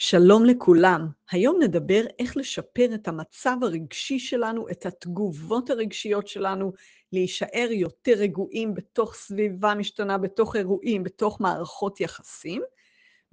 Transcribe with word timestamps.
שלום 0.00 0.44
לכולם, 0.44 1.08
היום 1.30 1.62
נדבר 1.62 2.02
איך 2.18 2.36
לשפר 2.36 2.94
את 2.94 3.08
המצב 3.08 3.56
הרגשי 3.62 4.18
שלנו, 4.18 4.68
את 4.70 4.86
התגובות 4.86 5.70
הרגשיות 5.70 6.28
שלנו, 6.28 6.72
להישאר 7.12 7.68
יותר 7.70 8.12
רגועים 8.12 8.74
בתוך 8.74 9.14
סביבה 9.14 9.74
משתנה, 9.74 10.18
בתוך 10.18 10.56
אירועים, 10.56 11.02
בתוך 11.02 11.40
מערכות 11.40 12.00
יחסים, 12.00 12.62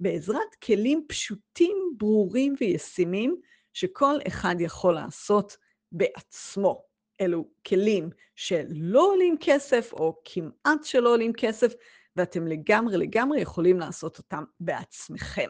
בעזרת 0.00 0.54
כלים 0.64 1.04
פשוטים, 1.08 1.76
ברורים 1.96 2.54
וישימים, 2.60 3.36
שכל 3.72 4.14
אחד 4.26 4.54
יכול 4.58 4.94
לעשות 4.94 5.56
בעצמו. 5.92 6.82
אלו 7.20 7.48
כלים 7.66 8.10
שלא 8.34 9.12
עולים 9.12 9.36
כסף, 9.40 9.92
או 9.92 10.16
כמעט 10.24 10.84
שלא 10.84 11.08
עולים 11.12 11.32
כסף, 11.32 11.72
ואתם 12.16 12.46
לגמרי 12.46 12.96
לגמרי 12.96 13.40
יכולים 13.40 13.80
לעשות 13.80 14.18
אותם 14.18 14.44
בעצמכם. 14.60 15.48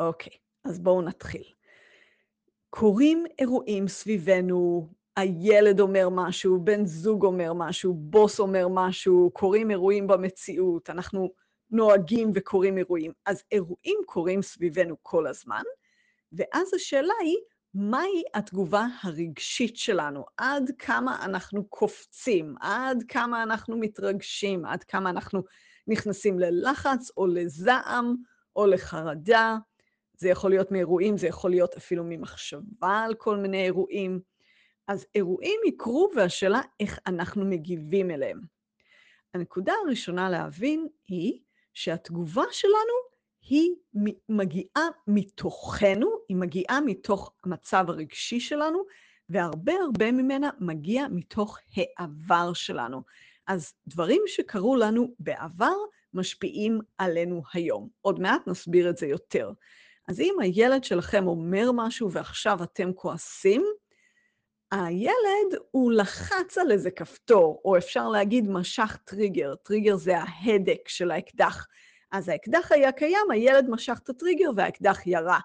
אוקיי, 0.00 0.32
אז 0.64 0.78
בואו 0.78 1.02
נתחיל. 1.02 1.44
קורים 2.70 3.24
אירועים 3.38 3.88
סביבנו, 3.88 4.88
הילד 5.16 5.80
אומר 5.80 6.08
משהו, 6.08 6.60
בן 6.64 6.86
זוג 6.86 7.24
אומר 7.24 7.52
משהו, 7.52 7.94
בוס 7.94 8.40
אומר 8.40 8.68
משהו, 8.68 9.30
קורים 9.32 9.70
אירועים 9.70 10.06
במציאות, 10.06 10.90
אנחנו 10.90 11.32
נוהגים 11.70 12.32
וקורים 12.34 12.78
אירועים. 12.78 13.12
אז 13.26 13.42
אירועים 13.52 13.98
קורים 14.06 14.42
סביבנו 14.42 14.96
כל 15.02 15.26
הזמן, 15.26 15.62
ואז 16.32 16.74
השאלה 16.74 17.14
היא, 17.20 17.36
מהי 17.74 18.22
התגובה 18.34 18.86
הרגשית 19.02 19.76
שלנו? 19.76 20.24
עד 20.36 20.70
כמה 20.78 21.24
אנחנו 21.24 21.64
קופצים? 21.64 22.54
עד 22.60 23.04
כמה 23.08 23.42
אנחנו 23.42 23.76
מתרגשים? 23.76 24.64
עד 24.64 24.84
כמה 24.84 25.10
אנחנו 25.10 25.42
נכנסים 25.86 26.38
ללחץ 26.38 27.10
או 27.16 27.26
לזעם 27.26 28.14
או 28.56 28.66
לחרדה? 28.66 29.56
זה 30.20 30.28
יכול 30.28 30.50
להיות 30.50 30.72
מאירועים, 30.72 31.18
זה 31.18 31.26
יכול 31.26 31.50
להיות 31.50 31.76
אפילו 31.76 32.04
ממחשבה 32.04 32.98
על 33.04 33.14
כל 33.14 33.36
מיני 33.36 33.64
אירועים. 33.64 34.20
אז 34.88 35.06
אירועים 35.14 35.60
יקרו, 35.66 36.10
והשאלה 36.16 36.60
איך 36.80 36.98
אנחנו 37.06 37.44
מגיבים 37.44 38.10
אליהם. 38.10 38.40
הנקודה 39.34 39.72
הראשונה 39.84 40.30
להבין 40.30 40.88
היא 41.08 41.40
שהתגובה 41.74 42.42
שלנו 42.50 42.94
היא 43.42 43.74
מגיעה 44.28 44.88
מתוכנו, 45.06 46.10
היא 46.28 46.36
מגיעה 46.36 46.80
מתוך 46.80 47.32
המצב 47.44 47.84
הרגשי 47.88 48.40
שלנו, 48.40 48.82
והרבה 49.28 49.72
הרבה 49.72 50.12
ממנה 50.12 50.50
מגיע 50.60 51.06
מתוך 51.10 51.58
העבר 51.76 52.52
שלנו. 52.52 53.02
אז 53.46 53.72
דברים 53.86 54.22
שקרו 54.26 54.76
לנו 54.76 55.14
בעבר 55.18 55.74
משפיעים 56.14 56.80
עלינו 56.98 57.42
היום. 57.52 57.88
עוד 58.00 58.20
מעט 58.20 58.46
נסביר 58.46 58.90
את 58.90 58.96
זה 58.96 59.06
יותר. 59.06 59.52
אז 60.10 60.20
אם 60.20 60.34
הילד 60.40 60.84
שלכם 60.84 61.26
אומר 61.26 61.72
משהו 61.72 62.12
ועכשיו 62.12 62.62
אתם 62.62 62.92
כועסים, 62.92 63.64
הילד 64.72 65.60
הוא 65.70 65.92
לחץ 65.92 66.58
על 66.58 66.72
איזה 66.72 66.90
כפתור, 66.90 67.62
או 67.64 67.76
אפשר 67.76 68.08
להגיד 68.08 68.48
משך 68.48 68.96
טריגר, 69.04 69.54
טריגר 69.54 69.96
זה 69.96 70.18
ההדק 70.18 70.88
של 70.88 71.10
האקדח. 71.10 71.66
אז 72.12 72.28
האקדח 72.28 72.72
היה 72.72 72.92
קיים, 72.92 73.30
הילד 73.30 73.66
משך 73.68 74.00
את 74.02 74.08
הטריגר 74.08 74.50
והאקדח 74.56 75.06
ירה. 75.06 75.38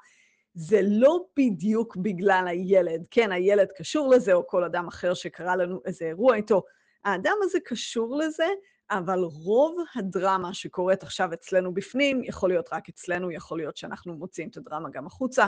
זה 0.53 0.79
לא 0.83 1.25
בדיוק 1.37 1.95
בגלל 1.95 2.45
הילד. 2.47 3.03
כן, 3.11 3.31
הילד 3.31 3.67
קשור 3.77 4.09
לזה, 4.09 4.33
או 4.33 4.47
כל 4.47 4.63
אדם 4.63 4.87
אחר 4.87 5.13
שקרה 5.13 5.55
לנו 5.55 5.81
איזה 5.85 6.05
אירוע 6.05 6.35
איתו. 6.35 6.63
האדם 7.03 7.35
הזה 7.43 7.59
קשור 7.65 8.17
לזה, 8.17 8.47
אבל 8.91 9.19
רוב 9.19 9.77
הדרמה 9.95 10.53
שקורית 10.53 11.03
עכשיו 11.03 11.33
אצלנו 11.33 11.73
בפנים, 11.73 12.23
יכול 12.23 12.49
להיות 12.49 12.69
רק 12.73 12.89
אצלנו, 12.89 13.31
יכול 13.31 13.57
להיות 13.57 13.77
שאנחנו 13.77 14.15
מוציאים 14.15 14.49
את 14.49 14.57
הדרמה 14.57 14.89
גם 14.89 15.07
החוצה. 15.07 15.45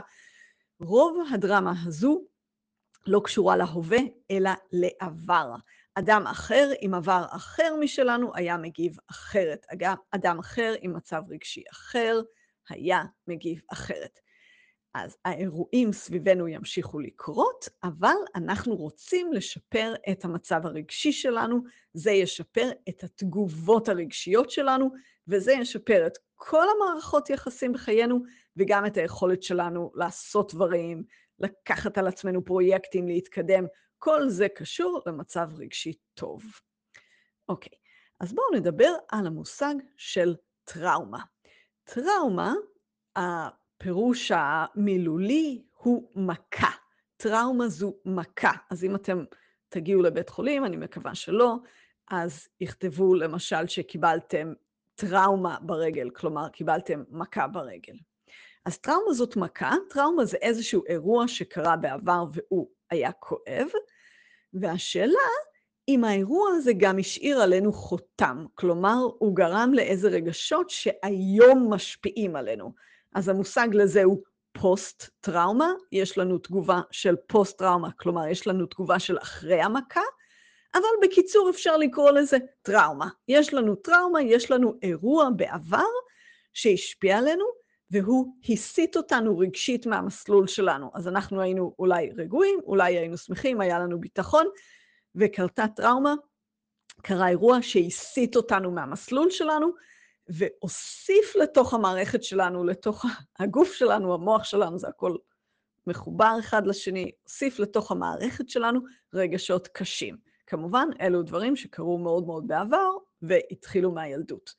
רוב 0.79 1.17
הדרמה 1.33 1.73
הזו 1.85 2.21
לא 3.07 3.21
קשורה 3.23 3.57
להווה, 3.57 3.99
אלא 4.31 4.51
לעבר. 4.71 5.55
אדם 5.95 6.27
אחר 6.27 6.69
עם 6.81 6.93
עבר 6.93 7.25
אחר 7.29 7.75
משלנו 7.79 8.31
היה 8.35 8.57
מגיב 8.57 8.97
אחרת. 9.11 9.65
אדם 10.11 10.39
אחר 10.39 10.73
עם 10.81 10.93
מצב 10.95 11.21
רגשי 11.29 11.63
אחר 11.71 12.21
היה 12.69 13.03
מגיב 13.27 13.61
אחרת. 13.71 14.19
אז 15.03 15.17
האירועים 15.25 15.93
סביבנו 15.93 16.47
ימשיכו 16.47 16.99
לקרות, 16.99 17.69
אבל 17.83 18.15
אנחנו 18.35 18.75
רוצים 18.75 19.33
לשפר 19.33 19.93
את 20.11 20.25
המצב 20.25 20.65
הרגשי 20.65 21.11
שלנו, 21.11 21.61
זה 21.93 22.11
ישפר 22.11 22.69
את 22.89 23.03
התגובות 23.03 23.89
הרגשיות 23.89 24.49
שלנו, 24.49 24.91
וזה 25.27 25.51
ישפר 25.51 26.07
את 26.07 26.17
כל 26.35 26.65
המערכות 26.75 27.29
יחסים 27.29 27.73
בחיינו, 27.73 28.23
וגם 28.57 28.85
את 28.85 28.97
היכולת 28.97 29.43
שלנו 29.43 29.91
לעשות 29.95 30.53
דברים, 30.53 31.03
לקחת 31.39 31.97
על 31.97 32.07
עצמנו 32.07 32.45
פרויקטים, 32.45 33.07
להתקדם. 33.07 33.65
כל 33.97 34.29
זה 34.29 34.47
קשור 34.55 35.01
למצב 35.05 35.49
רגשי 35.57 35.93
טוב. 36.13 36.43
אוקיי, 37.49 37.77
אז 38.19 38.33
בואו 38.33 38.47
נדבר 38.55 38.91
על 39.11 39.27
המושג 39.27 39.75
של 39.97 40.35
טראומה. 40.63 41.23
טראומה, 41.83 42.53
הפירוש 43.77 44.31
המילולי 44.35 45.61
הוא 45.73 46.09
מכה. 46.15 46.71
טראומה 47.17 47.67
זו 47.67 47.93
מכה. 48.05 48.51
אז 48.69 48.83
אם 48.83 48.95
אתם 48.95 49.23
תגיעו 49.69 50.01
לבית 50.01 50.29
חולים, 50.29 50.65
אני 50.65 50.77
מקווה 50.77 51.15
שלא, 51.15 51.55
אז 52.11 52.47
יכתבו 52.61 53.15
למשל 53.15 53.67
שקיבלתם 53.67 54.53
טראומה 54.95 55.57
ברגל, 55.61 56.09
כלומר, 56.09 56.49
קיבלתם 56.49 57.03
מכה 57.09 57.47
ברגל. 57.47 57.93
אז 58.65 58.77
טראומה 58.77 59.13
זאת 59.13 59.35
מכה, 59.35 59.71
טראומה 59.89 60.25
זה 60.25 60.37
איזשהו 60.37 60.83
אירוע 60.87 61.27
שקרה 61.27 61.75
בעבר 61.75 62.25
והוא 62.33 62.69
היה 62.89 63.11
כואב, 63.11 63.67
והשאלה 64.53 65.29
אם 65.87 66.03
האירוע 66.03 66.49
הזה 66.51 66.71
גם 66.77 66.99
השאיר 66.99 67.41
עלינו 67.41 67.73
חותם, 67.73 68.45
כלומר, 68.55 68.97
הוא 69.19 69.35
גרם 69.35 69.71
לאיזה 69.73 70.09
רגשות 70.09 70.69
שהיום 70.69 71.73
משפיעים 71.73 72.35
עלינו. 72.35 72.73
אז 73.15 73.29
המושג 73.29 73.67
לזה 73.73 74.03
הוא 74.03 74.23
פוסט-טראומה, 74.51 75.73
יש 75.91 76.17
לנו 76.17 76.37
תגובה 76.37 76.81
של 76.91 77.15
פוסט-טראומה, 77.27 77.91
כלומר, 77.91 78.27
יש 78.27 78.47
לנו 78.47 78.65
תגובה 78.65 78.99
של 78.99 79.17
אחרי 79.17 79.61
המכה, 79.61 80.01
אבל 80.73 81.07
בקיצור 81.07 81.49
אפשר 81.49 81.77
לקרוא 81.77 82.11
לזה 82.11 82.37
טראומה. 82.61 83.07
יש 83.27 83.53
לנו 83.53 83.75
טראומה, 83.75 84.21
יש 84.21 84.51
לנו 84.51 84.73
אירוע 84.81 85.29
בעבר 85.35 85.87
שהשפיע 86.53 87.17
עלינו, 87.17 87.45
והוא 87.91 88.33
הסיט 88.49 88.97
אותנו 88.97 89.37
רגשית 89.37 89.85
מהמסלול 89.85 90.47
שלנו. 90.47 90.91
אז 90.93 91.07
אנחנו 91.07 91.41
היינו 91.41 91.75
אולי 91.79 92.09
רגועים, 92.17 92.59
אולי 92.63 92.97
היינו 92.97 93.17
שמחים, 93.17 93.61
היה 93.61 93.79
לנו 93.79 93.99
ביטחון, 93.99 94.47
וקרתה 95.15 95.65
טראומה, 95.75 96.13
קרה 97.01 97.29
אירוע 97.29 97.57
שהסיט 97.61 98.35
אותנו 98.35 98.71
מהמסלול 98.71 99.29
שלנו, 99.29 99.71
והוסיף 100.29 101.35
לתוך 101.35 101.73
המערכת 101.73 102.23
שלנו, 102.23 102.63
לתוך 102.63 103.05
הגוף 103.39 103.73
שלנו, 103.73 104.13
המוח 104.13 104.43
שלנו, 104.43 104.79
זה 104.79 104.87
הכל 104.87 105.15
מחובר 105.87 106.35
אחד 106.39 106.67
לשני, 106.67 107.11
הוסיף 107.23 107.59
לתוך 107.59 107.91
המערכת 107.91 108.49
שלנו 108.49 108.79
רגשות 109.13 109.67
קשים. 109.67 110.17
כמובן, 110.47 110.87
אלו 111.01 111.23
דברים 111.23 111.55
שקרו 111.55 111.97
מאוד 111.97 112.25
מאוד 112.25 112.47
בעבר 112.47 112.89
והתחילו 113.21 113.91
מהילדות. 113.91 114.53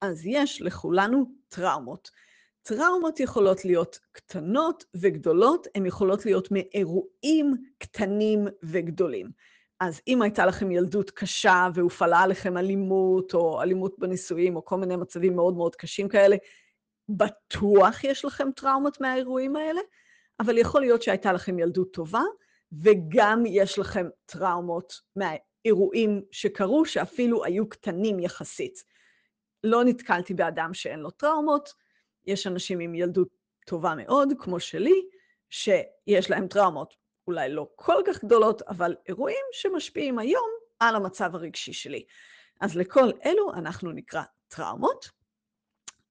אז 0.00 0.26
יש 0.26 0.62
לכולנו 0.62 1.32
טראומות. 1.48 2.10
טראומות 2.62 3.20
יכולות 3.20 3.64
להיות 3.64 3.98
קטנות 4.12 4.84
וגדולות, 4.94 5.66
הן 5.74 5.86
יכולות 5.86 6.26
להיות 6.26 6.48
מאירועים 6.50 7.56
קטנים 7.78 8.46
וגדולים. 8.62 9.30
אז 9.80 10.00
אם 10.08 10.22
הייתה 10.22 10.46
לכם 10.46 10.70
ילדות 10.70 11.10
קשה 11.10 11.68
והופעלה 11.74 12.18
עליכם 12.18 12.56
אלימות, 12.56 13.34
או 13.34 13.62
אלימות 13.62 13.98
בנישואים, 13.98 14.56
או 14.56 14.64
כל 14.64 14.76
מיני 14.76 14.96
מצבים 14.96 15.36
מאוד 15.36 15.54
מאוד 15.54 15.76
קשים 15.76 16.08
כאלה, 16.08 16.36
בטוח 17.08 18.04
יש 18.04 18.24
לכם 18.24 18.50
טראומות 18.50 19.00
מהאירועים 19.00 19.56
האלה, 19.56 19.80
אבל 20.40 20.58
יכול 20.58 20.80
להיות 20.80 21.02
שהייתה 21.02 21.32
לכם 21.32 21.58
ילדות 21.58 21.92
טובה, 21.92 22.22
וגם 22.72 23.42
יש 23.46 23.78
לכם 23.78 24.08
טראומות 24.26 25.00
מהאירועים 25.16 26.22
שקרו, 26.30 26.84
שאפילו 26.84 27.44
היו 27.44 27.68
קטנים 27.68 28.20
יחסית. 28.20 28.84
לא 29.64 29.84
נתקלתי 29.84 30.34
באדם 30.34 30.74
שאין 30.74 31.00
לו 31.00 31.10
טראומות, 31.10 31.72
יש 32.26 32.46
אנשים 32.46 32.80
עם 32.80 32.94
ילדות 32.94 33.28
טובה 33.66 33.94
מאוד, 33.94 34.32
כמו 34.38 34.60
שלי, 34.60 35.02
שיש 35.50 36.30
להם 36.30 36.48
טראומות 36.48 36.96
אולי 37.26 37.48
לא 37.48 37.68
כל 37.74 38.02
כך 38.06 38.24
גדולות, 38.24 38.62
אבל 38.62 38.96
אירועים 39.08 39.44
שמשפיעים 39.52 40.18
היום 40.18 40.48
על 40.80 40.96
המצב 40.96 41.34
הרגשי 41.34 41.72
שלי. 41.72 42.04
אז 42.60 42.76
לכל 42.76 43.10
אלו 43.26 43.54
אנחנו 43.54 43.92
נקרא 43.92 44.22
טראומות, 44.48 45.10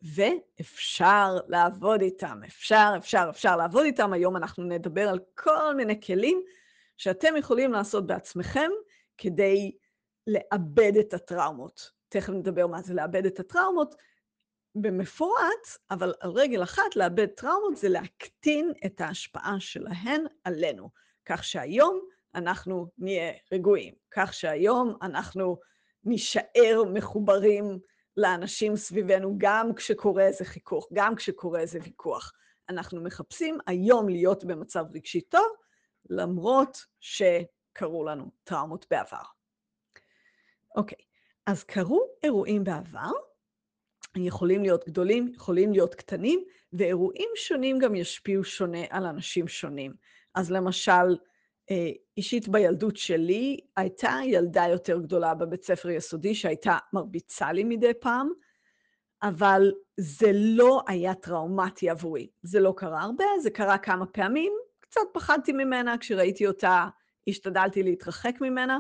ואפשר 0.02 1.38
לעבוד 1.48 2.02
איתם, 2.02 2.42
אפשר, 2.48 2.94
אפשר, 2.98 3.28
אפשר 3.30 3.56
לעבוד 3.56 3.86
איתם. 3.86 4.14
היום 4.14 4.38
אנחנו 4.38 4.64
נדבר 4.64 5.10
על 5.10 5.20
כל 5.36 5.76
מיני 5.76 6.02
כלים 6.02 6.42
שאתם 6.98 7.38
יכולים 7.38 7.72
לעשות 7.72 8.08
בעצמכם 8.08 8.70
כדי 9.18 9.72
לאבד 10.28 10.98
את 11.00 11.14
הטראומות. 11.14 11.92
תכף 12.10 12.30
נדבר 12.30 12.68
מה 12.68 12.82
זה 12.82 12.94
לאבד 12.94 13.26
את 13.26 13.40
הטראומות. 13.40 13.96
במפורט, 14.76 15.78
אבל 15.92 16.14
על 16.20 16.32
רגל 16.32 16.64
אחת 16.64 16.96
לאבד 16.96 17.26
טראומות 17.26 17.78
זה 17.78 17.90
להקטין 17.90 18.72
את 18.86 19.02
ההשפעה 19.02 19.56
שלהן 19.60 20.26
עלינו, 20.44 20.90
כך 21.26 21.44
שהיום 21.44 22.00
אנחנו 22.36 22.88
נהיה 22.98 23.34
רגועים, 23.52 23.94
כך 24.12 24.34
שהיום 24.34 24.98
אנחנו 25.02 25.58
נישאר 26.04 26.84
מחוברים 26.94 27.80
לאנשים 28.18 28.76
סביבנו 28.76 29.36
גם 29.38 29.74
כשקורה 29.76 30.24
איזה 30.28 30.46
חיכוך, 30.46 30.88
גם 30.94 31.16
כשקורה 31.16 31.60
איזה 31.60 31.80
ויכוח. 31.84 32.34
אנחנו 32.70 33.04
מחפשים 33.04 33.58
היום 33.68 34.10
להיות 34.10 34.44
במצב 34.44 34.86
רגשי 34.94 35.22
טוב, 35.22 35.48
למרות 36.10 36.86
שקרו 37.00 38.06
לנו 38.06 38.32
טראומות 38.44 38.86
בעבר. 38.92 39.24
אוקיי, 40.76 40.98
אז 41.46 41.64
קרו 41.64 42.08
אירועים 42.24 42.64
בעבר, 42.64 43.12
יכולים 44.18 44.62
להיות 44.62 44.86
גדולים, 44.88 45.32
יכולים 45.36 45.72
להיות 45.72 45.96
קטנים, 45.96 46.44
ואירועים 46.74 47.30
שונים 47.36 47.80
גם 47.80 47.96
ישפיעו 47.96 48.44
שונה 48.44 48.82
על 48.90 49.06
אנשים 49.06 49.48
שונים. 49.48 49.94
אז 50.36 50.52
למשל, 50.52 51.18
אה, 51.72 51.92
אישית 52.18 52.48
בילדות 52.48 52.98
שלי, 52.98 53.60
הייתה 53.78 54.20
ילדה 54.26 54.66
יותר 54.70 55.00
גדולה 55.00 55.34
בבית 55.34 55.64
ספר 55.64 55.90
יסודי 55.90 56.36
שהייתה 56.36 56.78
מרביצה 56.94 57.52
לי 57.52 57.64
מדי 57.64 57.94
פעם, 58.02 58.30
אבל 59.24 59.72
זה 60.00 60.32
לא 60.34 60.82
היה 60.88 61.16
טראומטי 61.16 61.90
עבורי. 61.90 62.28
זה 62.44 62.60
לא 62.60 62.74
קרה 62.78 63.02
הרבה, 63.02 63.26
זה 63.42 63.50
קרה 63.50 63.78
כמה 63.78 64.06
פעמים, 64.06 64.54
קצת 64.80 65.02
פחדתי 65.14 65.52
ממנה, 65.52 65.98
כשראיתי 65.98 66.48
אותה 66.48 66.88
השתדלתי 67.28 67.84
להתרחק 67.84 68.36
ממנה, 68.42 68.80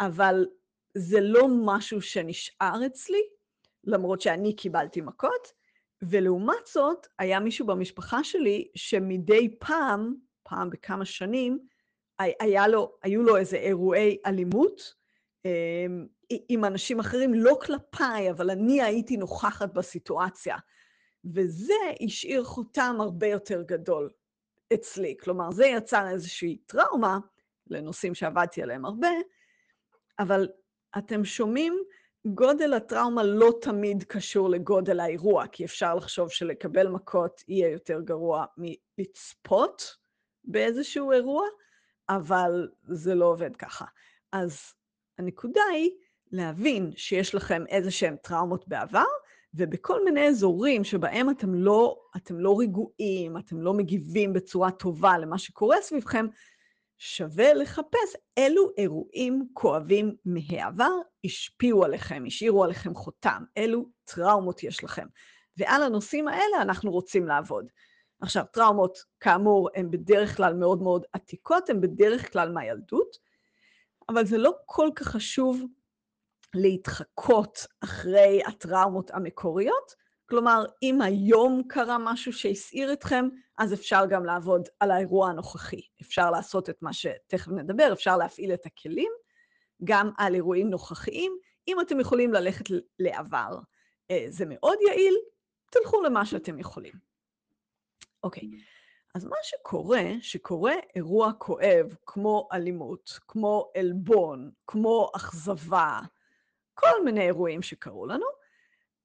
אבל 0.00 0.46
זה 0.94 1.20
לא 1.20 1.48
משהו 1.64 2.02
שנשאר 2.02 2.86
אצלי, 2.86 3.22
למרות 3.84 4.20
שאני 4.20 4.56
קיבלתי 4.56 5.00
מכות, 5.00 5.52
ולעומת 6.02 6.66
זאת, 6.72 7.06
היה 7.18 7.40
מישהו 7.40 7.66
במשפחה 7.66 8.24
שלי 8.24 8.68
שמדי 8.74 9.56
פעם, 9.58 10.14
פעם 10.44 10.70
בכמה 10.70 11.04
שנים, 11.04 11.58
היה 12.18 12.68
לו, 12.68 12.92
היו 13.02 13.22
לו 13.22 13.36
איזה 13.36 13.56
אירועי 13.56 14.18
אלימות 14.26 14.94
אמ, 15.44 16.06
עם 16.48 16.64
אנשים 16.64 17.00
אחרים, 17.00 17.34
לא 17.34 17.58
כלפיי, 17.62 18.30
אבל 18.30 18.50
אני 18.50 18.82
הייתי 18.82 19.16
נוכחת 19.16 19.72
בסיטואציה. 19.72 20.56
וזה 21.24 21.74
השאיר 22.00 22.44
חותם 22.44 22.96
הרבה 23.00 23.26
יותר 23.26 23.62
גדול 23.62 24.10
אצלי. 24.74 25.16
כלומר, 25.20 25.50
זה 25.50 25.66
יצר 25.66 26.08
איזושהי 26.10 26.58
טראומה 26.66 27.18
לנושאים 27.66 28.14
שעבדתי 28.14 28.62
עליהם 28.62 28.84
הרבה, 28.84 29.08
אבל 30.18 30.48
אתם 30.98 31.24
שומעים, 31.24 31.74
גודל 32.26 32.74
הטראומה 32.74 33.22
לא 33.22 33.52
תמיד 33.60 34.04
קשור 34.04 34.50
לגודל 34.50 35.00
האירוע, 35.00 35.46
כי 35.46 35.64
אפשר 35.64 35.94
לחשוב 35.94 36.30
שלקבל 36.30 36.88
מכות 36.88 37.42
יהיה 37.48 37.68
יותר 37.68 38.00
גרוע 38.00 38.44
מלצפות 38.56 39.96
באיזשהו 40.44 41.12
אירוע, 41.12 41.46
אבל 42.08 42.68
זה 42.82 43.14
לא 43.14 43.24
עובד 43.24 43.56
ככה. 43.56 43.84
אז 44.32 44.60
הנקודה 45.18 45.62
היא 45.72 45.90
להבין 46.32 46.92
שיש 46.96 47.34
לכם 47.34 47.64
איזה 47.68 47.90
שהן 47.90 48.16
טראומות 48.16 48.68
בעבר, 48.68 49.04
ובכל 49.54 50.04
מיני 50.04 50.28
אזורים 50.28 50.84
שבהם 50.84 51.30
אתם 51.30 51.54
לא, 51.54 51.96
אתם 52.16 52.40
לא 52.40 52.56
רגועים, 52.58 53.38
אתם 53.38 53.60
לא 53.60 53.74
מגיבים 53.74 54.32
בצורה 54.32 54.70
טובה 54.70 55.18
למה 55.18 55.38
שקורה 55.38 55.76
סביבכם, 55.82 56.26
שווה 56.98 57.54
לחפש 57.54 58.16
אילו 58.36 58.70
אירועים 58.78 59.48
כואבים 59.52 60.16
מהעבר 60.24 60.92
השפיעו 61.24 61.84
עליכם, 61.84 62.24
השאירו 62.26 62.64
עליכם 62.64 62.94
חותם, 62.94 63.44
אילו 63.56 63.86
טראומות 64.04 64.62
יש 64.62 64.84
לכם. 64.84 65.06
ועל 65.56 65.82
הנושאים 65.82 66.28
האלה 66.28 66.62
אנחנו 66.62 66.90
רוצים 66.90 67.26
לעבוד. 67.26 67.66
עכשיו, 68.24 68.44
טראומות, 68.52 68.98
כאמור, 69.20 69.68
הן 69.74 69.90
בדרך 69.90 70.36
כלל 70.36 70.54
מאוד 70.54 70.82
מאוד 70.82 71.04
עתיקות, 71.12 71.70
הן 71.70 71.80
בדרך 71.80 72.32
כלל 72.32 72.52
מהילדות, 72.52 73.16
אבל 74.08 74.26
זה 74.26 74.38
לא 74.38 74.52
כל 74.66 74.88
כך 74.96 75.08
חשוב 75.08 75.62
להתחקות 76.54 77.66
אחרי 77.84 78.40
הטראומות 78.46 79.10
המקוריות. 79.10 79.94
כלומר, 80.28 80.64
אם 80.82 81.02
היום 81.02 81.62
קרה 81.68 81.96
משהו 81.98 82.32
שהסעיר 82.32 82.92
אתכם, 82.92 83.28
אז 83.58 83.74
אפשר 83.74 84.06
גם 84.06 84.24
לעבוד 84.24 84.68
על 84.80 84.90
האירוע 84.90 85.28
הנוכחי. 85.28 85.80
אפשר 86.02 86.30
לעשות 86.30 86.70
את 86.70 86.82
מה 86.82 86.92
שתכף 86.92 87.48
נדבר, 87.48 87.92
אפשר 87.92 88.16
להפעיל 88.16 88.54
את 88.54 88.66
הכלים, 88.66 89.12
גם 89.84 90.10
על 90.18 90.34
אירועים 90.34 90.70
נוכחיים. 90.70 91.36
אם 91.68 91.80
אתם 91.80 92.00
יכולים 92.00 92.32
ללכת 92.32 92.64
לעבר, 92.98 93.58
אה, 94.10 94.26
זה 94.28 94.44
מאוד 94.48 94.78
יעיל, 94.88 95.14
תלכו 95.70 96.02
למה 96.02 96.26
שאתם 96.26 96.58
יכולים. 96.58 97.13
אוקיי, 98.24 98.48
אז 99.14 99.24
מה 99.24 99.36
שקורה, 99.42 100.02
שקורה 100.20 100.72
אירוע 100.96 101.32
כואב, 101.38 101.94
כמו 102.06 102.48
אלימות, 102.52 103.18
כמו 103.28 103.70
עלבון, 103.76 104.50
כמו 104.66 105.10
אכזבה, 105.16 106.00
כל 106.74 107.04
מיני 107.04 107.26
אירועים 107.26 107.62
שקרו 107.62 108.06
לנו, 108.06 108.26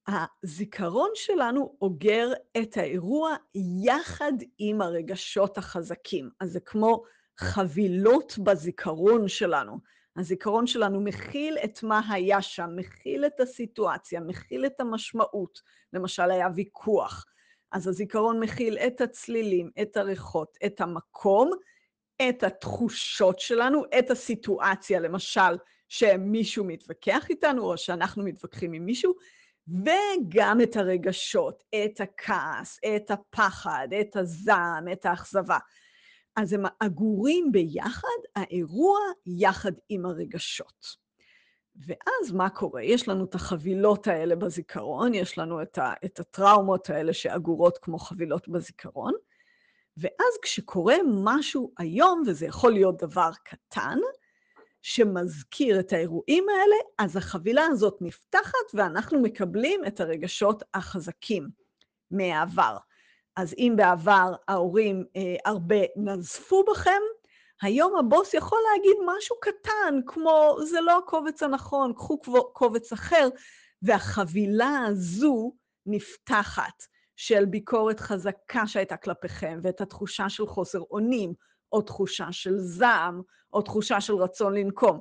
הזיכרון 0.08 1.10
שלנו 1.14 1.78
אוגר 1.82 2.34
את 2.62 2.78
האירוע 2.78 3.36
יחד 3.84 4.34
עם 4.58 4.82
הרגשות 4.82 5.58
החזקים. 5.58 6.30
אז 6.40 6.52
זה 6.52 6.60
כמו 6.60 7.04
חבילות 7.38 8.38
בזיכרון 8.44 9.28
שלנו. 9.28 9.80
הזיכרון 10.18 10.68
שלנו 10.68 11.02
מכיל 11.02 11.58
את 11.64 11.84
מה 11.84 12.02
היה 12.10 12.42
שם, 12.42 12.70
מכיל 12.76 13.26
את 13.26 13.40
הסיטואציה, 13.40 14.20
מכיל 14.20 14.66
את 14.66 14.80
המשמעות. 14.80 15.62
למשל, 15.94 16.32
היה 16.32 16.48
ויכוח. 16.56 17.26
אז 17.72 17.88
הזיכרון 17.88 18.40
מכיל 18.40 18.78
את 18.78 19.02
הצלילים, 19.02 19.70
את 19.82 19.98
הריחות, 19.98 20.58
את 20.66 20.82
המקום, 20.82 21.52
את 22.30 22.44
התחושות 22.44 23.40
שלנו, 23.40 23.84
את 24.00 24.12
הסיטואציה, 24.12 25.00
למשל, 25.00 25.58
שמישהו 25.88 26.66
מתווכח 26.66 27.30
איתנו, 27.30 27.64
או 27.72 27.78
שאנחנו 27.78 28.24
מתווכחים 28.24 28.74
עם 28.74 28.86
מישהו, 28.86 29.14
וגם 29.68 30.62
את 30.64 30.76
הרגשות, 30.76 31.64
את 31.86 32.02
הכעס, 32.02 32.80
את 32.96 33.12
הפחד, 33.12 33.88
את 34.02 34.16
הזעם, 34.16 34.92
את 34.92 35.06
האכזבה. 35.06 35.58
אז 36.36 36.54
הם 36.54 36.64
אגורים 36.80 37.52
ביחד, 37.52 38.08
האירוע 38.36 39.00
יחד 39.26 39.72
עם 39.90 40.06
הרגשות. 40.06 41.09
ואז 41.86 42.32
מה 42.34 42.50
קורה? 42.50 42.84
יש 42.84 43.08
לנו 43.08 43.26
את 43.26 43.36
החבילות 43.36 44.08
האלה 44.08 44.36
בזיכרון, 44.36 45.14
יש 45.14 45.38
לנו 45.38 45.62
את, 45.62 45.78
ה, 45.78 45.94
את 46.06 46.20
הטראומות 46.20 46.90
האלה 46.90 47.14
שאגורות 47.14 47.78
כמו 47.78 48.00
חבילות 48.00 48.48
בזיכרון, 48.48 49.14
ואז 49.98 50.38
כשקורה 50.42 50.96
משהו 51.24 51.74
היום, 51.78 52.24
וזה 52.28 52.46
יכול 52.46 52.72
להיות 52.72 52.98
דבר 52.98 53.30
קטן, 53.44 53.98
שמזכיר 54.82 55.80
את 55.80 55.94
האירועים 55.94 56.46
האלה, 56.50 56.76
אז 56.98 57.18
החבילה 57.18 57.66
הזאת 57.66 57.98
נפתחת 58.02 58.74
ואנחנו 58.74 59.22
מקבלים 59.22 59.86
את 59.86 60.00
הרגשות 60.00 60.64
החזקים 60.74 61.50
מהעבר. 62.12 62.78
אז 63.36 63.56
אם 63.58 63.74
בעבר 63.78 64.34
ההורים 64.48 65.06
אה, 65.16 65.36
הרבה 65.46 65.76
נזפו 65.96 66.64
בכם, 66.72 67.02
היום 67.62 67.96
הבוס 67.96 68.34
יכול 68.34 68.60
להגיד 68.72 68.98
משהו 69.06 69.36
קטן, 69.42 70.00
כמו 70.06 70.58
זה 70.66 70.82
לא 70.82 70.98
הקובץ 70.98 71.44
הנכון, 71.44 71.94
קחו 71.94 72.20
קובץ 72.54 72.94
אחר, 72.94 73.30
והחבילה 73.82 74.86
הזו 74.88 75.54
נפתחת 75.86 76.84
של 77.16 77.46
ביקורת 77.46 78.00
חזקה 78.00 78.68
שהייתה 78.68 78.98
כלפיכם, 78.98 79.60
ואת 79.64 79.82
התחושה 79.82 80.30
של 80.30 80.48
חוסר 80.48 80.80
אונים, 80.92 81.34
או 81.72 81.82
תחושה 81.82 82.28
של 82.32 82.58
זעם, 82.58 83.22
או 83.54 83.62
תחושה 83.62 84.02
של 84.02 84.14
רצון 84.14 84.54
לנקום. 84.54 85.00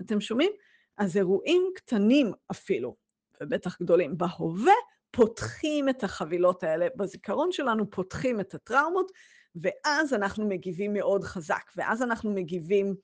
אתם 0.00 0.20
שומעים? 0.20 0.52
אז 0.98 1.16
אירועים 1.16 1.62
קטנים 1.74 2.32
אפילו, 2.50 2.96
ובטח 3.40 3.82
גדולים, 3.82 4.18
בהווה, 4.18 4.72
פותחים 5.10 5.88
את 5.88 6.04
החבילות 6.04 6.62
האלה. 6.62 6.86
בזיכרון 6.96 7.52
שלנו 7.52 7.90
פותחים 7.90 8.40
את 8.40 8.54
הטראומות, 8.54 9.12
ואז 9.56 10.14
אנחנו 10.14 10.48
מגיבים 10.48 10.92
מאוד 10.92 11.24
חזק, 11.24 11.70
ואז 11.76 12.02
אנחנו 12.02 12.30
מגיבים 12.30 12.94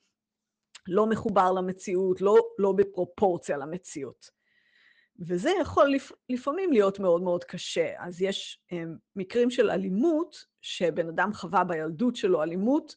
לא 0.87 1.05
מחובר 1.05 1.51
למציאות, 1.51 2.21
לא, 2.21 2.35
לא 2.59 2.71
בפרופורציה 2.71 3.57
למציאות. 3.57 4.37
וזה 5.19 5.51
יכול 5.61 5.89
לפ, 5.89 6.11
לפעמים 6.29 6.71
להיות 6.71 6.99
מאוד 6.99 7.21
מאוד 7.21 7.43
קשה. 7.43 7.93
אז 7.97 8.21
יש 8.21 8.61
הם, 8.71 8.79
אמ, 8.79 8.95
מקרים 9.15 9.49
של 9.49 9.69
אלימות, 9.69 10.45
שבן 10.61 11.09
אדם 11.09 11.33
חווה 11.33 11.63
בילדות 11.63 12.15
שלו 12.15 12.43
אלימות, 12.43 12.95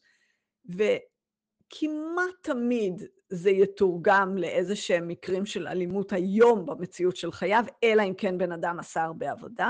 וכמעט 0.65 2.35
תמיד 2.41 3.03
זה 3.29 3.49
יתורגם 3.49 4.37
לאיזה 4.37 4.75
שהם 4.75 5.07
מקרים 5.07 5.45
של 5.45 5.67
אלימות 5.67 6.13
היום 6.13 6.65
במציאות 6.65 7.15
של 7.15 7.31
חייו, 7.31 7.63
אלא 7.83 8.03
אם 8.03 8.13
כן 8.17 8.37
בן 8.37 8.51
אדם 8.51 8.79
עשה 8.79 9.03
הרבה 9.03 9.31
עבודה. 9.31 9.69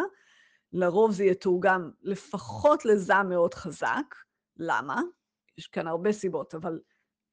לרוב 0.74 1.12
זה 1.12 1.24
יתורגם 1.24 1.92
לפחות 2.02 2.86
לזעם 2.86 3.30
מאוד 3.30 3.54
חזק. 3.54 4.16
למה? 4.58 5.02
יש 5.58 5.68
כאן 5.68 5.88
הרבה 5.88 6.12
סיבות, 6.12 6.56
אבל 6.56 6.80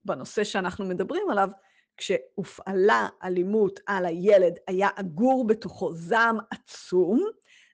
בנושא 0.05 0.45
שאנחנו 0.45 0.85
מדברים 0.85 1.31
עליו, 1.31 1.49
כשהופעלה 1.97 3.09
אלימות 3.25 3.81
על 3.87 4.07
הילד, 4.07 4.55
היה 4.67 4.89
אגור 4.95 5.47
בתוכו 5.47 5.93
זעם 5.93 6.39
עצום, 6.51 7.25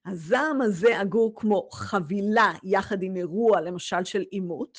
הזעם 0.07 0.63
הזה 0.63 1.03
אגור 1.03 1.33
כמו 1.37 1.69
חבילה 1.73 2.53
יחד 2.63 3.03
עם 3.03 3.17
אירוע, 3.17 3.61
למשל 3.61 4.05
של 4.05 4.25
עימות, 4.31 4.79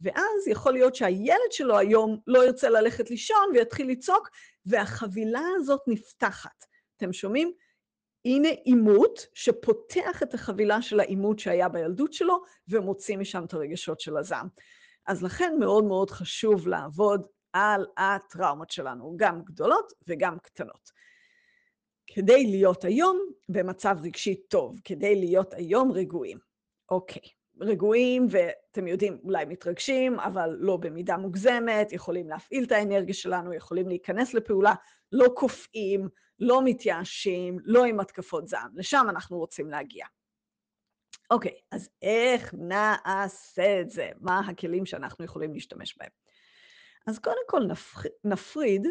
ואז 0.00 0.48
יכול 0.48 0.72
להיות 0.72 0.94
שהילד 0.94 1.50
שלו 1.50 1.78
היום 1.78 2.18
לא 2.26 2.44
ירצה 2.44 2.70
ללכת 2.70 3.10
לישון 3.10 3.50
ויתחיל 3.54 3.90
לצעוק, 3.90 4.28
והחבילה 4.66 5.42
הזאת 5.56 5.80
נפתחת. 5.86 6.64
אתם 6.96 7.12
שומעים? 7.12 7.52
הנה 8.24 8.48
עימות 8.48 9.26
שפותח 9.34 10.22
את 10.22 10.34
החבילה 10.34 10.82
של 10.82 11.00
העימות 11.00 11.38
שהיה 11.38 11.68
בילדות 11.68 12.12
שלו 12.12 12.42
ומוציא 12.68 13.16
משם 13.16 13.44
את 13.44 13.54
הרגשות 13.54 14.00
של 14.00 14.16
הזעם. 14.16 14.48
אז 15.06 15.22
לכן 15.22 15.56
מאוד 15.60 15.84
מאוד 15.84 16.10
חשוב 16.10 16.68
לעבוד 16.68 17.26
על 17.52 17.86
הטראומות 17.96 18.70
שלנו, 18.70 19.14
גם 19.16 19.42
גדולות 19.42 19.92
וגם 20.08 20.38
קטנות. 20.38 20.90
כדי 22.06 22.46
להיות 22.46 22.84
היום 22.84 23.18
במצב 23.48 23.96
רגשי 24.02 24.34
טוב, 24.34 24.76
כדי 24.84 25.16
להיות 25.16 25.54
היום 25.54 25.92
רגועים. 25.92 26.38
אוקיי, 26.90 27.22
רגועים 27.60 28.26
ואתם 28.30 28.86
יודעים, 28.86 29.18
אולי 29.24 29.44
מתרגשים, 29.44 30.20
אבל 30.20 30.56
לא 30.58 30.76
במידה 30.76 31.16
מוגזמת, 31.16 31.92
יכולים 31.92 32.28
להפעיל 32.28 32.64
את 32.64 32.72
האנרגיה 32.72 33.14
שלנו, 33.14 33.54
יכולים 33.54 33.88
להיכנס 33.88 34.34
לפעולה, 34.34 34.74
לא 35.12 35.28
קופאים, 35.34 36.08
לא 36.40 36.62
מתייאשים, 36.64 37.58
לא 37.64 37.84
עם 37.84 38.00
התקפות 38.00 38.48
זעם. 38.48 38.70
לשם 38.74 39.06
אנחנו 39.08 39.38
רוצים 39.38 39.70
להגיע. 39.70 40.06
אוקיי, 41.30 41.54
אז 41.70 41.90
איך 42.02 42.54
נעשה 42.58 43.80
את 43.80 43.90
זה? 43.90 44.10
מה 44.20 44.38
הכלים 44.38 44.86
שאנחנו 44.86 45.24
יכולים 45.24 45.52
להשתמש 45.52 45.96
בהם? 45.98 46.10
אז 47.06 47.18
קודם 47.18 47.42
כל 47.46 47.62
נפריד 48.24 48.86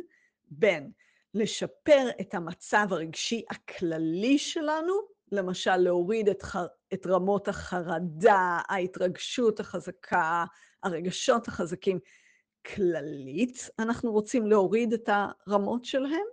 בין 0.46 0.92
לשפר 1.34 2.08
את 2.22 2.34
המצב 2.34 2.88
הרגשי 2.92 3.44
הכללי 3.50 4.38
שלנו, 4.38 4.94
למשל 5.32 5.76
להוריד 5.76 6.30
את, 6.30 6.44
ח... 6.44 6.58
את 6.94 7.08
רמות 7.08 7.48
החרדה, 7.48 8.60
ההתרגשות 8.70 9.60
החזקה, 9.60 10.46
הרגשות 10.84 11.48
החזקים. 11.48 12.00
כללית, 12.66 13.70
אנחנו 13.80 14.12
רוצים 14.12 14.48
להוריד 14.48 14.94
את 14.94 15.10
הרמות 15.12 15.86
שלהם 15.86 16.26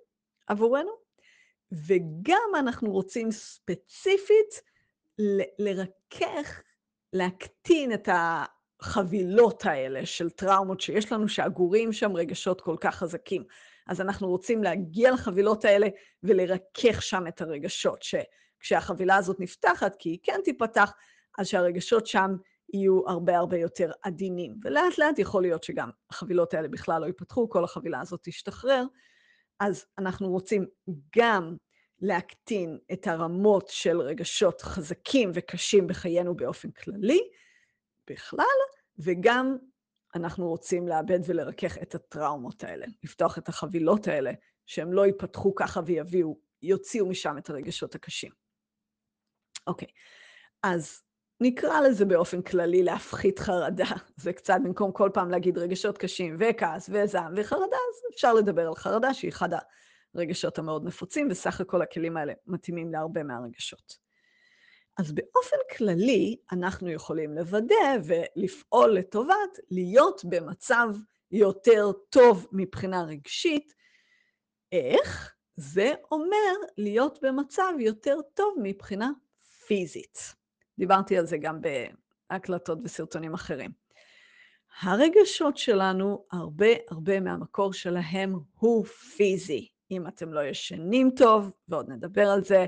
עבורנו, 0.46 1.05
וגם 1.72 2.50
אנחנו 2.58 2.92
רוצים 2.92 3.30
ספציפית 3.30 4.62
לרכך, 5.58 6.62
להקטין 7.12 7.92
את 7.92 8.08
החבילות 8.12 9.66
האלה 9.66 10.06
של 10.06 10.30
טראומות 10.30 10.80
שיש 10.80 11.12
לנו, 11.12 11.28
שאגורים 11.28 11.92
שם 11.92 12.16
רגשות 12.16 12.60
כל 12.60 12.76
כך 12.80 12.94
חזקים. 12.94 13.44
אז 13.86 14.00
אנחנו 14.00 14.28
רוצים 14.28 14.62
להגיע 14.62 15.12
לחבילות 15.12 15.64
האלה 15.64 15.88
ולרכך 16.22 17.02
שם 17.02 17.26
את 17.26 17.40
הרגשות, 17.40 18.02
שכשהחבילה 18.02 19.16
הזאת 19.16 19.40
נפתחת, 19.40 19.96
כי 19.98 20.08
היא 20.08 20.18
כן 20.22 20.40
תיפתח, 20.44 20.92
אז 21.38 21.46
שהרגשות 21.46 22.06
שם 22.06 22.36
יהיו 22.74 23.08
הרבה 23.08 23.38
הרבה 23.38 23.58
יותר 23.58 23.90
עדינים. 24.02 24.54
ולאט 24.64 24.98
לאט 24.98 25.18
יכול 25.18 25.42
להיות 25.42 25.64
שגם 25.64 25.90
החבילות 26.10 26.54
האלה 26.54 26.68
בכלל 26.68 27.00
לא 27.00 27.06
ייפתחו, 27.06 27.48
כל 27.48 27.64
החבילה 27.64 28.00
הזאת 28.00 28.20
תשתחרר. 28.22 28.84
אז 29.60 29.86
אנחנו 29.98 30.28
רוצים 30.28 30.66
גם 31.16 31.56
להקטין 32.00 32.78
את 32.92 33.06
הרמות 33.06 33.68
של 33.68 34.00
רגשות 34.00 34.62
חזקים 34.62 35.30
וקשים 35.34 35.86
בחיינו 35.86 36.36
באופן 36.36 36.70
כללי, 36.70 37.20
בכלל, 38.10 38.44
וגם 38.98 39.56
אנחנו 40.14 40.48
רוצים 40.48 40.88
לאבד 40.88 41.18
ולרכך 41.26 41.78
את 41.82 41.94
הטראומות 41.94 42.64
האלה, 42.64 42.86
לפתוח 43.04 43.38
את 43.38 43.48
החבילות 43.48 44.08
האלה, 44.08 44.32
שהם 44.66 44.92
לא 44.92 45.06
ייפתחו 45.06 45.54
ככה 45.54 45.80
ויביאו, 45.86 46.38
יוציאו 46.62 47.06
משם 47.06 47.38
את 47.38 47.50
הרגשות 47.50 47.94
הקשים. 47.94 48.30
אוקיי, 49.66 49.88
אז 50.62 51.02
נקרא 51.40 51.80
לזה 51.80 52.04
באופן 52.04 52.42
כללי 52.42 52.82
להפחית 52.82 53.38
חרדה. 53.38 53.86
זה 54.22 54.32
קצת 54.32 54.58
במקום 54.64 54.92
כל 54.92 55.10
פעם 55.14 55.30
להגיד 55.30 55.58
רגשות 55.58 55.98
קשים 55.98 56.36
וכעס 56.40 56.90
וזעם 56.92 57.34
וחרדה, 57.36 57.76
אפשר 58.16 58.34
לדבר 58.34 58.66
על 58.66 58.74
חרדה, 58.74 59.14
שהיא 59.14 59.30
אחד 59.30 59.48
הרגשות 60.14 60.58
המאוד 60.58 60.84
נפוצים, 60.84 61.28
וסך 61.30 61.60
הכל 61.60 61.82
הכלים 61.82 62.16
האלה 62.16 62.32
מתאימים 62.46 62.92
להרבה 62.92 63.22
מהרגשות. 63.22 63.98
אז 64.98 65.12
באופן 65.12 65.56
כללי, 65.76 66.36
אנחנו 66.52 66.90
יכולים 66.90 67.32
לוודא 67.34 67.74
ולפעול 68.04 68.90
לטובת 68.94 69.58
להיות 69.70 70.24
במצב 70.24 70.88
יותר 71.30 71.92
טוב 72.10 72.46
מבחינה 72.52 73.02
רגשית. 73.02 73.72
איך? 74.72 75.32
זה 75.56 75.92
אומר 76.10 76.54
להיות 76.78 77.18
במצב 77.22 77.72
יותר 77.78 78.16
טוב 78.34 78.54
מבחינה 78.62 79.10
פיזית. 79.66 80.34
דיברתי 80.78 81.18
על 81.18 81.26
זה 81.26 81.38
גם 81.38 81.60
בהקלטות 82.30 82.78
וסרטונים 82.84 83.34
אחרים. 83.34 83.85
הרגשות 84.80 85.56
שלנו, 85.56 86.24
הרבה 86.32 86.66
הרבה 86.90 87.20
מהמקור 87.20 87.72
שלהם 87.72 88.34
הוא 88.58 88.84
פיזי. 88.84 89.68
אם 89.90 90.06
אתם 90.06 90.32
לא 90.32 90.44
ישנים 90.44 91.10
טוב, 91.16 91.50
ועוד 91.68 91.90
נדבר 91.90 92.30
על 92.30 92.44
זה, 92.44 92.66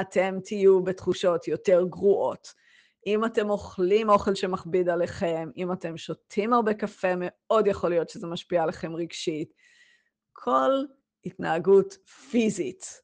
אתם 0.00 0.38
תהיו 0.44 0.82
בתחושות 0.82 1.48
יותר 1.48 1.84
גרועות. 1.90 2.54
אם 3.06 3.24
אתם 3.24 3.50
אוכלים 3.50 4.08
אוכל 4.08 4.34
שמכביד 4.34 4.88
עליכם, 4.88 5.50
אם 5.56 5.72
אתם 5.72 5.96
שותים 5.96 6.52
הרבה 6.52 6.74
קפה, 6.74 7.08
מאוד 7.18 7.66
יכול 7.66 7.90
להיות 7.90 8.08
שזה 8.08 8.26
משפיע 8.26 8.62
עליכם 8.62 8.96
רגשית. 8.96 9.52
כל 10.32 10.70
התנהגות 11.24 11.94
פיזית 12.30 13.02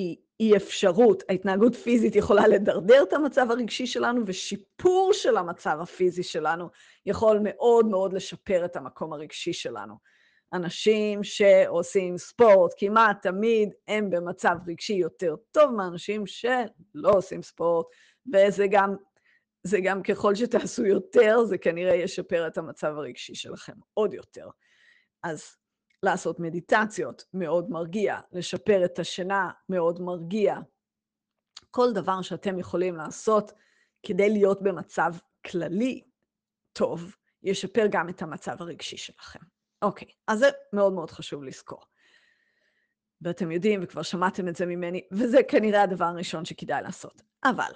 היא 0.00 0.16
אי 0.40 0.56
אפשרות. 0.56 1.22
ההתנהגות 1.28 1.74
פיזית 1.74 2.16
יכולה 2.16 2.48
לדרדר 2.48 3.02
את 3.02 3.12
המצב 3.12 3.50
הרגשי 3.50 3.86
שלנו, 3.86 4.22
ושיפור 4.26 5.12
של 5.12 5.36
המצב 5.36 5.78
הפיזי 5.80 6.22
שלנו 6.22 6.68
יכול 7.06 7.40
מאוד 7.42 7.86
מאוד 7.86 8.12
לשפר 8.12 8.64
את 8.64 8.76
המקום 8.76 9.12
הרגשי 9.12 9.52
שלנו. 9.52 9.94
אנשים 10.52 11.24
שעושים 11.24 12.18
ספורט 12.18 12.72
כמעט 12.76 13.22
תמיד 13.22 13.74
הם 13.88 14.10
במצב 14.10 14.56
רגשי 14.66 14.92
יותר 14.92 15.36
טוב 15.50 15.70
מאנשים 15.70 16.26
שלא 16.26 17.10
עושים 17.12 17.42
ספורט, 17.42 17.86
וזה 18.34 18.66
גם, 18.70 18.96
זה 19.62 19.80
גם 19.80 20.02
ככל 20.02 20.34
שתעשו 20.34 20.86
יותר, 20.86 21.44
זה 21.44 21.58
כנראה 21.58 21.94
ישפר 21.94 22.46
את 22.46 22.58
המצב 22.58 22.94
הרגשי 22.96 23.34
שלכם 23.34 23.74
עוד 23.94 24.14
יותר. 24.14 24.48
אז 25.22 25.56
לעשות 26.02 26.40
מדיטציות 26.40 27.24
מאוד 27.34 27.70
מרגיע, 27.70 28.18
לשפר 28.32 28.84
את 28.84 28.98
השינה 28.98 29.50
מאוד 29.68 30.00
מרגיע. 30.00 30.56
כל 31.70 31.92
דבר 31.92 32.22
שאתם 32.22 32.58
יכולים 32.58 32.96
לעשות 32.96 33.52
כדי 34.02 34.30
להיות 34.30 34.62
במצב 34.62 35.14
כללי 35.46 36.04
טוב, 36.72 37.16
ישפר 37.42 37.86
גם 37.90 38.08
את 38.08 38.22
המצב 38.22 38.56
הרגשי 38.62 38.96
שלכם. 38.96 39.40
אוקיי, 39.82 40.08
אז 40.28 40.38
זה 40.38 40.50
מאוד 40.72 40.92
מאוד 40.92 41.10
חשוב 41.10 41.44
לזכור. 41.44 41.82
ואתם 43.22 43.50
יודעים, 43.50 43.80
וכבר 43.82 44.02
שמעתם 44.02 44.48
את 44.48 44.56
זה 44.56 44.66
ממני, 44.66 45.08
וזה 45.12 45.38
כנראה 45.48 45.82
הדבר 45.82 46.04
הראשון 46.04 46.44
שכדאי 46.44 46.82
לעשות. 46.82 47.22
אבל 47.44 47.72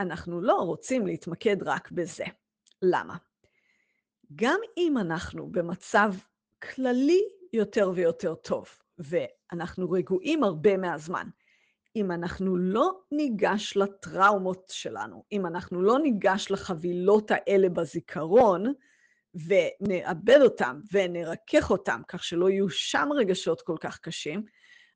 אנחנו 0.00 0.40
לא 0.40 0.54
רוצים 0.54 1.06
להתמקד 1.06 1.62
רק 1.62 1.90
בזה. 1.90 2.24
למה? 2.82 3.16
גם 4.34 4.60
אם 4.78 4.98
אנחנו 4.98 5.52
במצב 5.52 6.12
כללי 6.62 7.28
יותר 7.54 7.90
ויותר 7.94 8.34
טוב, 8.34 8.66
ואנחנו 8.98 9.90
רגועים 9.90 10.44
הרבה 10.44 10.76
מהזמן, 10.76 11.28
אם 11.96 12.12
אנחנו 12.12 12.56
לא 12.56 13.00
ניגש 13.12 13.76
לטראומות 13.76 14.72
שלנו, 14.72 15.24
אם 15.32 15.46
אנחנו 15.46 15.82
לא 15.82 15.98
ניגש 15.98 16.50
לחבילות 16.50 17.30
האלה 17.30 17.68
בזיכרון, 17.68 18.72
ונאבד 19.34 20.38
אותם 20.42 20.80
ונרכך 20.92 21.70
אותם, 21.70 22.00
כך 22.08 22.24
שלא 22.24 22.50
יהיו 22.50 22.68
שם 22.68 23.08
רגשות 23.16 23.62
כל 23.62 23.76
כך 23.80 23.98
קשים, 23.98 24.44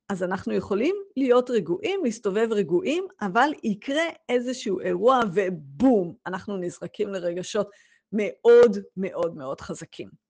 אז 0.08 0.22
אנחנו 0.22 0.52
יכולים 0.54 0.96
להיות 1.16 1.50
רגועים, 1.50 2.04
להסתובב 2.04 2.48
רגועים, 2.50 3.06
אבל 3.20 3.50
יקרה 3.64 4.02
איזשהו 4.28 4.80
אירוע 4.80 5.20
ובום, 5.34 6.14
אנחנו 6.26 6.56
נזרקים 6.56 7.08
לרגשות 7.08 7.70
מאוד 8.12 8.76
מאוד 8.96 9.36
מאוד 9.36 9.60
חזקים. 9.60 10.27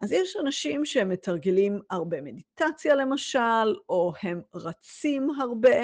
אז 0.00 0.12
יש 0.12 0.36
אנשים 0.36 0.84
שהם 0.84 1.08
מתרגלים 1.08 1.80
הרבה 1.90 2.20
מדיטציה 2.20 2.94
למשל, 2.94 3.74
או 3.88 4.12
הם 4.22 4.42
רצים 4.54 5.30
הרבה, 5.30 5.76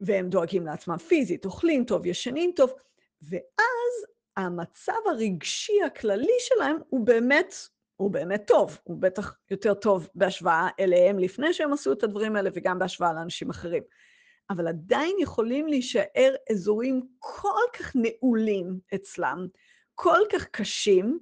והם 0.00 0.28
דואגים 0.28 0.66
לעצמם 0.66 0.98
פיזית, 0.98 1.44
אוכלים 1.44 1.84
טוב, 1.84 2.06
ישנים 2.06 2.52
טוב, 2.56 2.72
ואז 3.22 4.06
המצב 4.36 4.92
הרגשי 5.06 5.82
הכללי 5.86 6.36
שלהם 6.40 6.76
הוא 6.88 7.06
באמת, 7.06 7.54
הוא 7.96 8.10
באמת 8.10 8.42
טוב, 8.46 8.78
הוא 8.84 8.96
בטח 9.00 9.36
יותר 9.50 9.74
טוב 9.74 10.08
בהשוואה 10.14 10.68
אליהם 10.80 11.18
לפני 11.18 11.52
שהם 11.52 11.72
עשו 11.72 11.92
את 11.92 12.02
הדברים 12.02 12.36
האלה 12.36 12.50
וגם 12.54 12.78
בהשוואה 12.78 13.12
לאנשים 13.12 13.50
אחרים. 13.50 13.82
אבל 14.50 14.68
עדיין 14.68 15.16
יכולים 15.20 15.66
להישאר 15.66 16.34
אזורים 16.50 17.02
כל 17.18 17.62
כך 17.78 17.92
נעולים 17.94 18.78
אצלם, 18.94 19.46
כל 19.94 20.20
כך 20.32 20.44
קשים, 20.44 21.18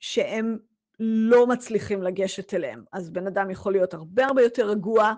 שהם 0.00 0.58
לא 1.04 1.46
מצליחים 1.46 2.02
לגשת 2.02 2.54
אליהם. 2.54 2.84
אז 2.92 3.10
בן 3.10 3.26
אדם 3.26 3.50
יכול 3.50 3.72
להיות 3.72 3.94
הרבה 3.94 4.26
הרבה 4.26 4.42
יותר 4.42 4.68
רגוע, 4.68 5.12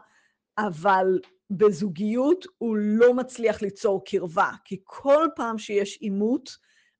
אבל 0.58 1.18
בזוגיות 1.50 2.46
הוא 2.58 2.76
לא 2.76 3.14
מצליח 3.14 3.62
ליצור 3.62 4.04
קרבה, 4.04 4.50
כי 4.64 4.80
כל 4.84 5.26
פעם 5.36 5.58
שיש 5.58 5.98
עימות, 6.00 6.50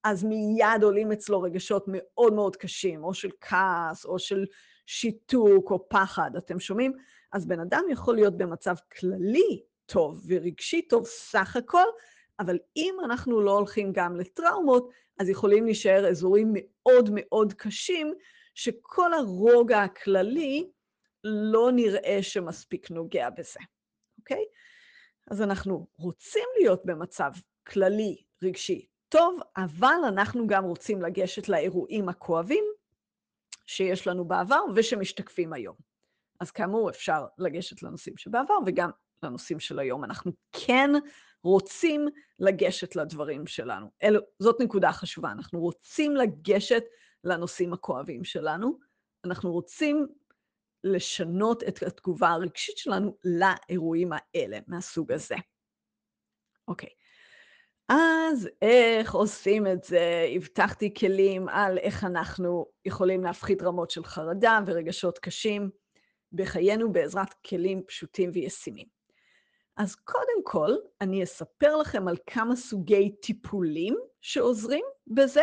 אז 0.04 0.24
מיד 0.24 0.82
עולים 0.82 1.12
אצלו 1.12 1.42
רגשות 1.42 1.84
מאוד 1.88 2.32
מאוד 2.32 2.56
קשים, 2.56 3.04
או 3.04 3.14
של 3.14 3.30
כעס, 3.40 4.04
או 4.04 4.18
של 4.18 4.46
שיתוק, 4.86 5.70
או 5.70 5.88
פחד, 5.88 6.30
אתם 6.36 6.60
שומעים? 6.60 6.92
אז 7.32 7.46
בן 7.46 7.60
אדם 7.60 7.84
יכול 7.90 8.14
להיות 8.14 8.36
במצב 8.36 8.74
כללי 8.98 9.62
טוב 9.86 10.24
ורגשי 10.26 10.82
טוב 10.82 11.06
סך 11.06 11.56
הכל, 11.56 11.86
אבל 12.40 12.58
אם 12.76 12.94
אנחנו 13.04 13.40
לא 13.40 13.50
הולכים 13.58 13.92
גם 13.92 14.16
לטראומות, 14.16 14.90
אז 15.18 15.28
יכולים 15.28 15.64
להישאר 15.64 16.08
אזורים 16.08 16.50
מאוד 16.54 17.10
מאוד 17.12 17.52
קשים, 17.52 18.14
שכל 18.54 19.14
הרוגע 19.14 19.82
הכללי 19.82 20.70
לא 21.24 21.72
נראה 21.72 22.18
שמספיק 22.22 22.90
נוגע 22.90 23.30
בזה, 23.30 23.60
אוקיי? 24.18 24.44
אז 25.30 25.42
אנחנו 25.42 25.86
רוצים 25.98 26.44
להיות 26.58 26.84
במצב 26.84 27.32
כללי 27.66 28.22
רגשי 28.42 28.86
טוב, 29.08 29.40
אבל 29.56 29.96
אנחנו 30.08 30.46
גם 30.46 30.64
רוצים 30.64 31.02
לגשת 31.02 31.48
לאירועים 31.48 32.08
הכואבים 32.08 32.64
שיש 33.66 34.06
לנו 34.06 34.24
בעבר 34.24 34.60
ושמשתקפים 34.74 35.52
היום. 35.52 35.76
אז 36.40 36.50
כאמור, 36.50 36.90
אפשר 36.90 37.26
לגשת 37.38 37.82
לנושאים 37.82 38.16
שבעבר 38.16 38.54
וגם 38.66 38.90
לנושאים 39.22 39.60
של 39.60 39.78
היום. 39.78 40.04
אנחנו 40.04 40.32
כן 40.52 40.90
רוצים 41.42 42.08
לגשת 42.38 42.96
לדברים 42.96 43.46
שלנו. 43.46 43.90
אלו, 44.02 44.20
זאת 44.38 44.60
נקודה 44.60 44.92
חשובה, 44.92 45.30
אנחנו 45.30 45.60
רוצים 45.60 46.16
לגשת 46.16 46.82
לנושאים 47.24 47.72
הכואבים 47.72 48.24
שלנו, 48.24 48.78
אנחנו 49.24 49.52
רוצים 49.52 50.06
לשנות 50.84 51.62
את 51.62 51.82
התגובה 51.82 52.28
הרגשית 52.28 52.78
שלנו 52.78 53.16
לאירועים 53.24 54.10
האלה, 54.12 54.58
מהסוג 54.66 55.12
הזה. 55.12 55.36
אוקיי. 56.68 56.88
אז 57.88 58.48
איך 58.62 59.14
עושים 59.14 59.66
את 59.66 59.84
זה? 59.84 60.26
הבטחתי 60.36 60.94
כלים 60.94 61.48
על 61.48 61.78
איך 61.78 62.04
אנחנו 62.04 62.66
יכולים 62.84 63.24
להפחית 63.24 63.62
רמות 63.62 63.90
של 63.90 64.04
חרדה 64.04 64.60
ורגשות 64.66 65.18
קשים 65.18 65.70
בחיינו 66.32 66.92
בעזרת 66.92 67.34
כלים 67.46 67.82
פשוטים 67.86 68.30
וישימים. 68.34 68.86
אז 69.76 69.94
קודם 69.94 70.44
כל, 70.44 70.70
אני 71.00 71.22
אספר 71.22 71.76
לכם 71.76 72.08
על 72.08 72.16
כמה 72.26 72.56
סוגי 72.56 73.16
טיפולים 73.22 73.96
שעוזרים 74.20 74.84
בזה, 75.06 75.42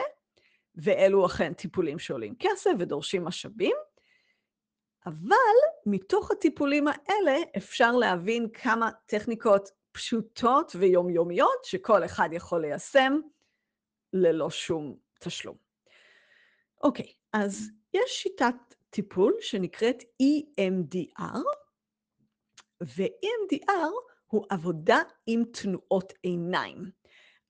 ואלו 0.75 1.25
אכן 1.25 1.53
טיפולים 1.53 1.99
שעולים 1.99 2.35
כסף 2.39 2.71
ודורשים 2.79 3.25
משאבים, 3.25 3.75
אבל 5.05 5.35
מתוך 5.85 6.31
הטיפולים 6.31 6.85
האלה 6.87 7.37
אפשר 7.57 7.91
להבין 7.91 8.47
כמה 8.53 8.89
טכניקות 9.05 9.69
פשוטות 9.91 10.71
ויומיומיות 10.79 11.63
שכל 11.63 12.05
אחד 12.05 12.29
יכול 12.31 12.61
ליישם 12.61 13.19
ללא 14.13 14.49
שום 14.49 14.97
תשלום. 15.19 15.57
אוקיי, 16.83 17.13
אז 17.33 17.71
יש 17.93 18.11
שיטת 18.11 18.55
טיפול 18.89 19.33
שנקראת 19.39 20.03
EMDR, 20.03 21.39
ו-EMDR 22.83 23.91
הוא 24.27 24.45
עבודה 24.49 24.99
עם 25.27 25.43
תנועות 25.53 26.13
עיניים. 26.23 26.91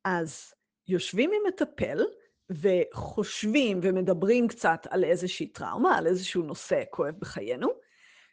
אז 0.04 0.54
יושבים 0.88 1.32
עם 1.34 1.42
מטפל 1.48 2.04
וחושבים 2.52 3.80
ומדברים 3.82 4.48
קצת 4.48 4.88
על 4.90 5.04
איזושהי 5.04 5.48
טראומה, 5.48 5.98
על 5.98 6.08
איזשהו 6.08 6.44
נושא 6.44 6.84
כואב 6.90 7.14
בחיינו, 7.20 7.70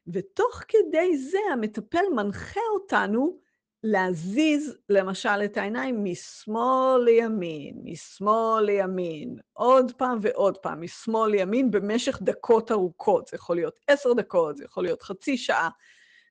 ותוך 0.06 0.62
כדי 0.68 1.16
זה 1.16 1.38
המטפל 1.52 2.04
מנחה 2.16 2.60
אותנו 2.74 3.38
להזיז 3.82 4.78
למשל 4.88 5.44
את 5.44 5.56
העיניים 5.56 6.04
משמאל 6.04 7.02
לימין, 7.04 7.80
משמאל 7.84 8.64
לימין, 8.64 9.36
עוד 9.52 9.92
פעם 9.96 10.18
ועוד 10.22 10.58
פעם, 10.58 10.82
משמאל 10.82 11.30
לימין 11.30 11.70
במשך 11.70 12.18
דקות 12.22 12.72
ארוכות. 12.72 13.26
זה 13.26 13.36
יכול 13.36 13.56
להיות 13.56 13.80
עשר 13.86 14.12
דקות, 14.12 14.56
זה 14.56 14.64
יכול 14.64 14.84
להיות 14.84 15.02
חצי 15.02 15.36
שעה, 15.36 15.68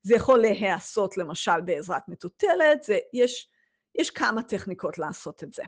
זה 0.02 0.15
יכול 0.15 0.39
להיעשות 0.39 1.17
למשל 1.17 1.62
בעזרת 1.62 2.08
מטוטלת, 2.08 2.84
זה, 2.84 2.97
יש, 3.13 3.50
יש 3.95 4.10
כמה 4.10 4.43
טכניקות 4.43 4.97
לעשות 4.97 5.43
את 5.43 5.54
זה. 5.54 5.63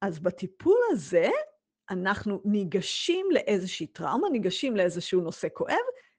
אז 0.00 0.18
בטיפול 0.18 0.78
הזה 0.90 1.28
אנחנו 1.90 2.40
ניגשים 2.44 3.26
לאיזושהי 3.30 3.86
טראומה, 3.86 4.28
ניגשים 4.28 4.76
לאיזשהו 4.76 5.20
נושא 5.20 5.48
כואב, 5.54 5.76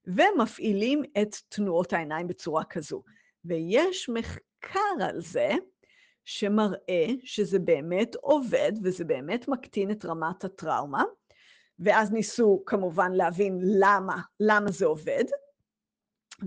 ומפעילים 0.07 1.03
את 1.21 1.35
תנועות 1.49 1.93
העיניים 1.93 2.27
בצורה 2.27 2.63
כזו. 2.63 3.03
ויש 3.45 4.09
מחקר 4.09 5.05
על 5.09 5.21
זה 5.21 5.49
שמראה 6.25 7.05
שזה 7.23 7.59
באמת 7.59 8.15
עובד 8.15 8.71
וזה 8.83 9.05
באמת 9.05 9.47
מקטין 9.47 9.91
את 9.91 10.05
רמת 10.05 10.43
הטראומה, 10.43 11.03
ואז 11.79 12.11
ניסו 12.11 12.63
כמובן 12.65 13.11
להבין 13.11 13.59
למה, 13.63 14.21
למה 14.39 14.71
זה 14.71 14.85
עובד, 14.85 15.23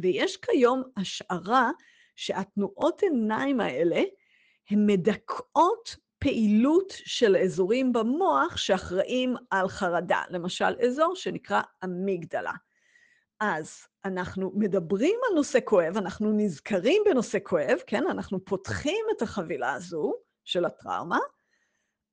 ויש 0.03 0.37
כיום 0.37 0.83
השערה 0.97 1.71
שהתנועות 2.17 3.03
עיניים 3.03 3.61
האלה 3.61 4.03
הן 4.71 4.87
מדכאות 4.87 5.97
פעילות 6.25 6.93
של 6.97 7.37
אזורים 7.37 7.93
במוח 7.93 8.57
שאחראים 8.57 9.35
על 9.51 9.69
חרדה, 9.69 10.23
למשל 10.31 10.75
אזור 10.87 11.17
שנקרא 11.17 11.63
אמיגדלה. 11.85 12.53
אז 13.41 13.87
אנחנו 14.05 14.53
מדברים 14.55 15.21
על 15.29 15.35
נושא 15.35 15.59
כואב, 15.65 15.97
אנחנו 15.97 16.33
נזכרים 16.37 17.03
בנושא 17.07 17.39
כואב, 17.43 17.79
כן? 17.87 18.07
אנחנו 18.11 18.45
פותחים 18.45 19.05
את 19.17 19.23
החבילה 19.23 19.73
הזו 19.73 20.15
של 20.45 20.65
הטראומה, 20.65 21.19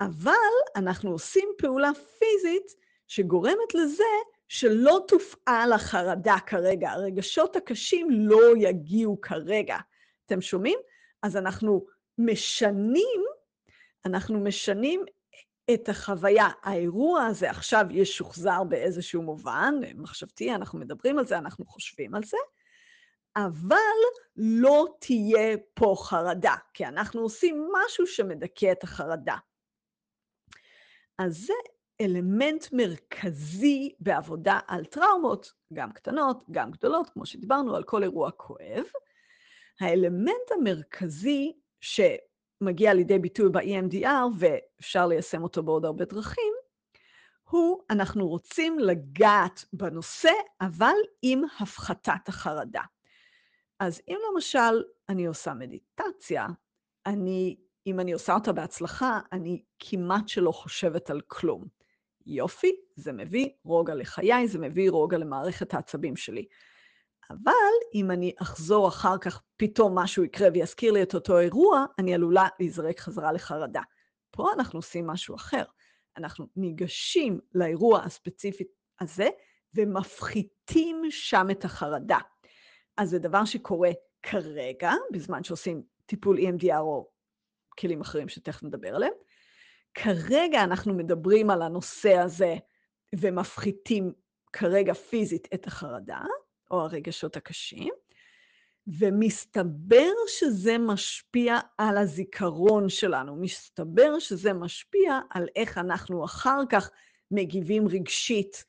אבל 0.01 0.31
אנחנו 0.75 1.11
עושים 1.11 1.49
פעולה 1.57 1.91
פיזית 2.19 2.75
שגורמת 3.07 3.73
לזה 3.73 4.03
שלא 4.47 4.99
תופעל 5.07 5.73
החרדה 5.73 6.35
כרגע, 6.45 6.91
הרגשות 6.91 7.55
הקשים 7.55 8.07
לא 8.11 8.41
יגיעו 8.57 9.21
כרגע. 9.21 9.77
אתם 10.25 10.41
שומעים? 10.41 10.79
אז 11.23 11.37
אנחנו 11.37 11.85
משנים, 12.17 13.21
אנחנו 14.05 14.39
משנים 14.39 15.05
את 15.73 15.89
החוויה. 15.89 16.47
האירוע 16.63 17.25
הזה 17.25 17.49
עכשיו 17.49 17.85
ישוחזר 17.89 18.63
באיזשהו 18.63 19.21
מובן, 19.21 19.75
מחשבתי, 19.95 20.55
אנחנו 20.55 20.79
מדברים 20.79 21.19
על 21.19 21.25
זה, 21.25 21.37
אנחנו 21.37 21.65
חושבים 21.65 22.15
על 22.15 22.23
זה, 22.23 22.37
אבל 23.35 23.77
לא 24.35 24.87
תהיה 24.99 25.57
פה 25.73 25.95
חרדה, 25.97 26.55
כי 26.73 26.85
אנחנו 26.85 27.21
עושים 27.21 27.67
משהו 27.73 28.07
שמדכא 28.07 28.71
את 28.71 28.83
החרדה. 28.83 29.35
אז 31.17 31.37
זה 31.37 31.53
אלמנט 32.01 32.65
מרכזי 32.71 33.95
בעבודה 33.99 34.59
על 34.67 34.85
טראומות, 34.85 35.51
גם 35.73 35.91
קטנות, 35.91 36.43
גם 36.51 36.71
גדולות, 36.71 37.09
כמו 37.09 37.25
שדיברנו 37.25 37.75
על 37.75 37.83
כל 37.83 38.03
אירוע 38.03 38.31
כואב. 38.31 38.83
האלמנט 39.79 40.51
המרכזי 40.51 41.53
שמגיע 42.61 42.93
לידי 42.93 43.19
ביטוי 43.19 43.49
ב-EMDR, 43.49 44.07
ואפשר 44.37 45.07
ליישם 45.07 45.43
אותו 45.43 45.63
בעוד 45.63 45.85
הרבה 45.85 46.05
דרכים, 46.05 46.53
הוא, 47.49 47.81
אנחנו 47.89 48.27
רוצים 48.27 48.79
לגעת 48.79 49.65
בנושא, 49.73 50.31
אבל 50.61 50.93
עם 51.21 51.41
הפחתת 51.59 52.27
החרדה. 52.27 52.81
אז 53.79 54.01
אם 54.07 54.17
למשל 54.31 54.83
אני 55.09 55.25
עושה 55.25 55.53
מדיטציה, 55.53 56.47
אני, 57.05 57.57
אם 57.87 57.99
אני 57.99 58.13
עושה 58.13 58.33
אותה 58.33 58.51
בהצלחה, 58.51 59.19
אני 59.31 59.63
כמעט 59.79 60.27
שלא 60.27 60.51
חושבת 60.51 61.09
על 61.09 61.21
כלום. 61.27 61.65
יופי, 62.25 62.75
זה 62.95 63.11
מביא 63.11 63.49
רוגע 63.63 63.95
לחיי, 63.95 64.47
זה 64.47 64.59
מביא 64.59 64.91
רוגע 64.91 65.17
למערכת 65.17 65.73
העצבים 65.73 66.15
שלי. 66.15 66.45
אבל 67.31 67.73
אם 67.93 68.11
אני 68.11 68.33
אחזור 68.41 68.87
אחר 68.87 69.17
כך, 69.17 69.41
פתאום 69.57 69.99
משהו 69.99 70.23
יקרה 70.23 70.47
ויזכיר 70.53 70.91
לי 70.91 71.03
את 71.03 71.15
אותו 71.15 71.39
אירוע, 71.39 71.85
אני 71.99 72.13
עלולה 72.13 72.47
להיזרק 72.59 72.99
חזרה 72.99 73.31
לחרדה. 73.31 73.81
פה 74.31 74.53
אנחנו 74.53 74.79
עושים 74.79 75.07
משהו 75.07 75.35
אחר. 75.35 75.63
אנחנו 76.17 76.47
ניגשים 76.55 77.39
לאירוע 77.55 77.99
הספציפי 78.03 78.63
הזה 78.99 79.29
ומפחיתים 79.75 81.01
שם 81.09 81.47
את 81.51 81.65
החרדה. 81.65 82.17
אז 82.97 83.09
זה 83.09 83.19
דבר 83.19 83.45
שקורה 83.45 83.91
כרגע, 84.23 84.91
בזמן 85.11 85.43
שעושים 85.43 85.83
טיפול 86.05 86.37
EMDR 86.37 86.79
או 86.79 87.09
כלים 87.79 88.01
אחרים 88.01 88.29
שתכף 88.29 88.63
נדבר 88.63 88.95
עליהם, 88.95 89.13
כרגע 89.93 90.63
אנחנו 90.63 90.93
מדברים 90.93 91.49
על 91.49 91.61
הנושא 91.61 92.17
הזה 92.17 92.55
ומפחיתים 93.15 94.13
כרגע 94.53 94.93
פיזית 94.93 95.47
את 95.53 95.67
החרדה, 95.67 96.19
או 96.71 96.81
הרגשות 96.81 97.37
הקשים, 97.37 97.93
ומסתבר 98.87 100.11
שזה 100.27 100.77
משפיע 100.77 101.59
על 101.77 101.97
הזיכרון 101.97 102.89
שלנו, 102.89 103.35
מסתבר 103.35 104.19
שזה 104.19 104.53
משפיע 104.53 105.19
על 105.29 105.47
איך 105.55 105.77
אנחנו 105.77 106.25
אחר 106.25 106.61
כך 106.69 106.89
מגיבים 107.31 107.87
רגשית 107.87 108.65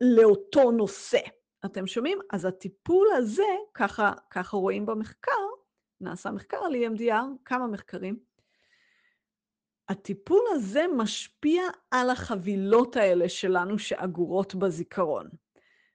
לאותו 0.00 0.70
נושא. 0.70 1.20
אתם 1.64 1.86
שומעים? 1.86 2.18
אז 2.32 2.44
הטיפול 2.44 3.08
הזה, 3.16 3.42
ככה, 3.74 4.12
ככה 4.30 4.56
רואים 4.56 4.86
במחקר, 4.86 5.30
נעשה 6.00 6.30
מחקר 6.30 6.56
על 6.56 6.74
EMDR, 6.74 7.24
כמה 7.44 7.66
מחקרים. 7.66 8.18
הטיפול 9.88 10.40
הזה 10.52 10.84
משפיע 10.96 11.62
על 11.90 12.10
החבילות 12.10 12.96
האלה 12.96 13.28
שלנו 13.28 13.78
שאגורות 13.78 14.54
בזיכרון. 14.54 15.28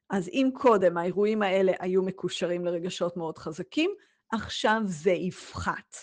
אז 0.10 0.30
אם 0.30 0.50
קודם 0.54 0.98
האירועים 0.98 1.42
האלה 1.42 1.72
היו 1.80 2.04
מקושרים 2.04 2.66
לרגשות 2.66 3.18
מאוד 3.18 3.38
חזקים, 3.38 3.92
עכשיו 4.32 4.82
זה 4.86 5.12
יפחת. 5.12 5.96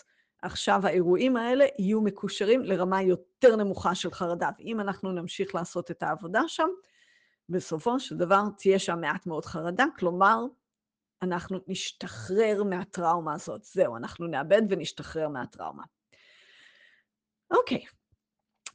עכשיו 0.42 0.86
האירועים 0.86 1.36
האלה 1.36 1.64
יהיו 1.78 2.00
מקושרים 2.00 2.62
לרמה 2.62 3.02
יותר 3.02 3.56
נמוכה 3.56 3.94
של 3.94 4.10
חרדה. 4.10 4.50
ואם 4.58 4.80
אנחנו 4.80 5.12
נמשיך 5.12 5.54
לעשות 5.54 5.90
את 5.90 6.02
העבודה 6.02 6.42
שם, 6.46 6.68
בסופו 7.48 8.00
של 8.00 8.16
דבר 8.16 8.42
תהיה 8.58 8.78
שם 8.78 9.00
מעט 9.00 9.26
מאוד 9.26 9.44
חרדה, 9.44 9.84
כלומר, 9.98 10.44
אנחנו 11.22 11.58
נשתחרר 11.68 12.62
מהטראומה 12.62 13.34
הזאת. 13.34 13.64
זהו, 13.64 13.96
אנחנו 13.96 14.26
נאבד 14.26 14.62
ונשתחרר 14.68 15.28
מהטראומה. 15.28 15.82
אוקיי, 17.50 17.84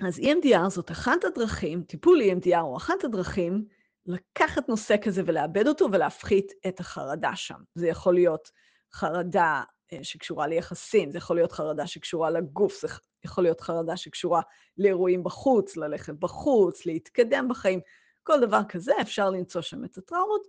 אז 0.08 0.20
EMDR 0.20 0.70
זאת 0.70 0.92
אחת 0.92 1.24
הדרכים, 1.24 1.84
טיפול 1.84 2.22
EMDR 2.22 2.58
הוא 2.58 2.78
אחת 2.78 3.04
הדרכים 3.04 3.66
לקחת 4.06 4.70
נושא 4.70 4.96
כזה 5.02 5.22
ולאבד 5.26 5.68
אותו 5.68 5.88
ולהפחית 5.92 6.52
את 6.68 6.80
החרדה 6.80 7.36
שם. 7.36 7.60
זה 7.76 7.88
יכול 7.88 8.14
להיות 8.14 8.52
חרדה 8.94 9.64
אה, 9.94 10.04
שקשורה 10.04 10.48
ליחסים, 10.48 11.12
זה 11.12 11.18
יכול 11.18 11.36
להיות 11.36 11.52
חרדה 11.52 11.88
שקשורה 11.88 12.30
לגוף, 12.30 12.82
זה 12.82 12.88
יכול 13.24 13.44
להיות 13.44 13.62
חרדה 13.62 13.98
שקשורה 13.98 14.42
לאירועים 14.78 15.24
בחוץ, 15.24 15.78
ללכת 15.78 16.14
בחוץ, 16.14 16.86
להתקדם 16.86 17.48
בחיים. 17.48 17.80
כל 18.24 18.40
דבר 18.42 18.62
כזה 18.70 18.94
אפשר 19.02 19.30
למצוא 19.30 19.62
שם 19.62 19.86
את 19.86 19.98
הטראומות 19.98 20.48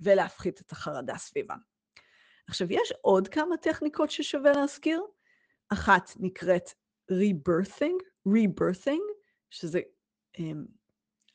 ולהפחית 0.00 0.60
את 0.60 0.72
החרדה 0.72 1.16
סביבם. 1.16 1.58
עכשיו, 2.48 2.72
יש 2.72 2.92
עוד 3.00 3.28
כמה 3.28 3.56
טכניקות 3.56 4.10
ששווה 4.10 4.52
להזכיר. 4.52 5.02
אחת 5.68 6.12
נקראת 6.18 6.70
rebirthing, 7.12 8.02
rebirthing, 8.28 9.02
שזה, 9.50 9.80
um, 10.36 10.40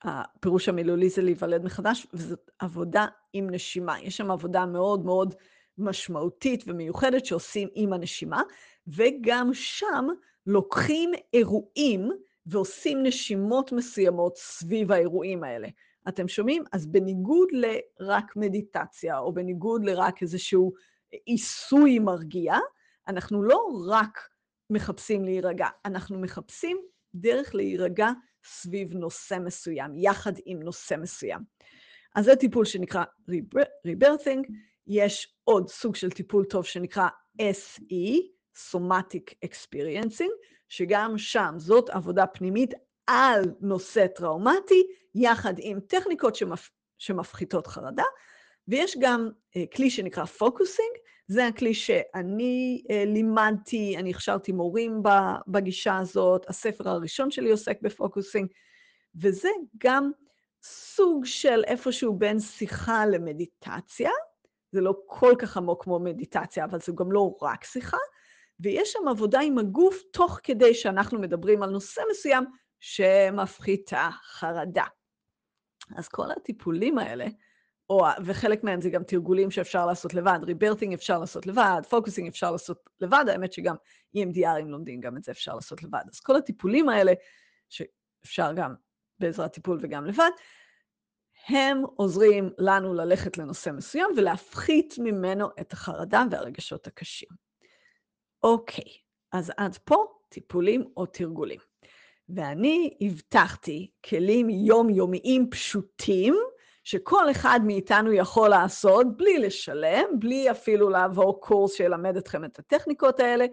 הפירוש 0.03 0.69
המילולי 0.69 1.09
זה 1.09 1.21
להיוולד 1.21 1.63
מחדש, 1.63 2.07
וזאת 2.13 2.51
עבודה 2.59 3.05
עם 3.33 3.49
נשימה. 3.49 4.01
יש 4.01 4.17
שם 4.17 4.31
עבודה 4.31 4.65
מאוד 4.65 5.05
מאוד 5.05 5.35
משמעותית 5.77 6.63
ומיוחדת 6.67 7.25
שעושים 7.25 7.69
עם 7.75 7.93
הנשימה, 7.93 8.41
וגם 8.87 9.49
שם 9.53 10.07
לוקחים 10.47 11.11
אירועים 11.33 12.11
ועושים 12.45 13.03
נשימות 13.03 13.71
מסוימות 13.71 14.37
סביב 14.37 14.91
האירועים 14.91 15.43
האלה. 15.43 15.67
אתם 16.07 16.27
שומעים? 16.27 16.63
אז 16.71 16.85
בניגוד 16.85 17.47
לרק 17.51 18.35
מדיטציה, 18.35 19.19
או 19.19 19.33
בניגוד 19.33 19.85
לרק 19.85 20.21
איזשהו 20.21 20.73
עיסוי 21.25 21.99
מרגיע, 21.99 22.55
אנחנו 23.07 23.43
לא 23.43 23.59
רק 23.87 24.29
מחפשים 24.69 25.23
להירגע, 25.23 25.67
אנחנו 25.85 26.19
מחפשים 26.19 26.77
דרך 27.15 27.55
להירגע 27.55 28.09
סביב 28.45 28.93
נושא 28.93 29.37
מסוים, 29.39 29.91
יחד 29.95 30.33
עם 30.45 30.63
נושא 30.63 30.95
מסוים. 30.95 31.39
אז 32.15 32.25
זה 32.25 32.35
טיפול 32.35 32.65
שנקרא 32.65 33.03
rebirthing, 33.87 34.51
יש 34.87 35.35
עוד 35.43 35.69
סוג 35.69 35.95
של 35.95 36.11
טיפול 36.11 36.45
טוב 36.45 36.65
שנקרא 36.65 37.07
SE, 37.41 38.33
Somatic 38.71 39.45
Experiencing, 39.45 40.31
שגם 40.69 41.17
שם 41.17 41.53
זאת 41.57 41.89
עבודה 41.89 42.27
פנימית 42.27 42.73
על 43.07 43.43
נושא 43.61 44.07
טראומטי, 44.07 44.83
יחד 45.15 45.53
עם 45.57 45.79
טכניקות 45.79 46.35
שמפ... 46.35 46.69
שמפחיתות 46.97 47.67
חרדה, 47.67 48.03
ויש 48.67 48.97
גם 48.99 49.29
uh, 49.29 49.59
כלי 49.75 49.89
שנקרא 49.89 50.25
Focusing, 50.25 50.91
זה 51.27 51.47
הכלי 51.47 51.73
שאני 51.73 52.83
אה, 52.87 52.93
לימדתי, 53.05 53.97
אני 53.97 54.09
הכשרתי 54.09 54.51
מורים 54.51 55.03
בגישה 55.47 55.97
הזאת, 55.97 56.49
הספר 56.49 56.89
הראשון 56.89 57.31
שלי 57.31 57.51
עוסק 57.51 57.81
ב 57.81 57.88
Focusing, 57.88 58.47
וזה 59.15 59.49
גם 59.77 60.11
סוג 60.63 61.25
של 61.25 61.63
איפשהו 61.67 62.17
בין 62.17 62.39
שיחה 62.39 63.05
למדיטציה, 63.05 64.09
זה 64.71 64.81
לא 64.81 64.93
כל 65.05 65.33
כך 65.39 65.57
עמוק 65.57 65.83
כמו 65.83 65.99
מדיטציה, 65.99 66.65
אבל 66.65 66.79
זה 66.79 66.91
גם 66.95 67.11
לא 67.11 67.37
רק 67.41 67.63
שיחה, 67.63 67.97
ויש 68.59 68.91
שם 68.91 69.07
עבודה 69.07 69.39
עם 69.39 69.57
הגוף 69.57 70.01
תוך 70.13 70.39
כדי 70.43 70.73
שאנחנו 70.73 71.19
מדברים 71.19 71.63
על 71.63 71.69
נושא 71.69 72.01
מסוים 72.11 72.45
שמפחיתה 72.79 74.09
חרדה. 74.23 74.85
אז 75.95 76.07
כל 76.07 76.31
הטיפולים 76.31 76.97
האלה, 76.97 77.25
או, 77.89 78.05
וחלק 78.25 78.63
מהם 78.63 78.81
זה 78.81 78.89
גם 78.89 79.03
תרגולים 79.03 79.51
שאפשר 79.51 79.85
לעשות 79.85 80.13
לבד, 80.13 80.39
ריברטינג 80.43 80.93
אפשר 80.93 81.19
לעשות 81.19 81.47
לבד, 81.47 81.81
פוקוסינג 81.89 82.27
אפשר 82.27 82.51
לעשות 82.51 82.89
לבד, 83.01 83.25
האמת 83.27 83.53
שגם 83.53 83.75
EMDRים 84.17 84.65
לומדים, 84.67 84.99
גם 84.99 85.17
את 85.17 85.23
זה 85.23 85.31
אפשר 85.31 85.55
לעשות 85.55 85.83
לבד. 85.83 86.01
אז 86.11 86.19
כל 86.19 86.35
הטיפולים 86.35 86.89
האלה, 86.89 87.13
שאפשר 87.69 88.53
גם 88.55 88.75
בעזרת 89.19 89.53
טיפול 89.53 89.79
וגם 89.81 90.05
לבד, 90.05 90.29
הם 91.47 91.83
עוזרים 91.95 92.49
לנו 92.57 92.93
ללכת 92.93 93.37
לנושא 93.37 93.69
מסוים 93.69 94.09
ולהפחית 94.17 94.95
ממנו 94.97 95.47
את 95.61 95.73
החרדה 95.73 96.23
והרגשות 96.31 96.87
הקשים. 96.87 97.29
אוקיי, 98.43 98.93
אז 99.31 99.51
עד 99.57 99.77
פה 99.83 100.05
טיפולים 100.29 100.83
או 100.97 101.05
תרגולים. 101.05 101.59
ואני 102.29 102.97
הבטחתי 103.01 103.91
כלים 104.05 104.49
יומיומיים 104.49 105.49
פשוטים, 105.49 106.35
שכל 106.83 107.31
אחד 107.31 107.59
מאיתנו 107.65 108.11
יכול 108.11 108.49
לעשות 108.49 109.17
בלי 109.17 109.39
לשלם, 109.39 110.19
בלי 110.19 110.51
אפילו 110.51 110.89
לעבור 110.89 111.41
קורס 111.41 111.73
שילמד 111.73 112.17
אתכם 112.17 112.45
את 112.45 112.59
הטכניקות 112.59 113.19
האלה, 113.19 113.45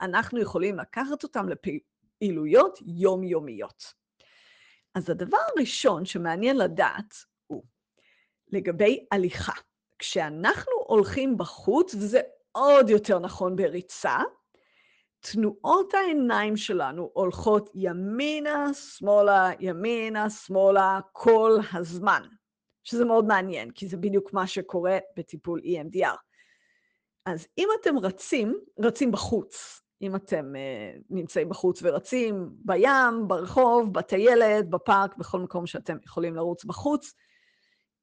אנחנו 0.00 0.40
יכולים 0.40 0.78
לקחת 0.78 1.22
אותם 1.22 1.46
לפעילויות 1.48 2.78
יומיומיות. 2.86 3.92
אז 4.94 5.10
הדבר 5.10 5.38
הראשון 5.56 6.04
שמעניין 6.04 6.56
לדעת 6.56 7.14
הוא 7.46 7.64
לגבי 8.52 9.06
הליכה. 9.12 9.52
כשאנחנו 9.98 10.72
הולכים 10.86 11.38
בחוץ, 11.38 11.94
וזה 11.94 12.20
עוד 12.52 12.90
יותר 12.90 13.18
נכון 13.18 13.56
בריצה, 13.56 14.18
תנועות 15.20 15.94
העיניים 15.94 16.56
שלנו 16.56 17.10
הולכות 17.12 17.70
ימינה, 17.74 18.74
שמאלה, 18.74 19.50
ימינה, 19.60 20.30
שמאלה, 20.30 21.00
כל 21.12 21.58
הזמן. 21.72 22.22
שזה 22.86 23.04
מאוד 23.04 23.24
מעניין, 23.24 23.70
כי 23.70 23.88
זה 23.88 23.96
בדיוק 23.96 24.32
מה 24.32 24.46
שקורה 24.46 24.98
בטיפול 25.16 25.60
EMDR. 25.60 26.16
אז 27.26 27.46
אם 27.58 27.68
אתם 27.80 27.98
רצים, 27.98 28.58
רצים 28.78 29.12
בחוץ, 29.12 29.82
אם 30.02 30.16
אתם 30.16 30.52
uh, 30.54 31.02
נמצאים 31.10 31.48
בחוץ 31.48 31.80
ורצים 31.82 32.50
בים, 32.64 33.28
ברחוב, 33.28 33.92
בטיילת, 33.92 34.70
בפארק, 34.70 35.16
בכל 35.16 35.40
מקום 35.40 35.66
שאתם 35.66 35.96
יכולים 36.04 36.36
לרוץ 36.36 36.64
בחוץ, 36.64 37.14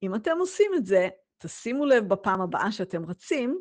אם 0.03 0.15
אתם 0.15 0.37
עושים 0.39 0.71
את 0.75 0.85
זה, 0.85 1.09
תשימו 1.37 1.85
לב 1.85 2.07
בפעם 2.07 2.41
הבאה 2.41 2.71
שאתם 2.71 3.05
רצים, 3.05 3.59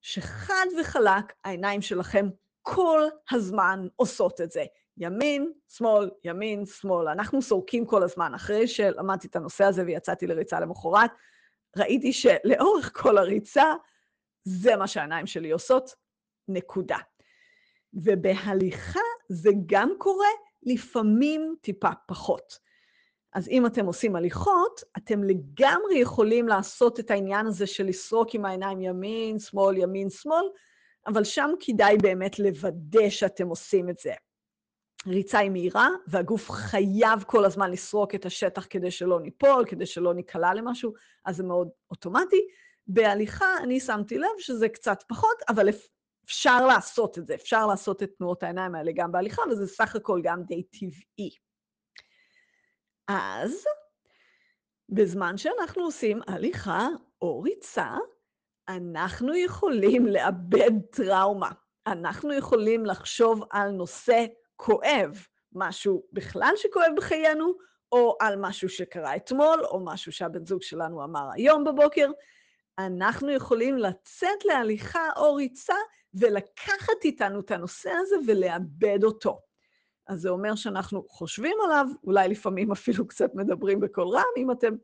שחד 0.00 0.66
וחלק 0.80 1.32
העיניים 1.44 1.82
שלכם 1.82 2.26
כל 2.62 3.02
הזמן 3.30 3.86
עושות 3.96 4.40
את 4.40 4.50
זה. 4.50 4.64
ימין, 5.00 5.52
שמאל, 5.68 6.10
ימין, 6.24 6.66
שמאל. 6.66 7.08
אנחנו 7.08 7.42
סורקים 7.42 7.86
כל 7.86 8.02
הזמן. 8.02 8.34
אחרי 8.34 8.68
שלמדתי 8.68 9.26
את 9.26 9.36
הנושא 9.36 9.64
הזה 9.64 9.84
ויצאתי 9.86 10.26
לריצה 10.26 10.60
למחרת, 10.60 11.10
ראיתי 11.76 12.12
שלאורך 12.12 12.90
כל 12.94 13.18
הריצה, 13.18 13.74
זה 14.44 14.76
מה 14.76 14.86
שהעיניים 14.86 15.26
שלי 15.26 15.50
עושות, 15.50 15.94
נקודה. 16.48 16.98
ובהליכה 17.94 19.00
זה 19.28 19.50
גם 19.66 19.92
קורה, 19.98 20.28
לפעמים 20.62 21.54
טיפה 21.60 21.90
פחות. 22.06 22.58
אז 23.32 23.48
אם 23.48 23.66
אתם 23.66 23.86
עושים 23.86 24.16
הליכות, 24.16 24.80
אתם 24.96 25.24
לגמרי 25.24 25.98
יכולים 25.98 26.48
לעשות 26.48 27.00
את 27.00 27.10
העניין 27.10 27.46
הזה 27.46 27.66
של 27.66 27.86
לסרוק 27.86 28.34
עם 28.34 28.44
העיניים 28.44 28.80
ימין, 28.80 29.38
שמאל, 29.38 29.76
ימין, 29.76 30.10
שמאל, 30.10 30.44
אבל 31.06 31.24
שם 31.24 31.50
כדאי 31.60 31.96
באמת 31.96 32.38
לוודא 32.38 33.10
שאתם 33.10 33.48
עושים 33.48 33.90
את 33.90 33.98
זה. 33.98 34.12
ריצה 35.06 35.38
היא 35.38 35.50
מהירה, 35.50 35.88
והגוף 36.06 36.50
חייב 36.50 37.24
כל 37.26 37.44
הזמן 37.44 37.70
לסרוק 37.70 38.14
את 38.14 38.26
השטח 38.26 38.66
כדי 38.70 38.90
שלא 38.90 39.20
ניפול, 39.20 39.64
כדי 39.66 39.86
שלא 39.86 40.14
ניקלע 40.14 40.54
למשהו, 40.54 40.92
אז 41.24 41.36
זה 41.36 41.42
מאוד 41.42 41.68
אוטומטי. 41.90 42.40
בהליכה 42.86 43.46
אני 43.62 43.80
שמתי 43.80 44.18
לב 44.18 44.28
שזה 44.38 44.68
קצת 44.68 45.04
פחות, 45.08 45.36
אבל 45.48 45.68
אפשר 46.24 46.66
לעשות 46.66 47.18
את 47.18 47.26
זה, 47.26 47.34
אפשר 47.34 47.66
לעשות 47.66 48.02
את 48.02 48.10
תנועות 48.18 48.42
העיניים 48.42 48.74
האלה 48.74 48.92
גם 48.94 49.12
בהליכה, 49.12 49.42
וזה 49.50 49.66
סך 49.66 49.96
הכל 49.96 50.20
גם 50.22 50.42
די 50.42 50.62
טבעי. 50.62 51.30
אז 53.08 53.64
בזמן 54.88 55.36
שאנחנו 55.36 55.82
עושים 55.82 56.20
הליכה 56.26 56.88
או 57.22 57.40
ריצה, 57.40 57.96
אנחנו 58.68 59.36
יכולים 59.36 60.06
לאבד 60.06 60.80
טראומה. 60.90 61.50
אנחנו 61.86 62.32
יכולים 62.32 62.86
לחשוב 62.86 63.42
על 63.50 63.70
נושא 63.70 64.24
כואב, 64.62 65.26
משהו 65.52 66.02
בכלל 66.12 66.52
שכואב 66.56 66.92
בחיינו, 66.96 67.54
או 67.92 68.16
על 68.20 68.36
משהו 68.38 68.68
שקרה 68.68 69.16
אתמול, 69.16 69.64
או 69.64 69.80
משהו 69.84 70.12
שהבן 70.12 70.46
זוג 70.46 70.62
שלנו 70.62 71.04
אמר 71.04 71.28
היום 71.34 71.64
בבוקר, 71.64 72.10
אנחנו 72.78 73.30
יכולים 73.30 73.78
לצאת 73.78 74.44
להליכה 74.44 75.08
או 75.16 75.34
ריצה 75.34 75.74
ולקחת 76.14 77.04
איתנו 77.04 77.40
את 77.40 77.50
הנושא 77.50 77.90
הזה 77.90 78.16
ולאבד 78.26 79.04
אותו. 79.04 79.40
אז 80.06 80.20
זה 80.20 80.28
אומר 80.28 80.54
שאנחנו 80.54 81.04
חושבים 81.08 81.56
עליו, 81.64 81.86
אולי 82.04 82.28
לפעמים 82.28 82.72
אפילו 82.78 83.08
קצת 83.08 83.34
מדברים 83.34 83.80
בקול 83.80 84.08
רם, 84.08 84.22
אם 84.36 84.50
אתם 84.50 84.74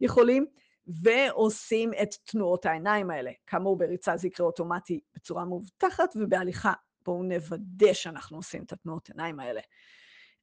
יכולים, 0.00 0.46
ועושים 0.86 1.90
את 2.02 2.14
תנועות 2.24 2.66
העיניים 2.66 3.10
האלה. 3.10 3.30
כאמור, 3.46 3.78
בריצה 3.78 4.16
זה 4.16 4.26
יקרה 4.26 4.46
אוטומטי 4.46 5.00
בצורה 5.14 5.44
מובטחת, 5.44 6.16
ובהליכה 6.16 6.72
בואו 7.06 7.22
נוודא 7.22 7.92
שאנחנו 7.92 8.36
עושים 8.36 8.62
את 8.62 8.72
התנועות 8.72 9.08
עיניים 9.08 9.40
האלה. 9.40 9.60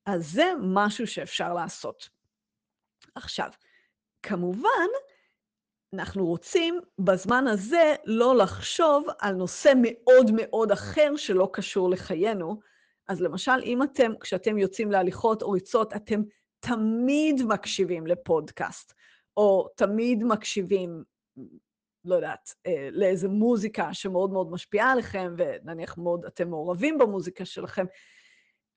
אז 0.06 0.32
זה 0.32 0.52
משהו 0.62 1.08
שאפשר 1.08 1.54
לעשות. 1.54 2.10
עכשיו, 3.16 3.50
כמובן, 4.24 4.88
אנחנו 5.94 6.26
רוצים 6.26 6.80
בזמן 7.00 7.48
הזה 7.48 7.96
לא 8.06 8.36
לחשוב 8.38 9.06
על 9.20 9.36
נושא 9.36 9.74
מאוד 9.82 10.32
מאוד 10.34 10.72
אחר 10.72 11.16
שלא 11.16 11.50
קשור 11.54 11.90
לחיינו. 11.90 12.60
אז 13.08 13.22
למשל, 13.22 13.62
אם 13.64 13.84
אתם, 13.84 14.12
כשאתם 14.20 14.58
יוצאים 14.58 14.92
להליכות 14.92 15.42
או 15.42 15.52
ריצות, 15.52 15.96
אתם 15.96 16.22
תמיד 16.60 17.44
מקשיבים 17.44 18.08
לפודקאסט, 18.08 18.94
או 19.38 19.68
תמיד 19.76 20.24
מקשיבים, 20.24 21.04
לא 22.06 22.16
יודעת, 22.16 22.56
אה, 22.68 22.90
לאיזה 22.92 23.28
מוזיקה 23.28 23.94
שמאוד 23.94 24.32
מאוד 24.32 24.52
משפיעה 24.52 24.92
עליכם, 24.92 25.34
ונניח 25.38 25.98
מאוד 25.98 26.26
אתם 26.26 26.50
מעורבים 26.50 26.98
במוזיקה 26.98 27.46
שלכם, 27.46 27.86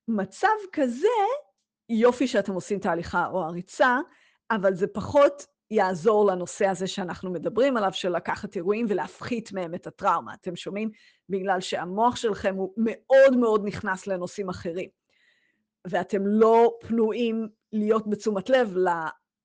מצב 0.09 0.49
כזה, 0.73 1.09
יופי 1.89 2.27
שאתם 2.27 2.53
עושים 2.53 2.79
את 2.79 2.87
ההליכה 2.87 3.27
או 3.27 3.45
הריצה, 3.45 3.99
אבל 4.51 4.75
זה 4.75 4.87
פחות 4.87 5.47
יעזור 5.71 6.27
לנושא 6.27 6.67
הזה 6.67 6.87
שאנחנו 6.87 7.33
מדברים 7.33 7.77
עליו, 7.77 7.93
של 7.93 8.17
לקחת 8.17 8.57
אירועים 8.57 8.87
ולהפחית 8.89 9.53
מהם 9.53 9.75
את 9.75 9.87
הטראומה. 9.87 10.35
אתם 10.35 10.57
שומעים? 10.57 10.91
בגלל 11.29 11.61
שהמוח 11.61 12.17
שלכם 12.17 12.55
הוא 12.55 12.73
מאוד 12.77 13.37
מאוד 13.37 13.63
נכנס 13.65 14.07
לנושאים 14.07 14.49
אחרים. 14.49 14.89
ואתם 15.87 16.27
לא 16.27 16.79
פנויים 16.81 17.49
להיות 17.73 18.11
בתשומת 18.11 18.51
לב 18.51 18.75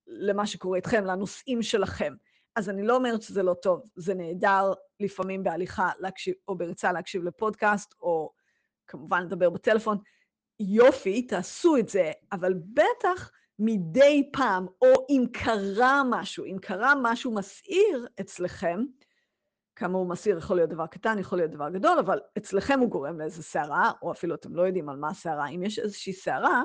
למה 0.08 0.48
שקורה 0.48 0.78
איתכם, 0.78 1.06
לנושאים 1.06 1.62
שלכם. 1.62 2.13
אז 2.56 2.70
אני 2.70 2.84
לא 2.84 2.96
אומרת 2.96 3.22
שזה 3.22 3.44
לא 3.44 3.54
טוב, 3.54 3.84
זה 3.96 4.14
נהדר 4.14 4.74
לפעמים 5.00 5.44
בהליכה 5.44 5.90
להקשיב, 6.00 6.34
או 6.48 6.58
בריצה 6.58 6.92
להקשיב 6.92 7.24
לפודקאסט, 7.24 7.94
או 8.02 8.34
כמובן 8.88 9.24
לדבר 9.24 9.50
בטלפון. 9.50 9.98
יופי, 10.60 11.22
תעשו 11.22 11.78
את 11.78 11.90
זה, 11.90 12.12
אבל 12.32 12.54
בטח 12.54 13.32
מדי 13.60 14.30
פעם, 14.34 14.68
או 14.82 15.06
אם 15.10 15.26
קרה 15.34 16.02
משהו, 16.10 16.46
אם 16.46 16.58
קרה 16.62 16.94
משהו 17.02 17.34
מסעיר 17.34 18.08
אצלכם, 18.20 18.84
כאמור, 19.76 20.06
מסעיר 20.06 20.38
יכול 20.38 20.56
להיות 20.56 20.70
דבר 20.70 20.88
קטן, 20.88 21.20
יכול 21.20 21.38
להיות 21.38 21.52
דבר 21.52 21.70
גדול, 21.70 22.00
אבל 22.00 22.20
אצלכם 22.38 22.80
הוא 22.80 22.90
גורם 22.90 23.20
לאיזו 23.20 23.44
סערה, 23.44 23.92
או 24.02 24.12
אפילו 24.12 24.36
אתם 24.36 24.56
לא 24.56 24.62
יודעים 24.62 24.90
על 24.90 24.96
מה 24.96 25.10
הסערה. 25.10 25.48
אם 25.48 25.64
יש 25.64 25.80
איזושהי 25.80 26.14
סערה, 26.14 26.64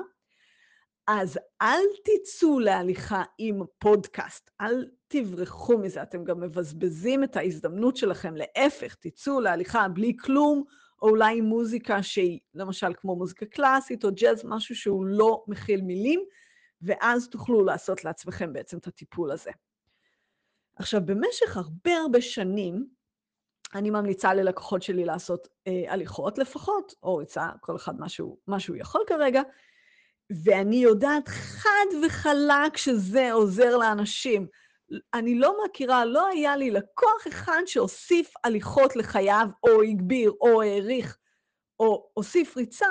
אז 1.07 1.39
אל 1.61 1.83
תצאו 2.03 2.59
להליכה 2.59 3.23
עם 3.37 3.61
פודקאסט, 3.79 4.51
אל 4.61 4.89
תברחו 5.07 5.77
מזה, 5.77 6.01
אתם 6.01 6.23
גם 6.23 6.39
מבזבזים 6.39 7.23
את 7.23 7.37
ההזדמנות 7.37 7.97
שלכם, 7.97 8.33
להפך, 8.35 8.95
תצאו 8.95 9.41
להליכה 9.41 9.87
בלי 9.87 10.17
כלום, 10.19 10.63
או 11.01 11.09
אולי 11.09 11.37
עם 11.37 11.45
מוזיקה 11.45 12.03
שהיא 12.03 12.39
למשל 12.53 12.93
כמו 12.97 13.15
מוזיקה 13.15 13.45
קלאסית 13.45 14.05
או 14.05 14.09
ג'אז, 14.15 14.45
משהו 14.45 14.75
שהוא 14.75 15.05
לא 15.05 15.43
מכיל 15.47 15.81
מילים, 15.81 16.23
ואז 16.81 17.29
תוכלו 17.29 17.63
לעשות 17.65 18.03
לעצמכם 18.03 18.53
בעצם 18.53 18.77
את 18.77 18.87
הטיפול 18.87 19.31
הזה. 19.31 19.51
עכשיו, 20.75 21.01
במשך 21.05 21.57
הרבה 21.57 21.91
הרבה 21.97 22.21
שנים, 22.21 22.87
אני 23.75 23.89
ממליצה 23.89 24.33
ללקוחות 24.33 24.81
שלי 24.81 25.05
לעשות 25.05 25.47
אה, 25.67 25.83
הליכות 25.87 26.37
לפחות, 26.37 26.93
או 27.03 27.15
ריצה, 27.15 27.49
כל 27.61 27.75
אחד 27.75 27.93
מה 28.47 28.59
שהוא, 28.59 28.75
יכול 28.75 29.01
כרגע, 29.07 29.41
ואני 30.29 30.75
יודעת 30.75 31.27
חד 31.27 31.85
וחלק 32.05 32.77
שזה 32.77 33.33
עוזר 33.33 33.77
לאנשים. 33.77 34.47
אני 35.13 35.39
לא 35.39 35.57
מכירה, 35.65 36.05
לא 36.05 36.27
היה 36.27 36.57
לי 36.57 36.71
לקוח 36.71 37.27
אחד 37.27 37.61
שהוסיף 37.65 38.33
הליכות 38.43 38.95
לחייו, 38.95 39.47
או 39.63 39.81
הגביר, 39.81 40.31
או 40.41 40.61
העריך, 40.61 41.17
או 41.79 42.09
הוסיף 42.13 42.57
ריצה, 42.57 42.87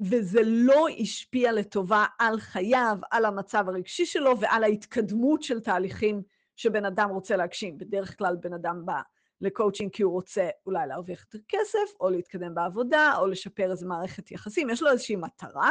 וזה 0.00 0.40
לא 0.44 0.86
השפיע 0.98 1.52
לטובה 1.52 2.04
על 2.18 2.40
חייו, 2.40 2.96
על 3.10 3.24
המצב 3.24 3.68
הרגשי 3.68 4.06
שלו 4.06 4.40
ועל 4.40 4.64
ההתקדמות 4.64 5.42
של 5.42 5.60
תהליכים 5.60 6.22
שבן 6.56 6.84
אדם 6.84 7.10
רוצה 7.10 7.36
להגשים. 7.36 7.78
בדרך 7.78 8.18
כלל 8.18 8.36
בן 8.40 8.52
אדם 8.52 8.86
בא 8.86 9.00
לקואוצ'ינג 9.40 9.92
כי 9.92 10.02
הוא 10.02 10.12
רוצה 10.12 10.48
אולי 10.66 10.86
להרוויח 10.86 11.20
יותר 11.20 11.44
כסף, 11.48 12.00
או 12.00 12.10
להתקדם 12.10 12.54
בעבודה, 12.54 13.12
או 13.18 13.26
לשפר 13.26 13.70
איזו 13.70 13.86
מערכת 13.86 14.30
יחסים. 14.30 14.70
יש 14.70 14.82
לו 14.82 14.90
איזושהי 14.90 15.16
מטרה, 15.16 15.70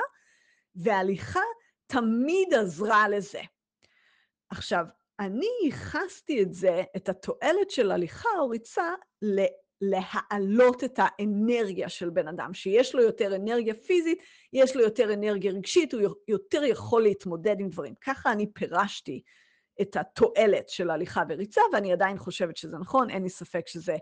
והליכה 0.76 1.42
תמיד 1.88 2.54
עזרה 2.54 3.10
לזה. 3.10 3.42
עכשיו, 4.50 4.86
אני 5.20 5.48
ייחסתי 5.66 6.42
את 6.42 6.54
זה, 6.54 6.84
את 6.96 7.10
התועלת 7.10 7.72
של 7.72 7.92
הליכה 7.92 8.30
או 8.40 8.50
ריצה, 8.50 8.94
להעלות 9.82 10.84
את 10.84 11.00
האנרגיה 11.04 11.90
של 11.90 12.10
בן 12.10 12.28
אדם, 12.28 12.54
שיש 12.54 12.96
לו 12.96 13.02
יותר 13.02 13.36
אנרגיה 13.36 13.74
פיזית, 13.74 14.20
יש 14.54 14.76
לו 14.76 14.82
יותר 14.82 15.14
אנרגיה 15.14 15.52
רגשית, 15.52 15.94
הוא 15.94 16.02
יותר 16.28 16.64
יכול 16.64 17.04
להתמודד 17.04 17.56
עם 17.60 17.70
דברים. 17.70 17.94
ככה 18.02 18.32
אני 18.32 18.54
פירשתי 18.54 19.22
את 19.82 19.96
התועלת 19.96 20.70
של 20.70 20.90
הליכה 20.90 21.24
וריצה, 21.30 21.62
ואני 21.74 21.94
עדיין 21.94 22.18
חושבת 22.18 22.58
שזה 22.58 22.78
נכון, 22.78 23.10
אין 23.10 23.24
לי 23.24 23.30
ספק 23.30 23.68
שזה 23.68 23.98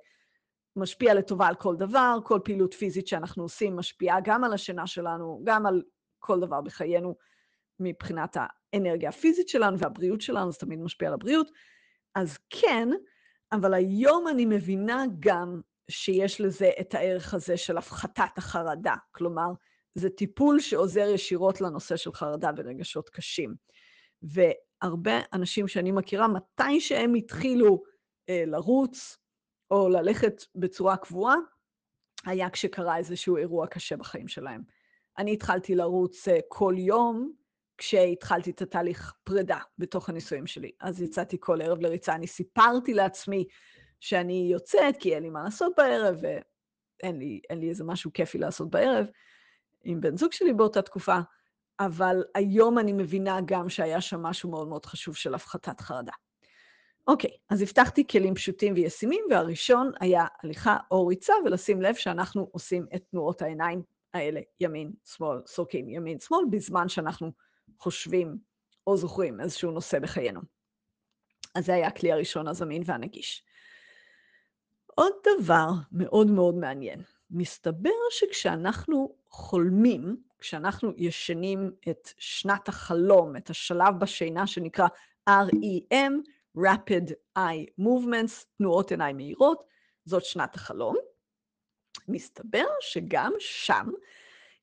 משפיע 0.75 1.13
לטובה 1.13 1.47
על 1.47 1.55
כל 1.55 1.75
דבר, 1.75 2.17
כל 2.23 2.39
פעילות 2.43 2.73
פיזית 2.73 3.07
שאנחנו 3.07 3.43
עושים 3.43 3.75
משפיעה 3.75 4.17
גם 4.23 4.43
על 4.43 4.53
השינה 4.53 4.87
שלנו, 4.87 5.41
גם 5.43 5.65
על 5.65 5.81
כל 6.19 6.39
דבר 6.39 6.61
בחיינו 6.61 7.15
מבחינת 7.79 8.37
האנרגיה 8.73 9.09
הפיזית 9.09 9.49
שלנו 9.49 9.79
והבריאות 9.79 10.21
שלנו, 10.21 10.51
זה 10.51 10.57
תמיד 10.57 10.79
משפיע 10.79 11.07
על 11.07 11.13
הבריאות. 11.13 11.51
אז 12.15 12.37
כן, 12.49 12.89
אבל 13.51 13.73
היום 13.73 14.27
אני 14.27 14.45
מבינה 14.45 15.03
גם 15.19 15.61
שיש 15.89 16.41
לזה 16.41 16.69
את 16.81 16.93
הערך 16.93 17.33
הזה 17.33 17.57
של 17.57 17.77
הפחתת 17.77 18.37
החרדה. 18.37 18.95
כלומר, 19.11 19.51
זה 19.95 20.09
טיפול 20.09 20.59
שעוזר 20.59 21.07
ישירות 21.13 21.61
לנושא 21.61 21.95
של 21.95 22.13
חרדה 22.13 22.49
ורגשות 22.57 23.09
קשים. 23.09 23.55
והרבה 24.21 25.19
אנשים 25.33 25.67
שאני 25.67 25.91
מכירה, 25.91 26.27
מתי 26.27 26.81
שהם 26.81 27.13
התחילו 27.13 27.83
אה, 28.29 28.43
לרוץ 28.45 29.17
או 29.71 29.89
ללכת 29.89 30.43
בצורה 30.55 30.97
קבועה, 30.97 31.35
היה 32.25 32.49
כשקרה 32.49 32.97
איזשהו 32.97 33.37
אירוע 33.37 33.67
קשה 33.67 33.97
בחיים 33.97 34.27
שלהם. 34.27 34.61
אני 35.19 35.33
התחלתי 35.33 35.75
לרוץ 35.75 36.27
אה, 36.27 36.39
כל 36.47 36.73
יום 36.77 37.31
כשהתחלתי 37.77 38.51
את 38.51 38.61
התהליך 38.61 39.13
פרידה 39.23 39.57
בתוך 39.77 40.09
הנישואים 40.09 40.47
שלי. 40.47 40.71
אז 40.81 41.01
יצאתי 41.01 41.37
כל 41.39 41.61
ערב 41.61 41.79
לריצה, 41.81 42.15
אני 42.15 42.27
סיפרתי 42.27 42.93
לעצמי 42.93 43.45
שאני 43.99 44.49
יוצאת, 44.51 44.97
כי 44.97 45.15
אין 45.15 45.23
לי 45.23 45.29
מה 45.29 45.43
לעשות 45.43 45.73
בערב, 45.77 46.15
ואין 46.21 47.19
לי, 47.19 47.41
לי 47.51 47.69
איזה 47.69 47.83
משהו 47.83 48.13
כיפי 48.13 48.37
לעשות 48.37 48.69
בערב, 48.69 49.05
עם 49.83 50.01
בן 50.01 50.17
זוג 50.17 50.31
שלי 50.31 50.53
באותה 50.53 50.81
תקופה, 50.81 51.17
אבל 51.79 52.23
היום 52.35 52.79
אני 52.79 52.93
מבינה 52.93 53.39
גם 53.45 53.69
שהיה 53.69 54.01
שם 54.01 54.21
משהו 54.21 54.49
מאוד 54.49 54.67
מאוד 54.67 54.85
חשוב 54.85 55.15
של 55.15 55.35
הפחתת 55.35 55.81
חרדה. 55.81 56.13
אוקיי, 57.07 57.31
אז 57.49 57.61
הבטחתי 57.61 58.07
כלים 58.07 58.35
פשוטים 58.35 58.73
וישימים, 58.73 59.25
והראשון 59.29 59.91
היה 59.99 60.25
הליכה 60.43 60.77
או 60.91 61.07
ריצה, 61.07 61.33
ולשים 61.45 61.81
לב 61.81 61.95
שאנחנו 61.95 62.49
עושים 62.51 62.85
את 62.95 63.03
תנועות 63.11 63.41
העיניים 63.41 63.81
האלה, 64.13 64.41
ימין, 64.59 64.91
שמאל, 65.05 65.41
סורקים 65.45 65.89
ימין, 65.89 66.19
שמאל, 66.19 66.45
בזמן 66.51 66.89
שאנחנו 66.89 67.31
חושבים 67.79 68.37
או 68.87 68.97
זוכרים 68.97 69.41
איזשהו 69.41 69.71
נושא 69.71 69.99
בחיינו. 69.99 70.41
אז 71.55 71.65
זה 71.65 71.73
היה 71.73 71.87
הכלי 71.87 72.11
הראשון 72.11 72.47
הזמין 72.47 72.81
והנגיש. 72.85 73.43
עוד 74.95 75.13
דבר 75.39 75.69
מאוד 75.91 76.27
מאוד 76.27 76.55
מעניין, 76.55 77.01
מסתבר 77.31 77.89
שכשאנחנו 78.11 79.15
חולמים, 79.29 80.17
כשאנחנו 80.39 80.91
ישנים 80.97 81.71
את 81.89 82.09
שנת 82.17 82.67
החלום, 82.69 83.35
את 83.35 83.49
השלב 83.49 83.99
בשינה 83.99 84.47
שנקרא 84.47 84.87
REM, 85.29 86.13
Rapid 86.57 87.11
Eye 87.37 87.81
Movements, 87.81 88.45
תנועות 88.57 88.91
עיניים 88.91 89.17
מהירות, 89.17 89.63
זאת 90.05 90.25
שנת 90.25 90.55
החלום. 90.55 90.95
מסתבר 92.07 92.65
שגם 92.81 93.33
שם 93.39 93.89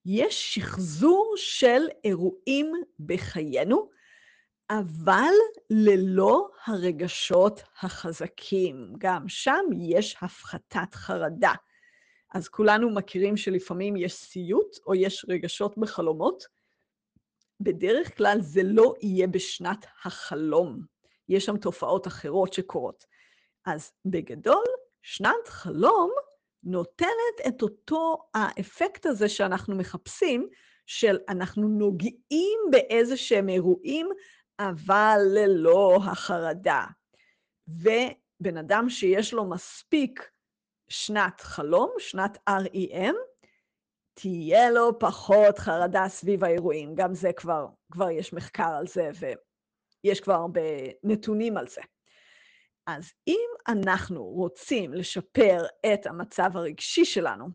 יש 0.07 0.55
שחזור 0.55 1.35
של 1.37 1.83
אירועים 2.05 2.73
בחיינו, 3.01 3.91
אבל 4.71 5.33
ללא 5.71 6.49
הרגשות 6.65 7.63
החזקים. 7.81 8.93
גם 8.99 9.29
שם 9.29 9.65
יש 9.77 10.17
הפחתת 10.23 10.95
חרדה. 10.95 11.53
אז 12.35 12.49
כולנו 12.49 12.91
מכירים 12.91 13.37
שלפעמים 13.37 13.97
יש 13.97 14.15
סיוט 14.15 14.77
או 14.87 14.95
יש 14.95 15.27
רגשות 15.29 15.79
בחלומות, 15.79 16.45
בדרך 17.61 18.17
כלל 18.17 18.39
זה 18.41 18.63
לא 18.65 18.95
יהיה 19.03 19.27
בשנת 19.27 19.87
החלום. 20.05 20.81
יש 21.29 21.45
שם 21.45 21.57
תופעות 21.57 22.07
אחרות 22.07 22.53
שקורות. 22.53 23.05
אז 23.67 23.93
בגדול, 24.05 24.65
שנת 25.03 25.49
חלום 25.49 26.11
נותנת 26.67 27.47
את 27.49 27.63
אותו 27.63 28.17
האפקט 28.35 29.07
הזה 29.07 29.29
שאנחנו 29.29 29.77
מחפשים, 29.77 30.49
של 30.87 31.19
אנחנו 31.29 31.69
נוגעים 31.69 32.59
באיזה 32.71 33.17
שהם 33.17 33.49
אירועים, 33.49 34.09
אבל 34.59 35.21
ללא 35.35 35.99
החרדה. 36.05 36.85
ובן 37.69 38.57
אדם 38.57 38.89
שיש 38.89 39.33
לו 39.33 39.45
מספיק 39.45 40.31
שנת 40.89 41.41
חלום, 41.41 41.91
שנת 41.99 42.39
REM, 42.51 43.15
תהיה 44.15 44.71
לו 44.71 44.99
פחות 44.99 45.59
חרדה 45.59 46.09
סביב 46.09 46.45
האירועים. 46.45 46.95
גם 46.95 47.15
זה 47.15 47.33
כבר, 47.33 47.67
כבר 47.93 48.11
יש 48.11 48.33
מחקר 48.33 48.71
על 48.79 48.87
זה, 48.87 49.11
ויש 50.05 50.21
כבר 50.21 50.35
הרבה 50.35 50.61
נתונים 51.05 51.57
על 51.57 51.69
זה. 51.69 51.81
אז 52.87 53.13
אם 53.29 53.49
אנחנו 53.69 54.25
רוצים 54.25 54.95
לשפר 54.95 55.65
את 55.93 56.07
המצב 56.07 56.51
הרגשי 56.55 57.05
שלנו 57.05 57.49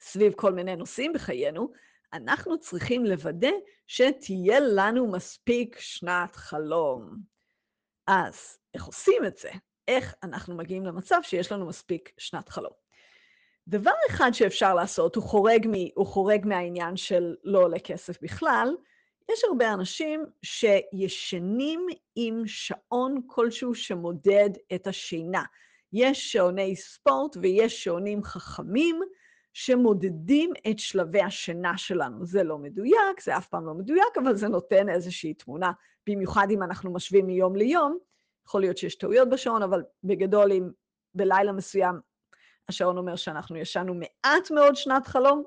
סביב 0.00 0.32
כל 0.32 0.52
מיני 0.52 0.76
נושאים 0.76 1.12
בחיינו, 1.12 1.72
אנחנו 2.12 2.58
צריכים 2.60 3.04
לוודא 3.04 3.50
שתהיה 3.86 4.60
לנו 4.60 5.12
מספיק 5.12 5.78
שנת 5.78 6.36
חלום. 6.36 7.16
אז 8.06 8.58
איך 8.74 8.84
עושים 8.84 9.24
את 9.26 9.36
זה? 9.36 9.50
איך 9.88 10.14
אנחנו 10.22 10.56
מגיעים 10.56 10.86
למצב 10.86 11.18
שיש 11.22 11.52
לנו 11.52 11.66
מספיק 11.66 12.12
שנת 12.18 12.48
חלום? 12.48 12.72
דבר 13.68 13.92
אחד 14.10 14.30
שאפשר 14.32 14.74
לעשות, 14.74 15.16
הוא 15.16 15.24
חורג, 15.24 15.66
מ, 15.66 15.72
הוא 15.94 16.06
חורג 16.06 16.46
מהעניין 16.46 16.96
של 16.96 17.34
לא 17.44 17.58
עולה 17.58 17.78
כסף 17.78 18.22
בכלל, 18.22 18.68
יש 19.30 19.44
הרבה 19.44 19.72
אנשים 19.72 20.26
שישנים 20.42 21.86
עם 22.16 22.42
שעון 22.46 23.20
כלשהו 23.26 23.74
שמודד 23.74 24.50
את 24.74 24.86
השינה. 24.86 25.42
יש 25.92 26.32
שעוני 26.32 26.76
ספורט 26.76 27.36
ויש 27.36 27.84
שעונים 27.84 28.22
חכמים 28.22 29.00
שמודדים 29.52 30.52
את 30.70 30.78
שלבי 30.78 31.22
השינה 31.22 31.78
שלנו. 31.78 32.26
זה 32.26 32.42
לא 32.42 32.58
מדויק, 32.58 33.20
זה 33.20 33.36
אף 33.36 33.48
פעם 33.48 33.66
לא 33.66 33.74
מדויק, 33.74 34.18
אבל 34.22 34.36
זה 34.36 34.48
נותן 34.48 34.88
איזושהי 34.88 35.34
תמונה, 35.34 35.72
במיוחד 36.06 36.46
אם 36.50 36.62
אנחנו 36.62 36.92
משווים 36.92 37.26
מיום 37.26 37.56
ליום. 37.56 37.98
יכול 38.46 38.60
להיות 38.60 38.78
שיש 38.78 38.94
טעויות 38.94 39.28
בשעון, 39.28 39.62
אבל 39.62 39.82
בגדול, 40.04 40.52
אם 40.52 40.70
בלילה 41.14 41.52
מסוים 41.52 42.00
השעון 42.68 42.98
אומר 42.98 43.16
שאנחנו 43.16 43.56
ישנו 43.56 43.94
מעט 43.94 44.50
מאוד 44.50 44.76
שנת 44.76 45.06
חלום, 45.06 45.44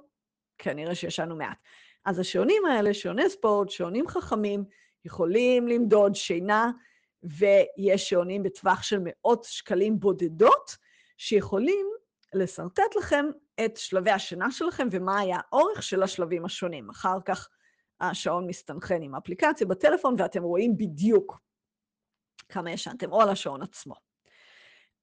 כנראה 0.57 0.95
שישנו 0.95 1.35
מעט. 1.35 1.57
אז 2.05 2.19
השעונים 2.19 2.65
האלה, 2.65 2.93
שעוני 2.93 3.29
ספורט, 3.29 3.69
שעונים 3.69 4.07
חכמים, 4.07 4.63
יכולים 5.05 5.67
למדוד 5.67 6.15
שינה, 6.15 6.71
ויש 7.23 8.09
שעונים 8.09 8.43
בטווח 8.43 8.83
של 8.83 8.99
מאות 9.03 9.43
שקלים 9.43 9.99
בודדות, 9.99 10.77
שיכולים 11.17 11.87
לשרטט 12.33 12.95
לכם 12.97 13.25
את 13.65 13.77
שלבי 13.77 14.11
השינה 14.11 14.51
שלכם 14.51 14.87
ומה 14.91 15.19
היה 15.19 15.37
האורך 15.51 15.83
של 15.83 16.03
השלבים 16.03 16.45
השונים. 16.45 16.89
אחר 16.89 17.17
כך 17.25 17.49
השעון 17.99 18.47
מסתנכרן 18.47 19.01
עם 19.01 19.15
האפליקציה 19.15 19.67
בטלפון, 19.67 20.15
ואתם 20.17 20.43
רואים 20.43 20.77
בדיוק 20.77 21.39
כמה 22.49 22.71
ישנתם, 22.71 23.11
או 23.11 23.21
על 23.21 23.29
השעון 23.29 23.61
עצמו. 23.61 23.95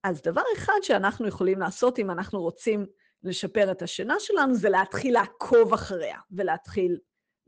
אז 0.03 0.23
דבר 0.23 0.43
אחד 0.57 0.79
שאנחנו 0.83 1.29
יכולים 1.29 1.59
לעשות 1.59 1.99
אם 1.99 2.11
אנחנו 2.11 2.41
רוצים 2.41 2.87
לשפר 3.23 3.71
את 3.71 3.83
השינה 3.83 4.15
שלנו, 4.19 4.55
זה 4.55 4.69
להתחיל 4.69 5.15
לעקוב 5.15 5.73
אחריה, 5.73 6.19
ולהתחיל 6.31 6.99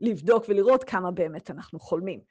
לבדוק 0.01 0.45
ולראות 0.49 0.83
כמה 0.83 1.11
באמת 1.11 1.51
אנחנו 1.51 1.79
חולמים. 1.79 2.21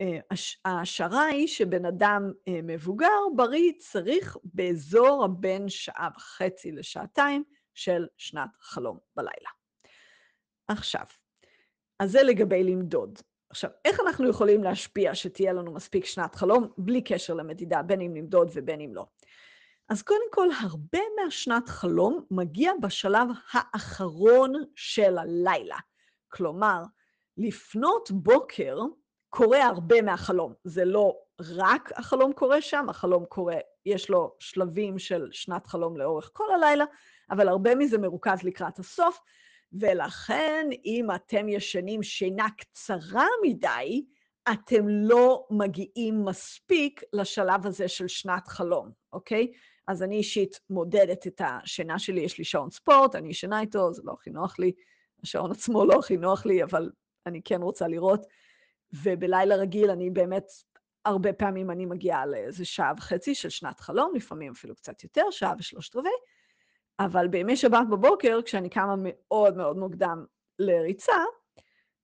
אה, 0.00 0.18
ההשערה 0.64 1.24
היא 1.24 1.46
שבן 1.46 1.84
אדם 1.84 2.32
אה, 2.48 2.60
מבוגר, 2.62 3.18
בריא, 3.36 3.72
צריך 3.78 4.36
באזור 4.44 5.24
הבין 5.24 5.68
שעה 5.68 6.08
וחצי 6.16 6.72
לשעתיים 6.72 7.44
של 7.74 8.06
שנת 8.16 8.50
חלום 8.60 8.98
בלילה. 9.16 9.50
עכשיו, 10.68 11.04
אז 12.00 12.10
זה 12.10 12.22
לגבי 12.22 12.64
למדוד. 12.64 13.18
עכשיו, 13.50 13.70
איך 13.84 14.00
אנחנו 14.00 14.28
יכולים 14.28 14.64
להשפיע 14.64 15.14
שתהיה 15.14 15.52
לנו 15.52 15.72
מספיק 15.72 16.04
שנת 16.04 16.34
חלום 16.34 16.72
בלי 16.78 17.02
קשר 17.02 17.34
למדידה, 17.34 17.82
בין 17.82 18.00
אם 18.00 18.16
למדוד 18.16 18.50
ובין 18.54 18.80
אם 18.80 18.94
לא? 18.94 19.06
אז 19.88 20.02
קודם 20.02 20.30
כל, 20.30 20.48
הרבה 20.60 20.98
מהשנת 21.16 21.68
חלום 21.68 22.24
מגיע 22.30 22.72
בשלב 22.82 23.28
האחרון 23.52 24.52
של 24.74 25.18
הלילה. 25.18 25.78
כלומר, 26.28 26.82
לפנות 27.36 28.10
בוקר 28.10 28.78
קורה 29.30 29.64
הרבה 29.64 30.02
מהחלום. 30.02 30.54
זה 30.64 30.84
לא 30.84 31.18
רק 31.56 31.92
החלום 31.96 32.32
קורה 32.32 32.60
שם, 32.60 32.86
החלום 32.88 33.24
קורה, 33.24 33.56
יש 33.86 34.10
לו 34.10 34.34
שלבים 34.38 34.98
של 34.98 35.28
שנת 35.32 35.66
חלום 35.66 35.96
לאורך 35.96 36.30
כל 36.32 36.54
הלילה, 36.54 36.84
אבל 37.30 37.48
הרבה 37.48 37.74
מזה 37.74 37.98
מרוכז 37.98 38.42
לקראת 38.42 38.78
הסוף, 38.78 39.20
ולכן 39.72 40.68
אם 40.84 41.08
אתם 41.14 41.48
ישנים 41.48 42.02
שינה 42.02 42.46
קצרה 42.58 43.26
מדי, 43.42 44.04
אתם 44.52 44.88
לא 44.88 45.46
מגיעים 45.50 46.24
מספיק 46.24 47.02
לשלב 47.12 47.66
הזה 47.66 47.88
של 47.88 48.08
שנת 48.08 48.48
חלום, 48.48 48.90
אוקיי? 49.12 49.52
אז 49.86 50.02
אני 50.02 50.16
אישית 50.16 50.60
מודדת 50.70 51.26
את 51.26 51.40
השינה 51.44 51.98
שלי, 51.98 52.20
יש 52.20 52.38
לי 52.38 52.44
שעון 52.44 52.70
ספורט, 52.70 53.14
אני 53.14 53.28
ישנה 53.28 53.60
איתו, 53.60 53.92
זה 53.92 54.02
לא 54.04 54.12
הכי 54.12 54.30
נוח 54.30 54.58
לי, 54.58 54.72
השעון 55.22 55.50
עצמו 55.50 55.84
לא 55.84 55.98
הכי 55.98 56.16
נוח 56.16 56.46
לי, 56.46 56.62
אבל 56.62 56.90
אני 57.26 57.42
כן 57.42 57.62
רוצה 57.62 57.88
לראות. 57.88 58.26
ובלילה 58.92 59.56
רגיל 59.56 59.90
אני 59.90 60.10
באמת, 60.10 60.44
הרבה 61.04 61.32
פעמים 61.32 61.70
אני 61.70 61.86
מגיעה 61.86 62.26
לאיזה 62.26 62.64
שעה 62.64 62.92
וחצי 62.96 63.34
של 63.34 63.48
שנת 63.48 63.80
חלום, 63.80 64.14
לפעמים 64.14 64.52
אפילו 64.52 64.74
קצת 64.74 65.04
יותר, 65.04 65.30
שעה 65.30 65.54
ושלושת 65.58 65.96
רבעי, 65.96 66.12
אבל 67.00 67.28
בימי 67.28 67.56
שבת 67.56 67.86
בבוקר, 67.90 68.40
כשאני 68.44 68.70
קמה 68.70 68.94
מאוד 68.98 69.56
מאוד 69.56 69.76
מוקדם 69.76 70.24
לריצה, 70.58 71.16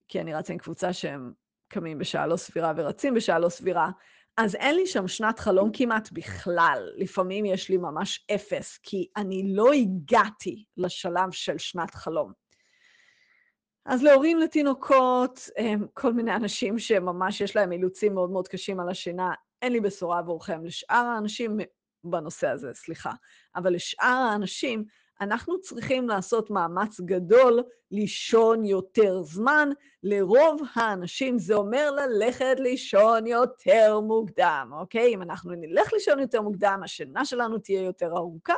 כי 0.08 0.20
אני 0.20 0.34
רצה 0.34 0.52
עם 0.52 0.58
קבוצה 0.58 0.92
שהם 0.92 1.32
קמים 1.68 1.98
בשעה 1.98 2.26
לא 2.26 2.36
סבירה 2.36 2.72
ורצים 2.76 3.14
בשעה 3.14 3.38
לא 3.38 3.48
סבירה, 3.48 3.90
אז 4.36 4.54
אין 4.54 4.74
לי 4.74 4.86
שם 4.86 5.08
שנת 5.08 5.38
חלום 5.38 5.70
כמעט 5.72 6.12
בכלל. 6.12 6.88
לפעמים 6.96 7.44
יש 7.44 7.68
לי 7.68 7.76
ממש 7.76 8.26
אפס, 8.34 8.78
כי 8.82 9.08
אני 9.16 9.54
לא 9.54 9.72
הגעתי 9.72 10.64
לשלב 10.76 11.30
של 11.30 11.58
שנת 11.58 11.94
חלום. 11.94 12.32
אז 13.86 14.02
להורים 14.02 14.38
לתינוקות, 14.38 15.48
כל 15.94 16.12
מיני 16.12 16.36
אנשים 16.36 16.78
שממש 16.78 17.40
יש 17.40 17.56
להם 17.56 17.72
אילוצים 17.72 18.14
מאוד 18.14 18.30
מאוד 18.30 18.48
קשים 18.48 18.80
על 18.80 18.88
השינה, 18.88 19.30
אין 19.62 19.72
לי 19.72 19.80
בשורה 19.80 20.18
עבורכם. 20.18 20.64
לשאר 20.64 21.04
האנשים, 21.06 21.58
בנושא 22.04 22.48
הזה, 22.48 22.70
סליחה, 22.74 23.10
אבל 23.56 23.74
לשאר 23.74 24.28
האנשים, 24.30 24.84
אנחנו 25.22 25.60
צריכים 25.60 26.08
לעשות 26.08 26.50
מאמץ 26.50 27.00
גדול 27.00 27.62
לישון 27.90 28.64
יותר 28.64 29.22
זמן. 29.22 29.68
לרוב 30.02 30.60
האנשים 30.74 31.38
זה 31.38 31.54
אומר 31.54 31.90
ללכת 31.90 32.56
לישון 32.58 33.26
יותר 33.26 34.00
מוקדם, 34.00 34.70
אוקיי? 34.72 35.14
אם 35.14 35.22
אנחנו 35.22 35.52
נלך 35.52 35.92
לישון 35.92 36.18
יותר 36.18 36.42
מוקדם, 36.42 36.80
השינה 36.84 37.24
שלנו 37.24 37.58
תהיה 37.58 37.82
יותר 37.82 38.12
ארוכה, 38.16 38.54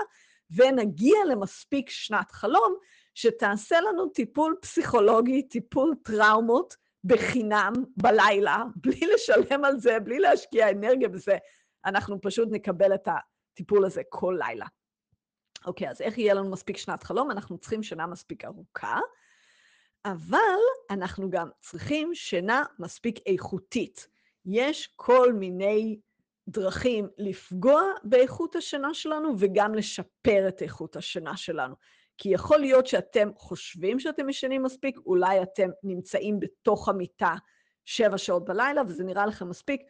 ונגיע 0.51 1.17
למספיק 1.29 1.91
שנת 1.91 2.31
חלום, 2.31 2.75
שתעשה 3.15 3.81
לנו 3.81 4.09
טיפול 4.09 4.57
פסיכולוגי, 4.61 5.43
טיפול 5.43 5.95
טראומות, 6.03 6.77
בחינם 7.05 7.73
בלילה, 7.97 8.63
בלי 8.77 9.01
לשלם 9.15 9.65
על 9.65 9.79
זה, 9.79 10.01
בלי 10.01 10.19
להשקיע 10.19 10.71
אנרגיה 10.71 11.09
בזה. 11.09 11.37
אנחנו 11.87 12.21
פשוט 12.21 12.49
נקבל 12.51 12.95
את 12.95 13.09
הטיפול 13.53 13.85
הזה 13.85 14.03
כל 14.09 14.39
לילה. 14.39 14.67
אוקיי, 15.67 15.91
אז 15.91 16.01
איך 16.01 16.19
יהיה 16.19 16.35
לנו 16.35 16.51
מספיק 16.51 16.77
שנת 16.77 17.03
חלום? 17.03 17.31
אנחנו 17.31 17.59
צריכים 17.59 17.83
שינה 17.83 18.07
מספיק 18.07 18.45
ארוכה, 18.45 18.99
אבל 20.05 20.59
אנחנו 20.91 21.31
גם 21.31 21.49
צריכים 21.61 22.15
שינה 22.15 22.65
מספיק 22.79 23.19
איכותית. 23.27 24.09
יש 24.47 24.93
כל 24.97 25.33
מיני 25.33 26.01
דרכים 26.49 27.09
לפגוע 27.19 27.83
באיכות 28.05 28.57
השינה 28.57 28.95
שלנו 28.95 29.35
וגם 29.39 29.75
לשפר 29.75 30.49
את 30.49 30.63
איכות 30.63 30.97
השינה 30.97 31.37
שלנו. 31.37 31.75
כי 32.19 32.29
יכול 32.29 32.59
להיות 32.59 32.87
שאתם 32.87 33.31
חושבים 33.37 34.01
שאתם 34.01 34.29
ישנים 34.29 34.63
מספיק, 34.63 34.99
אולי 35.07 35.43
אתם 35.43 35.71
נמצאים 35.83 36.41
בתוך 36.41 36.89
המיטה 36.89 37.35
שבע 37.85 38.19
שעות 38.19 38.45
בלילה 38.45 38.83
וזה 38.89 39.05
נראה 39.05 39.27
לכם 39.27 39.49
מספיק, 39.49 39.83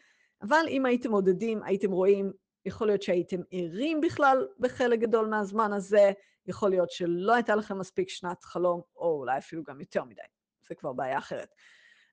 אבל 0.42 0.64
אם 0.68 0.86
הייתם 0.86 1.11
מודדים, 1.11 1.62
הייתם 1.62 1.92
רואים 1.92 2.32
יכול 2.66 2.86
להיות 2.86 3.02
שהייתם 3.02 3.40
ערים 3.50 4.00
בכלל 4.00 4.46
בחלק 4.58 4.98
גדול 4.98 5.26
מהזמן 5.26 5.72
הזה, 5.72 6.12
יכול 6.46 6.70
להיות 6.70 6.90
שלא 6.90 7.34
הייתה 7.34 7.54
לכם 7.54 7.78
מספיק 7.78 8.08
שנת 8.08 8.44
חלום, 8.44 8.80
או 8.96 9.18
אולי 9.18 9.38
אפילו 9.38 9.62
גם 9.62 9.80
יותר 9.80 10.04
מדי, 10.04 10.22
זה 10.68 10.74
כבר 10.74 10.92
בעיה 10.92 11.18
אחרת. 11.18 11.48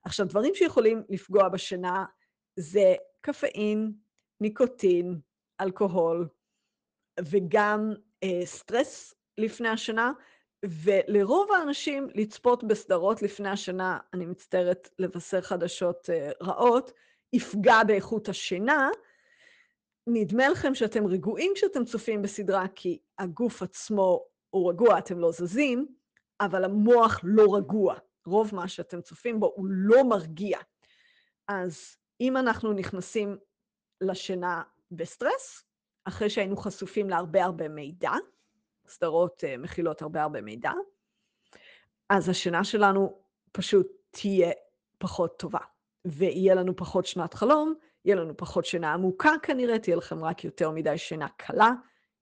עכשיו, 0.03 0.25
דברים 0.27 0.55
שיכולים 0.55 1.03
לפגוע 1.09 1.49
בשינה 1.49 2.05
זה 2.55 2.95
קפאין, 3.21 3.93
ניקוטין, 4.41 5.19
אלכוהול, 5.61 6.27
וגם 7.19 7.93
אה, 8.23 8.41
סטרס 8.45 9.13
לפני 9.37 9.69
השינה. 9.69 10.11
ולרוב 10.65 11.51
האנשים 11.51 12.07
לצפות 12.15 12.63
בסדרות 12.63 13.21
לפני 13.21 13.49
השינה, 13.49 13.99
אני 14.13 14.25
מצטערת 14.25 14.89
לבשר 14.99 15.41
חדשות 15.41 16.09
uh, 16.09 16.45
רעות, 16.45 16.91
יפגע 17.33 17.83
באיכות 17.87 18.29
השינה. 18.29 18.89
נדמה 20.07 20.49
לכם 20.49 20.75
שאתם 20.75 21.07
רגועים 21.07 21.51
כשאתם 21.55 21.85
צופים 21.85 22.21
בסדרה, 22.21 22.65
כי 22.75 22.99
הגוף 23.19 23.61
עצמו 23.61 24.25
הוא 24.49 24.69
רגוע, 24.69 24.97
אתם 24.97 25.19
לא 25.19 25.31
זזים, 25.31 25.95
אבל 26.39 26.63
המוח 26.63 27.19
לא 27.23 27.55
רגוע. 27.55 27.95
רוב 28.25 28.55
מה 28.55 28.67
שאתם 28.67 29.01
צופים 29.01 29.39
בו 29.39 29.53
הוא 29.55 29.65
לא 29.69 30.03
מרגיע. 30.03 30.59
אז 31.47 31.97
אם 32.21 32.37
אנחנו 32.37 32.73
נכנסים 32.73 33.37
לשינה 34.01 34.63
בסטרס, 34.91 35.63
אחרי 36.05 36.29
שהיינו 36.29 36.57
חשופים 36.57 37.09
להרבה 37.09 37.43
הרבה 37.43 37.67
מידע, 37.67 38.11
סדרות 38.87 39.43
uh, 39.43 39.57
מכילות 39.57 40.01
הרבה 40.01 40.23
הרבה 40.23 40.41
מידע, 40.41 40.71
אז 42.09 42.29
השינה 42.29 42.63
שלנו 42.63 43.21
פשוט 43.51 43.87
תהיה 44.11 44.51
פחות 44.97 45.39
טובה, 45.39 45.59
ויהיה 46.05 46.55
לנו 46.55 46.75
פחות 46.75 47.05
שנת 47.05 47.33
חלום, 47.33 47.73
יהיה 48.05 48.15
לנו 48.15 48.37
פחות 48.37 48.65
שינה 48.65 48.93
עמוקה 48.93 49.31
כנראה, 49.43 49.79
תהיה 49.79 49.95
לכם 49.95 50.23
רק 50.23 50.43
יותר 50.43 50.71
מדי 50.71 50.97
שינה 50.97 51.27
קלה. 51.37 51.71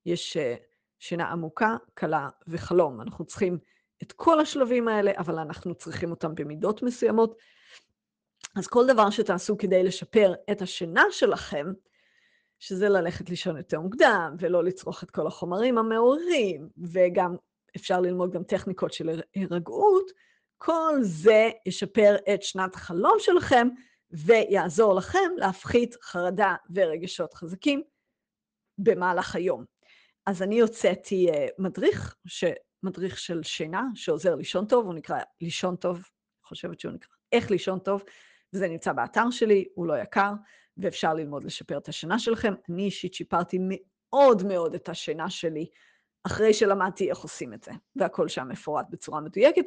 יש 0.05 0.37
uh, 0.37 0.63
שינה 0.99 1.31
עמוקה, 1.31 1.75
קלה 1.93 2.29
וחלום. 2.47 3.01
אנחנו 3.01 3.25
צריכים 3.25 3.57
את 4.03 4.11
כל 4.11 4.39
השלבים 4.39 4.87
האלה, 4.87 5.11
אבל 5.17 5.39
אנחנו 5.39 5.75
צריכים 5.75 6.11
אותם 6.11 6.35
במידות 6.35 6.83
מסוימות. 6.83 7.37
אז 8.55 8.67
כל 8.67 8.87
דבר 8.87 9.09
שתעשו 9.09 9.57
כדי 9.57 9.83
לשפר 9.83 10.33
את 10.51 10.61
השינה 10.61 11.03
שלכם, 11.11 11.65
שזה 12.59 12.89
ללכת 12.89 13.29
לישון 13.29 13.57
יותר 13.57 13.79
מוקדם, 13.79 14.35
ולא 14.39 14.63
לצרוך 14.63 15.03
את 15.03 15.11
כל 15.11 15.27
החומרים 15.27 15.77
המעוררים, 15.77 16.69
וגם 16.77 17.35
אפשר 17.75 18.01
ללמוד 18.01 18.31
גם 18.31 18.43
טכניקות 18.43 18.93
של 18.93 19.21
הירגעות, 19.33 20.11
כל 20.57 20.93
זה 21.01 21.49
ישפר 21.65 22.15
את 22.33 22.43
שנת 22.43 22.75
החלום 22.75 23.15
שלכם, 23.19 23.67
ויעזור 24.11 24.95
לכם 24.95 25.29
להפחית 25.37 25.95
חרדה 26.01 26.55
ורגשות 26.75 27.33
חזקים 27.33 27.83
במהלך 28.77 29.35
היום. 29.35 29.65
אז 30.25 30.41
אני 30.41 30.59
הוצאתי 30.59 31.27
uh, 31.29 31.33
מדריך, 31.59 32.15
ש... 32.25 32.43
מדריך 32.83 33.19
של 33.19 33.43
שינה, 33.43 33.83
שעוזר 33.95 34.35
לישון 34.35 34.65
טוב, 34.65 34.85
הוא 34.85 34.93
נקרא 34.93 35.19
לישון 35.41 35.75
טוב, 35.75 35.95
אני 35.95 36.43
חושבת 36.43 36.79
שהוא 36.79 36.91
נקרא 36.91 37.15
איך 37.31 37.51
לישון 37.51 37.79
טוב, 37.79 38.03
וזה 38.53 38.67
נמצא 38.67 38.93
באתר 38.93 39.29
שלי, 39.31 39.65
הוא 39.75 39.85
לא 39.85 39.93
יקר, 39.97 40.31
ואפשר 40.77 41.13
ללמוד 41.13 41.43
לשפר 41.43 41.77
את 41.77 41.87
השינה 41.87 42.19
שלכם. 42.19 42.53
אני 42.69 42.83
אישית 42.83 43.13
שיפרתי 43.13 43.57
מאוד 43.61 44.43
מאוד 44.47 44.75
את 44.75 44.89
השינה 44.89 45.29
שלי, 45.29 45.65
אחרי 46.23 46.53
שלמדתי 46.53 47.09
איך 47.09 47.17
עושים 47.17 47.53
את 47.53 47.63
זה, 47.63 47.71
והכל 47.95 48.27
שם 48.27 48.47
מפורט 48.47 48.85
בצורה 48.89 49.21
מדויקת. 49.21 49.65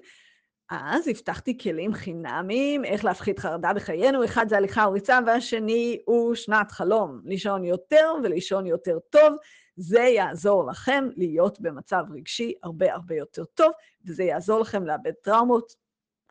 אז 0.75 1.09
הבטחתי 1.09 1.59
כלים 1.59 1.95
חינמיים, 1.95 2.85
איך 2.85 3.05
להפחית 3.05 3.39
חרדה 3.39 3.73
בחיינו, 3.73 4.25
אחד 4.25 4.49
זה 4.49 4.57
הליכה 4.57 4.85
או 4.85 4.93
ריצה, 4.93 5.19
והשני 5.27 6.03
הוא 6.05 6.35
שנת 6.35 6.73
חלום, 6.73 7.21
לישון 7.25 7.65
יותר 7.65 8.13
ולישון 8.23 8.67
יותר 8.67 8.99
טוב. 9.11 9.37
זה 9.77 10.01
יעזור 10.01 10.67
לכם 10.67 11.09
להיות 11.17 11.61
במצב 11.61 12.05
רגשי 12.15 12.55
הרבה 12.63 12.93
הרבה 12.93 13.15
יותר 13.15 13.45
טוב, 13.45 13.73
וזה 14.07 14.25
יעזור 14.25 14.61
לכם 14.61 14.87
לאבד 14.87 15.13
טראומות, 15.23 15.73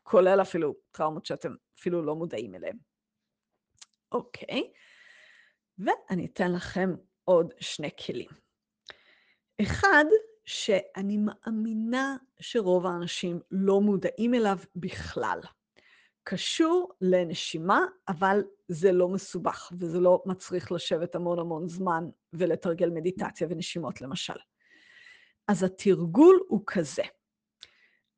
כולל 0.04 0.42
אפילו 0.42 0.76
טראומות 0.92 1.26
שאתם 1.26 1.56
אפילו 1.80 2.02
לא 2.02 2.16
מודעים 2.16 2.56
אליהן. 2.56 2.78
אוקיי, 4.12 4.72
ואני 5.80 6.26
אתן 6.26 6.52
לכם 6.52 6.96
עוד 7.24 7.54
שני 7.60 7.90
כלים. 8.06 8.30
אחד, 9.62 10.06
שאני 10.46 11.18
מאמינה 11.18 12.18
שרוב 12.40 12.86
האנשים 12.86 13.40
לא 13.52 13.82
מודעים 13.82 14.34
אליו 14.34 14.58
בכלל. 14.76 15.40
קשור 16.24 16.92
לנשימה, 17.02 17.86
אבל 18.08 18.44
זה 18.68 18.92
לא 18.92 19.10
מסובך, 19.10 19.72
וזה 19.80 20.00
לא 20.00 20.24
מצריך 20.26 20.72
לשבת 20.72 21.16
המון 21.16 21.40
המון 21.40 21.68
זמן 21.68 22.04
ולתרגל 22.34 22.90
מדיטציה 22.90 23.48
ונשימות 23.50 24.02
למשל. 24.02 24.34
אז 25.48 25.64
התרגול 25.64 26.40
הוא 26.48 26.64
כזה. 26.68 27.04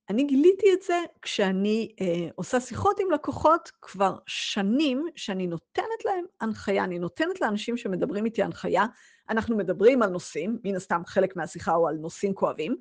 אני 0.10 0.24
גיליתי 0.24 0.74
את 0.74 0.82
זה 0.82 0.99
כשאני 1.22 1.95
אה, 2.01 2.28
עושה 2.36 2.60
שיחות 2.60 2.99
עם 2.99 3.12
לקוחות 3.12 3.72
כבר 3.82 4.16
שנים, 4.28 5.06
שאני 5.16 5.47
נותנת 5.47 6.06
להם 6.06 6.26
הנחיה, 6.41 6.84
אני 6.84 6.99
נותנת 6.99 7.41
לאנשים 7.41 7.78
שמדברים 7.78 8.26
איתי 8.26 8.43
הנחיה, 8.43 8.86
אנחנו 9.30 9.58
מדברים 9.58 10.04
על 10.04 10.10
נושאים, 10.10 10.60
מן 10.64 10.76
הסתם 10.76 11.01
חלק 11.06 11.36
מהשיחה 11.36 11.72
הוא 11.72 11.89
על 11.89 11.95
נושאים 11.95 12.34
כואבים, 12.34 12.78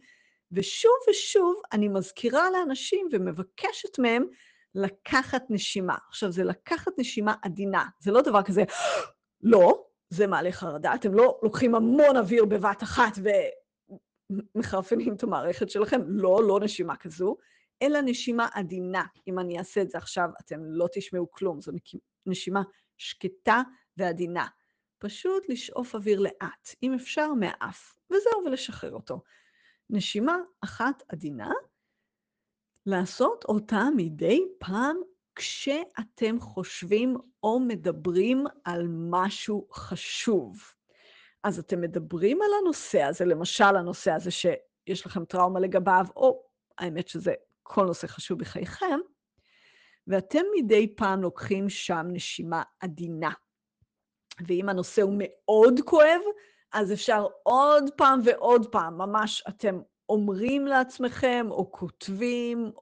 ושוב 0.53 0.93
ושוב 1.11 1.55
אני 1.73 1.89
מזכירה 1.89 2.51
לאנשים 2.51 3.09
ומבקשת 3.13 3.99
מהם 3.99 4.25
לקחת 4.75 5.43
נשימה. 5.51 5.97
עכשיו, 6.09 6.33
זה 6.33 6.45
לקחת 6.45 6.93
נשימה 6.99 7.35
עדינה, 7.43 7.85
זה 8.01 8.13
לא 8.13 8.23
דבר 8.23 8.43
כזה, 8.43 8.65
לא, 9.43 9.85
זה 10.11 10.27
מעלה 10.27 10.53
חרדה, 10.53 10.95
אתם 10.95 11.15
לא 11.15 11.41
לוקחים 11.43 11.75
המון 11.75 12.17
אוויר 12.17 12.45
בבת 12.45 12.83
אחת 12.83 13.19
ומחרפנים 14.55 15.15
את 15.15 15.23
המערכת 15.23 15.71
שלכם, 15.71 16.01
לא, 16.07 16.43
לא 16.49 16.61
נשימה 16.61 16.97
כזו, 16.97 17.37
אלא 17.83 18.01
נשימה 18.01 18.49
עדינה. 18.55 19.05
אם 19.29 19.39
אני 19.39 19.59
אעשה 19.59 19.83
את 19.83 19.91
זה 19.91 19.99
עכשיו, 19.99 20.29
אתם 20.41 20.61
לא 20.65 20.87
תשמעו 20.93 21.31
כלום, 21.31 21.61
זו 21.61 21.73
נשימה 22.27 22.63
שקטה 22.97 23.63
ועדינה. 23.97 24.47
פשוט 24.99 25.49
לשאוף 25.49 25.95
אוויר 25.95 26.21
לאט, 26.21 26.75
אם 26.83 26.95
אפשר 26.95 27.33
מהאף, 27.35 27.95
וזהו, 28.11 28.45
ולשחרר 28.47 28.93
אותו. 28.93 29.23
נשימה 29.91 30.37
אחת 30.61 31.03
עדינה, 31.09 31.51
לעשות 32.87 33.45
אותה 33.45 33.83
מדי 33.97 34.45
פעם 34.59 34.97
כשאתם 35.35 36.41
חושבים 36.41 37.17
או 37.43 37.61
מדברים 37.61 38.45
על 38.65 38.87
משהו 38.89 39.69
חשוב. 39.73 40.73
אז 41.45 41.59
אתם 41.59 41.81
מדברים 41.81 42.43
על 42.43 42.51
הנושא 42.61 43.03
הזה, 43.03 43.25
למשל 43.25 43.77
הנושא 43.77 44.13
הזה 44.13 44.31
שיש 44.31 45.07
לכם 45.07 45.25
טראומה 45.25 45.61
לגביו, 45.61 46.07
או 46.17 46.43
האמת 46.79 47.09
שזה 47.09 47.35
כל 47.63 47.85
נושא 47.85 48.07
חשוב 48.07 48.39
בחייכם, 48.39 48.99
ואתם 50.07 50.43
מדי 50.57 50.95
פעם 50.97 51.23
לוקחים 51.23 51.69
שם 51.69 52.07
נשימה 52.13 52.63
עדינה. 52.81 53.31
ואם 54.47 54.69
הנושא 54.69 55.03
הוא 55.03 55.15
מאוד 55.19 55.81
כואב, 55.85 56.21
אז 56.73 56.93
אפשר 56.93 57.27
עוד 57.43 57.91
פעם 57.97 58.21
ועוד 58.25 58.73
פעם, 58.73 58.99
ממש 58.99 59.45
אתם 59.49 59.81
אומרים 60.09 60.67
לעצמכם 60.67 61.47
או 61.51 61.73
כותבים 61.73 62.73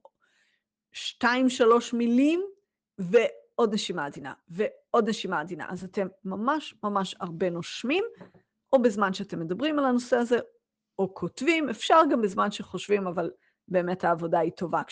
שתיים, 0.93 1.49
שלוש 1.49 1.93
מילים, 1.93 2.43
ועוד 2.99 3.75
נשימה 3.75 4.07
עדינה, 4.07 4.33
ועוד 4.49 5.09
נשימה 5.09 5.41
עדינה. 5.41 5.67
אז 5.69 5.85
אתם 5.85 6.07
ממש 6.25 6.75
ממש 6.83 7.17
הרבה 7.21 7.51
נושמים, 7.51 8.05
או 8.73 8.83
בזמן 8.83 9.13
שאתם 9.13 9.41
מדברים 9.41 9.79
על 9.79 9.85
הנושא 9.85 10.17
הזה, 10.17 10.39
או 10.99 11.15
כותבים, 11.15 11.69
אפשר 11.69 12.01
גם 12.11 12.23
בזמן 12.23 12.51
שחושבים, 12.51 13.07
אבל 13.07 13.31
באמת 13.69 14.05
העבודה 14.05 14.39
היא 14.39 14.53
טובה 14.53 14.83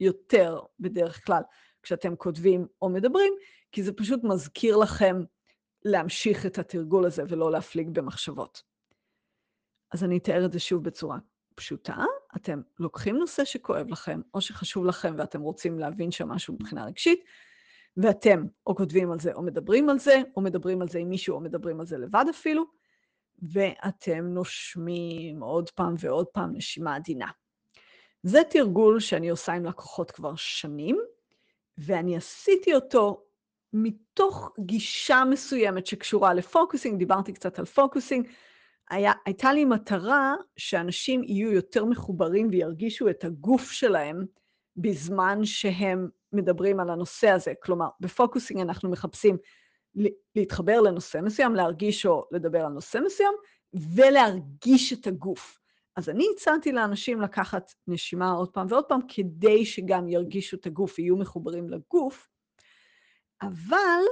יותר, 0.00 0.60
בדרך 0.80 1.26
כלל, 1.26 1.42
כשאתם 1.82 2.16
כותבים 2.16 2.66
או 2.82 2.88
מדברים, 2.88 3.32
כי 3.72 3.82
זה 3.82 3.92
פשוט 3.92 4.24
מזכיר 4.24 4.76
לכם 4.76 5.22
להמשיך 5.84 6.46
את 6.46 6.58
התרגול 6.58 7.04
הזה 7.04 7.22
ולא 7.28 7.52
להפליג 7.52 7.88
במחשבות. 7.88 8.62
אז 9.92 10.04
אני 10.04 10.18
אתאר 10.18 10.44
את 10.44 10.52
זה 10.52 10.58
שוב 10.58 10.84
בצורה 10.84 11.18
פשוטה, 11.54 12.04
אתם 12.36 12.60
לוקחים 12.78 13.16
נושא 13.16 13.44
שכואב 13.44 13.88
לכם, 13.88 14.20
או 14.34 14.40
שחשוב 14.40 14.84
לכם 14.84 15.14
ואתם 15.18 15.40
רוצים 15.40 15.78
להבין 15.78 16.10
שם 16.10 16.28
משהו 16.28 16.54
מבחינה 16.54 16.84
רגשית, 16.84 17.24
ואתם 17.96 18.44
או 18.66 18.74
כותבים 18.74 19.12
על 19.12 19.20
זה 19.20 19.32
או 19.32 19.42
מדברים 19.42 19.88
על 19.88 19.98
זה, 19.98 20.22
או 20.36 20.42
מדברים 20.42 20.82
על 20.82 20.88
זה 20.88 20.98
עם 20.98 21.08
מישהו 21.08 21.34
או 21.34 21.40
מדברים 21.40 21.80
על 21.80 21.86
זה 21.86 21.98
לבד 21.98 22.24
אפילו, 22.30 22.64
ואתם 23.42 24.24
נושמים 24.24 25.42
עוד 25.42 25.70
פעם 25.70 25.94
ועוד 25.98 26.26
פעם 26.26 26.56
נשימה 26.56 26.96
עדינה. 26.96 27.26
זה 28.22 28.40
תרגול 28.50 29.00
שאני 29.00 29.28
עושה 29.28 29.52
עם 29.52 29.64
לקוחות 29.64 30.10
כבר 30.10 30.32
שנים, 30.36 30.98
ואני 31.78 32.16
עשיתי 32.16 32.74
אותו 32.74 33.22
מתוך 33.72 34.50
גישה 34.60 35.22
מסוימת 35.30 35.86
שקשורה 35.86 36.34
ל 36.34 36.40
Focusing, 36.40 36.98
דיברתי 36.98 37.32
קצת 37.32 37.58
על 37.58 37.64
Focusing, 37.64 38.26
היה, 38.90 39.12
הייתה 39.26 39.52
לי 39.52 39.64
מטרה 39.64 40.34
שאנשים 40.56 41.24
יהיו 41.24 41.52
יותר 41.52 41.84
מחוברים 41.84 42.48
וירגישו 42.50 43.08
את 43.08 43.24
הגוף 43.24 43.70
שלהם 43.70 44.26
בזמן 44.76 45.44
שהם 45.44 46.08
מדברים 46.32 46.80
על 46.80 46.90
הנושא 46.90 47.28
הזה. 47.30 47.52
כלומר, 47.62 47.88
ב 48.00 48.07
Focusing 48.07 48.60
אנחנו 48.60 48.90
מחפשים 48.90 49.36
להתחבר 50.36 50.80
לנושא 50.80 51.18
מסוים, 51.22 51.54
להרגיש 51.54 52.06
או 52.06 52.26
לדבר 52.32 52.60
על 52.60 52.72
נושא 52.72 52.98
מסוים, 53.04 53.32
ולהרגיש 53.94 54.92
את 54.92 55.06
הגוף. 55.06 55.58
אז 55.96 56.08
אני 56.08 56.26
הצעתי 56.34 56.72
לאנשים 56.72 57.20
לקחת 57.20 57.72
נשימה 57.86 58.30
עוד 58.30 58.50
פעם 58.50 58.66
ועוד 58.70 58.84
פעם, 58.84 59.00
כדי 59.08 59.66
שגם 59.66 60.08
ירגישו 60.08 60.56
את 60.56 60.66
הגוף, 60.66 60.98
יהיו 60.98 61.16
מחוברים 61.16 61.68
לגוף, 61.68 62.28
אבל 63.42 64.02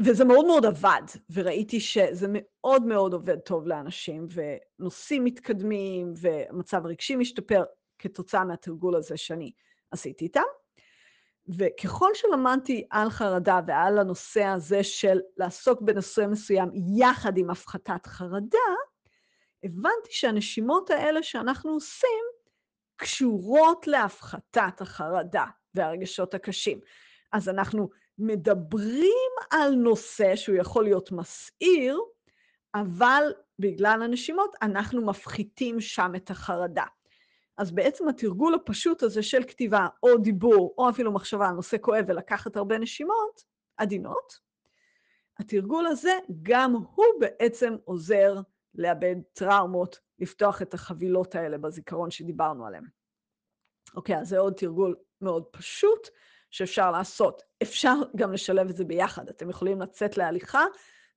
וזה 0.00 0.24
מאוד 0.24 0.46
מאוד 0.46 0.66
עבד, 0.66 1.02
וראיתי 1.30 1.80
שזה 1.80 2.26
מאוד 2.30 2.82
מאוד 2.82 3.12
עובד 3.12 3.38
טוב 3.38 3.66
לאנשים, 3.66 4.26
ונושאים 4.30 5.24
מתקדמים, 5.24 6.12
והמצב 6.16 6.86
הרגשי 6.86 7.16
משתפר, 7.16 7.64
כתוצאה 7.98 8.44
מהתרגול 8.44 8.96
הזה 8.96 9.16
שאני 9.16 9.52
עשיתי 9.90 10.24
איתם. 10.24 10.42
וככל 11.48 12.10
שלמדתי 12.14 12.86
על 12.90 13.10
חרדה 13.10 13.60
ועל 13.66 13.98
הנושא 13.98 14.44
הזה 14.44 14.84
של 14.84 15.20
לעסוק 15.36 15.80
בנושא 15.80 16.26
מסוים 16.30 16.70
יחד 16.96 17.38
עם 17.38 17.50
הפחתת 17.50 18.06
חרדה, 18.06 18.58
הבנתי 19.64 20.10
שהנשימות 20.10 20.90
האלה 20.90 21.22
שאנחנו 21.22 21.70
עושים 21.70 22.24
קשורות 22.96 23.86
להפחתת 23.86 24.80
החרדה 24.80 25.44
והרגשות 25.74 26.34
הקשים. 26.34 26.80
אז 27.32 27.48
אנחנו 27.48 27.90
מדברים 28.18 29.32
על 29.50 29.74
נושא 29.74 30.36
שהוא 30.36 30.56
יכול 30.56 30.84
להיות 30.84 31.12
מסעיר, 31.12 31.98
אבל 32.74 33.32
בגלל 33.58 34.02
הנשימות 34.02 34.54
אנחנו 34.62 35.06
מפחיתים 35.06 35.80
שם 35.80 36.12
את 36.16 36.30
החרדה. 36.30 36.84
אז 37.58 37.70
בעצם 37.70 38.08
התרגול 38.08 38.54
הפשוט 38.54 39.02
הזה 39.02 39.22
של 39.22 39.44
כתיבה 39.44 39.86
או 40.02 40.18
דיבור 40.18 40.74
או 40.78 40.90
אפילו 40.90 41.12
מחשבה 41.12 41.48
על 41.48 41.54
נושא 41.54 41.76
כואב 41.80 42.04
ולקחת 42.08 42.56
הרבה 42.56 42.78
נשימות 42.78 43.42
עדינות, 43.76 44.40
התרגול 45.38 45.86
הזה 45.86 46.18
גם 46.42 46.74
הוא 46.94 47.06
בעצם 47.20 47.76
עוזר 47.84 48.40
לאבד 48.74 49.16
טראומות, 49.32 50.00
לפתוח 50.18 50.62
את 50.62 50.74
החבילות 50.74 51.34
האלה 51.34 51.58
בזיכרון 51.58 52.10
שדיברנו 52.10 52.66
עליהן. 52.66 52.84
אוקיי, 53.94 54.18
אז 54.18 54.28
זה 54.28 54.38
עוד 54.38 54.52
תרגול 54.52 54.96
מאוד 55.20 55.44
פשוט 55.50 56.08
שאפשר 56.50 56.90
לעשות. 56.90 57.42
אפשר 57.62 57.94
גם 58.16 58.32
לשלב 58.32 58.68
את 58.68 58.76
זה 58.76 58.84
ביחד. 58.84 59.28
אתם 59.28 59.50
יכולים 59.50 59.80
לצאת 59.80 60.16
להליכה 60.16 60.64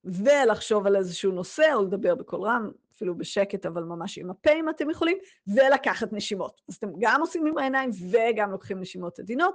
ולחשוב 0.04 0.86
על 0.86 0.96
איזשהו 0.96 1.32
נושא 1.32 1.74
או 1.74 1.84
לדבר 1.84 2.14
בקול 2.14 2.42
רם, 2.42 2.70
אפילו 2.96 3.18
בשקט, 3.18 3.66
אבל 3.66 3.82
ממש 3.82 4.18
עם 4.18 4.30
הפה 4.30 4.50
אם 4.52 4.68
אתם 4.68 4.90
יכולים, 4.90 5.18
ולקחת 5.46 6.12
נשימות. 6.12 6.60
אז 6.68 6.74
אתם 6.74 6.88
גם 6.98 7.20
עושים 7.20 7.46
עם 7.46 7.58
העיניים 7.58 7.90
וגם 8.10 8.50
לוקחים 8.50 8.80
נשימות 8.80 9.18
עדינות. 9.18 9.54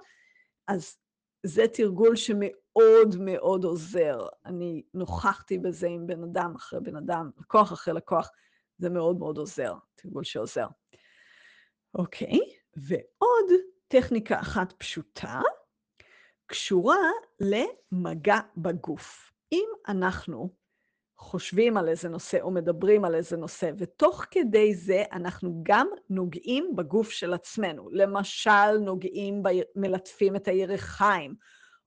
אז 0.67 0.97
זה 1.43 1.67
תרגול 1.67 2.15
שמאוד 2.15 3.15
מאוד 3.19 3.63
עוזר. 3.63 4.27
אני 4.45 4.83
נוכחתי 4.93 5.57
בזה 5.57 5.87
עם 5.87 6.07
בן 6.07 6.23
אדם 6.23 6.53
אחרי 6.55 6.79
בן 6.79 6.95
אדם, 6.95 7.29
לקוח 7.39 7.73
אחרי 7.73 7.93
לקוח, 7.93 8.29
זה 8.77 8.89
מאוד 8.89 9.19
מאוד 9.19 9.37
עוזר, 9.37 9.73
תרגול 9.95 10.23
שעוזר. 10.23 10.67
אוקיי, 11.95 12.39
ועוד 12.75 13.51
טכניקה 13.87 14.39
אחת 14.39 14.71
פשוטה, 14.71 15.41
קשורה 16.45 16.97
למגע 17.39 18.39
בגוף. 18.57 19.31
אם 19.51 19.67
אנחנו 19.87 20.49
חושבים 21.21 21.77
על 21.77 21.89
איזה 21.89 22.09
נושא 22.09 22.41
או 22.41 22.51
מדברים 22.51 23.05
על 23.05 23.15
איזה 23.15 23.37
נושא, 23.37 23.71
ותוך 23.77 24.25
כדי 24.31 24.75
זה 24.75 25.03
אנחנו 25.11 25.59
גם 25.63 25.87
נוגעים 26.09 26.75
בגוף 26.75 27.09
של 27.09 27.33
עצמנו. 27.33 27.89
למשל, 27.91 28.77
נוגעים, 28.79 29.43
ב... 29.43 29.49
מלטפים 29.75 30.35
את 30.35 30.47
הירכיים, 30.47 31.35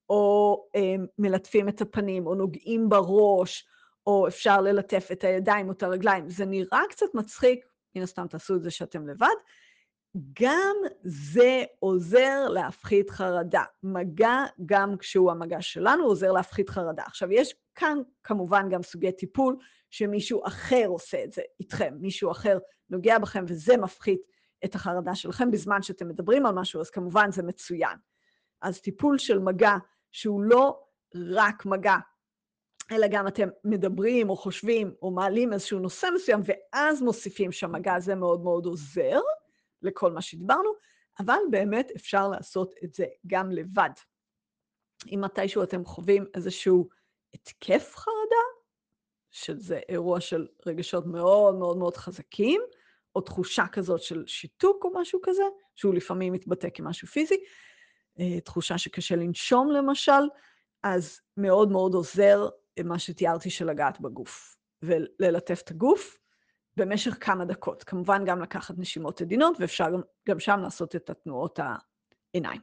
או 0.08 0.64
אה, 0.76 0.94
מלטפים 1.18 1.68
את 1.68 1.80
הפנים, 1.80 2.26
או 2.26 2.34
נוגעים 2.34 2.88
בראש, 2.88 3.66
או 4.06 4.28
אפשר 4.28 4.60
ללטף 4.60 5.08
את 5.12 5.24
הידיים 5.24 5.68
או 5.68 5.72
את 5.72 5.82
הרגליים. 5.82 6.28
זה 6.28 6.44
נראה 6.44 6.82
קצת 6.90 7.14
מצחיק, 7.14 7.64
מן 7.96 8.02
הסתם 8.02 8.26
תעשו 8.26 8.54
את 8.54 8.62
זה 8.62 8.70
שאתם 8.70 9.08
לבד, 9.08 9.36
גם 10.40 10.76
זה 11.02 11.64
עוזר 11.78 12.48
להפחית 12.48 13.10
חרדה. 13.10 13.64
מגע, 13.82 14.44
גם 14.66 14.96
כשהוא 14.98 15.30
המגע 15.30 15.62
שלנו, 15.62 16.04
עוזר 16.04 16.32
להפחית 16.32 16.70
חרדה. 16.70 17.02
עכשיו, 17.06 17.32
יש 17.32 17.54
כאן 17.74 17.98
כמובן 18.24 18.68
גם 18.70 18.82
סוגי 18.82 19.12
טיפול 19.12 19.56
שמישהו 19.90 20.46
אחר 20.46 20.84
עושה 20.86 21.24
את 21.24 21.32
זה 21.32 21.42
איתכם, 21.60 21.94
מישהו 22.00 22.30
אחר 22.30 22.58
נוגע 22.90 23.18
בכם 23.18 23.44
וזה 23.48 23.76
מפחית 23.76 24.20
את 24.64 24.74
החרדה 24.74 25.14
שלכם 25.14 25.50
בזמן 25.50 25.82
שאתם 25.82 26.08
מדברים 26.08 26.46
על 26.46 26.54
משהו, 26.54 26.80
אז 26.80 26.90
כמובן 26.90 27.30
זה 27.32 27.42
מצוין. 27.42 27.96
אז 28.62 28.80
טיפול 28.80 29.18
של 29.18 29.38
מגע 29.38 29.74
שהוא 30.12 30.42
לא 30.42 30.80
רק 31.14 31.66
מגע, 31.66 31.96
אלא 32.92 33.06
גם 33.10 33.28
אתם 33.28 33.48
מדברים 33.64 34.30
או 34.30 34.36
חושבים 34.36 34.94
או 35.02 35.10
מעלים 35.10 35.52
איזשהו 35.52 35.78
נושא 35.78 36.06
מסוים 36.14 36.40
ואז 36.44 37.02
מוסיפים 37.02 37.52
שם 37.52 37.72
מגע, 37.72 38.00
זה 38.00 38.14
מאוד 38.14 38.42
מאוד 38.42 38.66
עוזר. 38.66 39.20
לכל 39.84 40.12
מה 40.12 40.22
שדיברנו, 40.22 40.70
אבל 41.20 41.38
באמת 41.50 41.90
אפשר 41.96 42.28
לעשות 42.28 42.74
את 42.84 42.94
זה 42.94 43.04
גם 43.26 43.50
לבד. 43.50 43.90
אם 45.06 45.20
מתישהו 45.24 45.62
אתם 45.62 45.84
חווים 45.84 46.24
איזשהו 46.34 46.88
התקף 47.34 47.92
חרדה, 47.96 48.44
שזה 49.30 49.80
אירוע 49.88 50.20
של 50.20 50.46
רגשות 50.66 51.06
מאוד 51.06 51.54
מאוד 51.54 51.76
מאוד 51.76 51.96
חזקים, 51.96 52.60
או 53.16 53.20
תחושה 53.20 53.64
כזאת 53.72 54.02
של 54.02 54.24
שיתוק 54.26 54.84
או 54.84 54.90
משהו 54.94 55.20
כזה, 55.22 55.42
שהוא 55.74 55.94
לפעמים 55.94 56.32
מתבטא 56.32 56.68
כמשהו 56.74 57.08
פיזי, 57.08 57.44
אה, 58.20 58.40
תחושה 58.40 58.78
שקשה 58.78 59.16
לנשום 59.16 59.70
למשל, 59.70 60.22
אז 60.82 61.20
מאוד 61.36 61.70
מאוד 61.70 61.94
עוזר 61.94 62.48
מה 62.84 62.98
שתיארתי 62.98 63.50
של 63.50 63.70
לגעת 63.70 64.00
בגוף, 64.00 64.56
וללטף 64.82 65.60
את 65.64 65.70
הגוף, 65.70 66.18
במשך 66.76 67.16
כמה 67.20 67.44
דקות. 67.44 67.84
כמובן 67.84 68.24
גם 68.24 68.42
לקחת 68.42 68.74
נשימות 68.78 69.20
עדינות, 69.20 69.56
ואפשר 69.60 69.90
גם, 69.92 70.00
גם 70.28 70.40
שם 70.40 70.60
לעשות 70.62 70.96
את 70.96 71.10
התנועות 71.10 71.58
העיניים. 71.62 72.60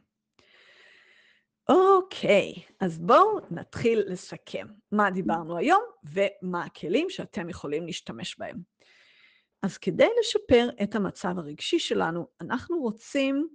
אוקיי, 1.68 2.54
אז 2.80 2.98
בואו 2.98 3.38
נתחיל 3.50 4.02
לסכם 4.06 4.66
מה 4.92 5.10
דיברנו 5.10 5.56
היום 5.56 5.82
ומה 6.04 6.64
הכלים 6.64 7.10
שאתם 7.10 7.48
יכולים 7.48 7.86
להשתמש 7.86 8.38
בהם. 8.38 8.58
אז 9.62 9.78
כדי 9.78 10.08
לשפר 10.20 10.68
את 10.82 10.94
המצב 10.94 11.38
הרגשי 11.38 11.78
שלנו, 11.78 12.26
אנחנו 12.40 12.78
רוצים 12.78 13.48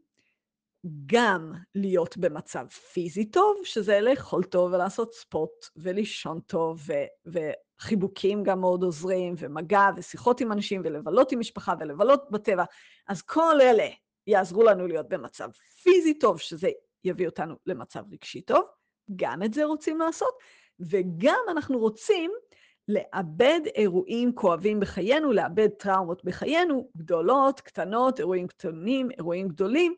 גם 1.06 1.54
להיות 1.76 2.18
במצב 2.18 2.68
פיזי 2.68 3.26
טוב, 3.26 3.58
שזה 3.64 4.02
לאכול 4.02 4.44
טוב 4.44 4.74
ולעשות 4.74 5.14
ספורט 5.14 5.70
ולישון 5.76 6.40
טוב 6.40 6.82
ו- 7.34 7.52
חיבוקים 7.80 8.44
גם 8.44 8.60
מאוד 8.60 8.84
עוזרים, 8.84 9.36
ומגע, 9.38 9.90
ושיחות 9.96 10.42
עם 10.42 10.52
אנשים, 10.52 10.82
ולבלות 10.84 11.32
עם 11.32 11.40
משפחה, 11.40 11.74
ולבלות 11.80 12.32
בטבע. 12.32 12.64
אז 13.08 13.22
כל 13.22 13.62
אלה 13.62 13.88
יעזרו 14.28 14.64
לנו 14.64 14.88
להיות 14.88 15.10
במצב 15.10 15.50
פיזי 15.84 16.14
טוב, 16.14 16.40
שזה 16.40 16.70
יביא 17.04 17.28
אותנו 17.28 17.56
למצב 17.66 18.04
רגשי 18.12 18.42
טוב. 18.42 18.66
גם 19.16 19.44
את 19.44 19.54
זה 19.54 19.66
רוצים 19.66 20.00
לעשות, 20.00 20.34
וגם 20.80 21.40
אנחנו 21.50 21.80
רוצים 21.80 22.32
לאבד 22.88 23.60
אירועים 23.76 24.36
כואבים 24.36 24.80
בחיינו, 24.80 25.32
לאבד 25.32 25.68
טראומות 25.68 26.26
בחיינו, 26.26 26.90
גדולות, 26.98 27.62
קטנות, 27.62 28.20
אירועים 28.20 28.48
קטנים, 28.48 29.12
אירועים 29.12 29.48
גדולים, 29.48 29.96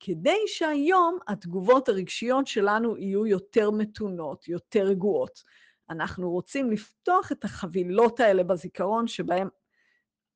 כדי 0.00 0.38
שהיום 0.46 1.18
התגובות 1.28 1.88
הרגשיות 1.88 2.46
שלנו 2.46 2.96
יהיו 2.96 3.26
יותר 3.26 3.70
מתונות, 3.70 4.48
יותר 4.48 4.82
רגועות. 4.84 5.42
אנחנו 5.90 6.30
רוצים 6.30 6.70
לפתוח 6.70 7.32
את 7.32 7.44
החבילות 7.44 8.20
האלה 8.20 8.44
בזיכרון 8.44 9.06
שבהם 9.08 9.48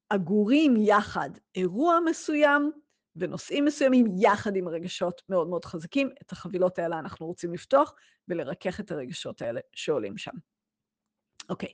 אגורים 0.08 0.74
יחד 0.76 1.30
אירוע 1.54 1.98
מסוים 2.04 2.72
ונושאים 3.16 3.64
מסוימים 3.64 4.06
יחד 4.20 4.56
עם 4.56 4.68
רגשות 4.68 5.22
מאוד 5.28 5.48
מאוד 5.48 5.64
חזקים. 5.64 6.10
את 6.22 6.32
החבילות 6.32 6.78
האלה 6.78 6.98
אנחנו 6.98 7.26
רוצים 7.26 7.52
לפתוח 7.52 7.94
ולרכך 8.28 8.80
את 8.80 8.90
הרגשות 8.90 9.42
האלה 9.42 9.60
שעולים 9.72 10.18
שם. 10.18 10.34
אוקיי, 11.50 11.72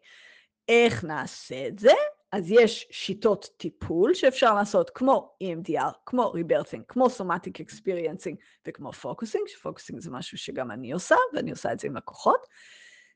איך 0.68 1.04
נעשה 1.04 1.68
את 1.68 1.78
זה? 1.78 1.92
אז 2.36 2.50
יש 2.50 2.86
שיטות 2.90 3.48
טיפול 3.56 4.14
שאפשר 4.14 4.54
לעשות 4.54 4.90
כמו 4.90 5.36
EMDR, 5.44 5.92
כמו 6.06 6.30
Rebirthing, 6.30 6.84
כמו 6.88 7.10
Somatic 7.10 7.60
Experiencing 7.60 8.36
וכמו 8.66 8.92
Focusing, 8.92 9.44
ש 9.48 9.59
Focusing 9.59 10.00
זה 10.00 10.10
משהו 10.10 10.38
שגם 10.38 10.70
אני 10.70 10.92
עושה, 10.92 11.14
ואני 11.34 11.50
עושה 11.50 11.72
את 11.72 11.78
זה 11.78 11.86
עם 11.86 11.96
לקוחות. 11.96 12.46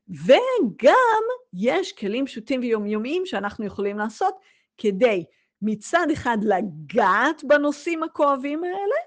וגם 0.08 1.22
יש 1.52 1.92
כלים 1.92 2.26
פשוטים 2.26 2.60
ויומיומיים 2.60 3.26
שאנחנו 3.26 3.66
יכולים 3.66 3.98
לעשות 3.98 4.34
כדי 4.78 5.24
מצד 5.62 6.06
אחד 6.12 6.38
לגעת 6.42 7.44
בנושאים 7.44 8.02
הכואבים 8.02 8.64
האלה 8.64 9.00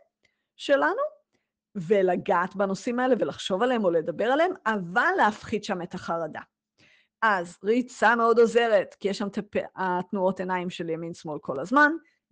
שלנו, 0.55 1.01
ולגעת 1.75 2.55
בנושאים 2.55 2.99
האלה 2.99 3.15
ולחשוב 3.19 3.63
עליהם 3.63 3.83
או 3.83 3.91
לדבר 3.91 4.25
עליהם, 4.25 4.51
אבל 4.65 5.11
להפחית 5.17 5.63
שם 5.63 5.81
את 5.81 5.93
החרדה. 5.93 6.41
אז 7.25 7.57
ריצה 7.63 8.15
מאוד 8.15 8.39
עוזרת, 8.39 8.95
כי 8.99 9.07
יש 9.07 9.17
שם 9.17 9.29
תפ... 9.29 9.61
התנועות 9.75 10.39
עיניים 10.39 10.69
של 10.69 10.89
ימין-שמאל 10.89 11.39
כל 11.41 11.59
הזמן. 11.59 11.91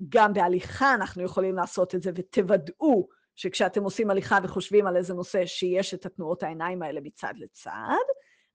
גם 0.09 0.33
בהליכה 0.33 0.93
אנחנו 0.93 1.23
יכולים 1.23 1.55
לעשות 1.55 1.95
את 1.95 2.01
זה, 2.01 2.11
ותוודאו 2.15 3.07
שכשאתם 3.35 3.83
עושים 3.83 4.09
הליכה 4.09 4.37
וחושבים 4.43 4.87
על 4.87 4.97
איזה 4.97 5.13
נושא, 5.13 5.45
שיש 5.45 5.93
את 5.93 6.05
התנועות 6.05 6.43
העיניים 6.43 6.81
האלה 6.81 7.01
מצד 7.01 7.33
לצד. 7.35 7.71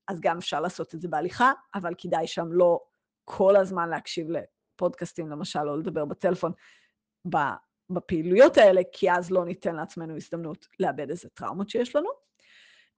אז 0.08 0.20
גם 0.20 0.38
אפשר 0.38 0.60
לעשות 0.60 0.94
את 0.94 1.00
זה 1.00 1.08
בהליכה, 1.08 1.52
אבל 1.74 1.92
כדאי 1.98 2.26
שם 2.26 2.52
לא 2.52 2.80
כל 3.24 3.56
הזמן 3.56 3.88
להקשיב 3.88 4.26
לפודקאסטים, 4.30 5.30
למשל, 5.30 5.68
או 5.68 5.76
לדבר 5.76 6.04
בטלפון 6.04 6.52
בפעילויות 7.90 8.58
האלה, 8.58 8.80
כי 8.92 9.12
אז 9.12 9.30
לא 9.30 9.44
ניתן 9.44 9.76
לעצמנו 9.76 10.16
הזדמנות 10.16 10.66
לאבד 10.80 11.10
איזה 11.10 11.28
טראומות 11.28 11.68
שיש 11.68 11.96
לנו. 11.96 12.08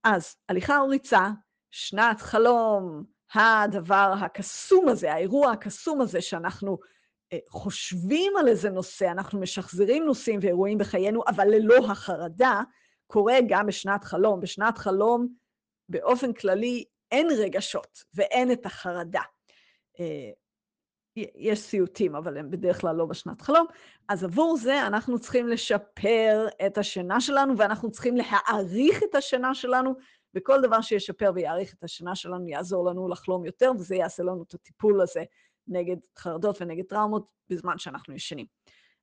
אז 0.03 0.35
הליכה 0.49 0.79
או 0.79 0.87
ריצה, 0.87 1.29
שנת 1.71 2.21
חלום, 2.21 3.03
הדבר 3.33 4.13
הקסום 4.19 4.87
הזה, 4.87 5.13
האירוע 5.13 5.51
הקסום 5.51 6.01
הזה 6.01 6.21
שאנחנו 6.21 6.77
חושבים 7.49 8.33
על 8.39 8.47
איזה 8.47 8.69
נושא, 8.69 9.11
אנחנו 9.11 9.39
משחזרים 9.39 10.05
נושאים 10.05 10.39
ואירועים 10.43 10.77
בחיינו, 10.77 11.21
אבל 11.27 11.47
ללא 11.47 11.77
החרדה, 11.91 12.61
קורה 13.07 13.37
גם 13.47 13.65
בשנת 13.65 14.03
חלום. 14.03 14.39
בשנת 14.39 14.77
חלום, 14.77 15.27
באופן 15.89 16.33
כללי, 16.33 16.85
אין 17.11 17.27
רגשות 17.37 18.03
ואין 18.13 18.51
את 18.51 18.65
החרדה. 18.65 19.21
יש 21.15 21.59
סיוטים, 21.59 22.15
אבל 22.15 22.37
הם 22.37 22.49
בדרך 22.49 22.81
כלל 22.81 22.95
לא 22.95 23.05
בשנת 23.05 23.41
חלום. 23.41 23.67
אז 24.09 24.23
עבור 24.23 24.57
זה 24.57 24.87
אנחנו 24.87 25.19
צריכים 25.19 25.47
לשפר 25.47 26.47
את 26.65 26.77
השינה 26.77 27.21
שלנו, 27.21 27.57
ואנחנו 27.57 27.91
צריכים 27.91 28.17
להעריך 28.17 29.03
את 29.03 29.15
השינה 29.15 29.53
שלנו, 29.53 29.95
וכל 30.35 30.61
דבר 30.61 30.81
שישפר 30.81 31.31
ויעריך 31.35 31.73
את 31.73 31.83
השינה 31.83 32.15
שלנו 32.15 32.47
יעזור 32.47 32.89
לנו 32.89 33.07
לחלום 33.07 33.45
יותר, 33.45 33.71
וזה 33.79 33.95
יעשה 33.95 34.23
לנו 34.23 34.43
את 34.43 34.53
הטיפול 34.53 35.01
הזה 35.01 35.23
נגד 35.67 35.97
חרדות 36.17 36.61
ונגד 36.61 36.85
טראומות 36.85 37.25
בזמן 37.49 37.77
שאנחנו 37.77 38.13
ישנים. 38.15 38.45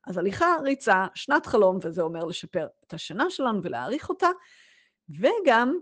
אז 0.07 0.19
הליכה, 0.19 0.47
ריצה, 0.63 1.07
שנת 1.15 1.47
חלום, 1.47 1.79
וזה 1.83 2.03
אומר 2.03 2.25
לשפר 2.25 2.67
את 2.87 2.95
השינה 2.95 3.31
שלנו 3.31 3.63
ולהעריך 3.63 4.09
אותה, 4.09 4.29
וגם 5.09 5.79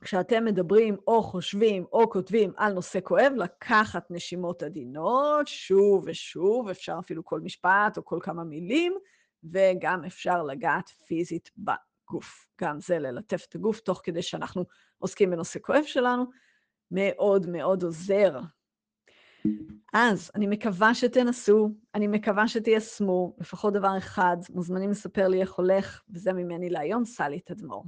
כשאתם 0.00 0.44
מדברים 0.44 0.96
או 1.06 1.22
חושבים 1.22 1.84
או 1.92 2.10
כותבים 2.10 2.52
על 2.56 2.72
נושא 2.72 2.98
כואב, 3.02 3.32
לקחת 3.36 4.10
נשימות 4.10 4.62
עדינות, 4.62 5.46
שוב 5.46 6.04
ושוב, 6.06 6.68
אפשר 6.68 6.96
אפילו 6.98 7.24
כל 7.24 7.40
משפט 7.40 7.96
או 7.96 8.04
כל 8.04 8.18
כמה 8.22 8.44
מילים, 8.44 8.94
וגם 9.44 10.04
אפשר 10.04 10.42
לגעת 10.42 10.88
פיזית 10.88 11.50
בגוף. 12.08 12.48
גם 12.60 12.80
זה 12.80 12.98
ללטף 12.98 13.46
את 13.48 13.54
הגוף 13.54 13.80
תוך 13.80 14.00
כדי 14.04 14.22
שאנחנו 14.22 14.64
עוסקים 14.98 15.30
בנושא 15.30 15.58
כואב 15.62 15.84
שלנו, 15.84 16.24
מאוד 16.90 17.46
מאוד 17.46 17.82
עוזר. 17.82 18.38
אז 19.94 20.30
אני 20.34 20.46
מקווה 20.46 20.94
שתנסו, 20.94 21.70
אני 21.94 22.06
מקווה 22.06 22.48
שתיישמו, 22.48 23.36
לפחות 23.38 23.74
דבר 23.74 23.98
אחד, 23.98 24.36
מוזמנים 24.50 24.90
לספר 24.90 25.28
לי 25.28 25.40
איך 25.40 25.52
הולך, 25.52 26.02
וזה 26.10 26.32
ממני 26.32 26.70
להיום, 26.70 27.04
סלי 27.04 27.40
תדמור. 27.40 27.84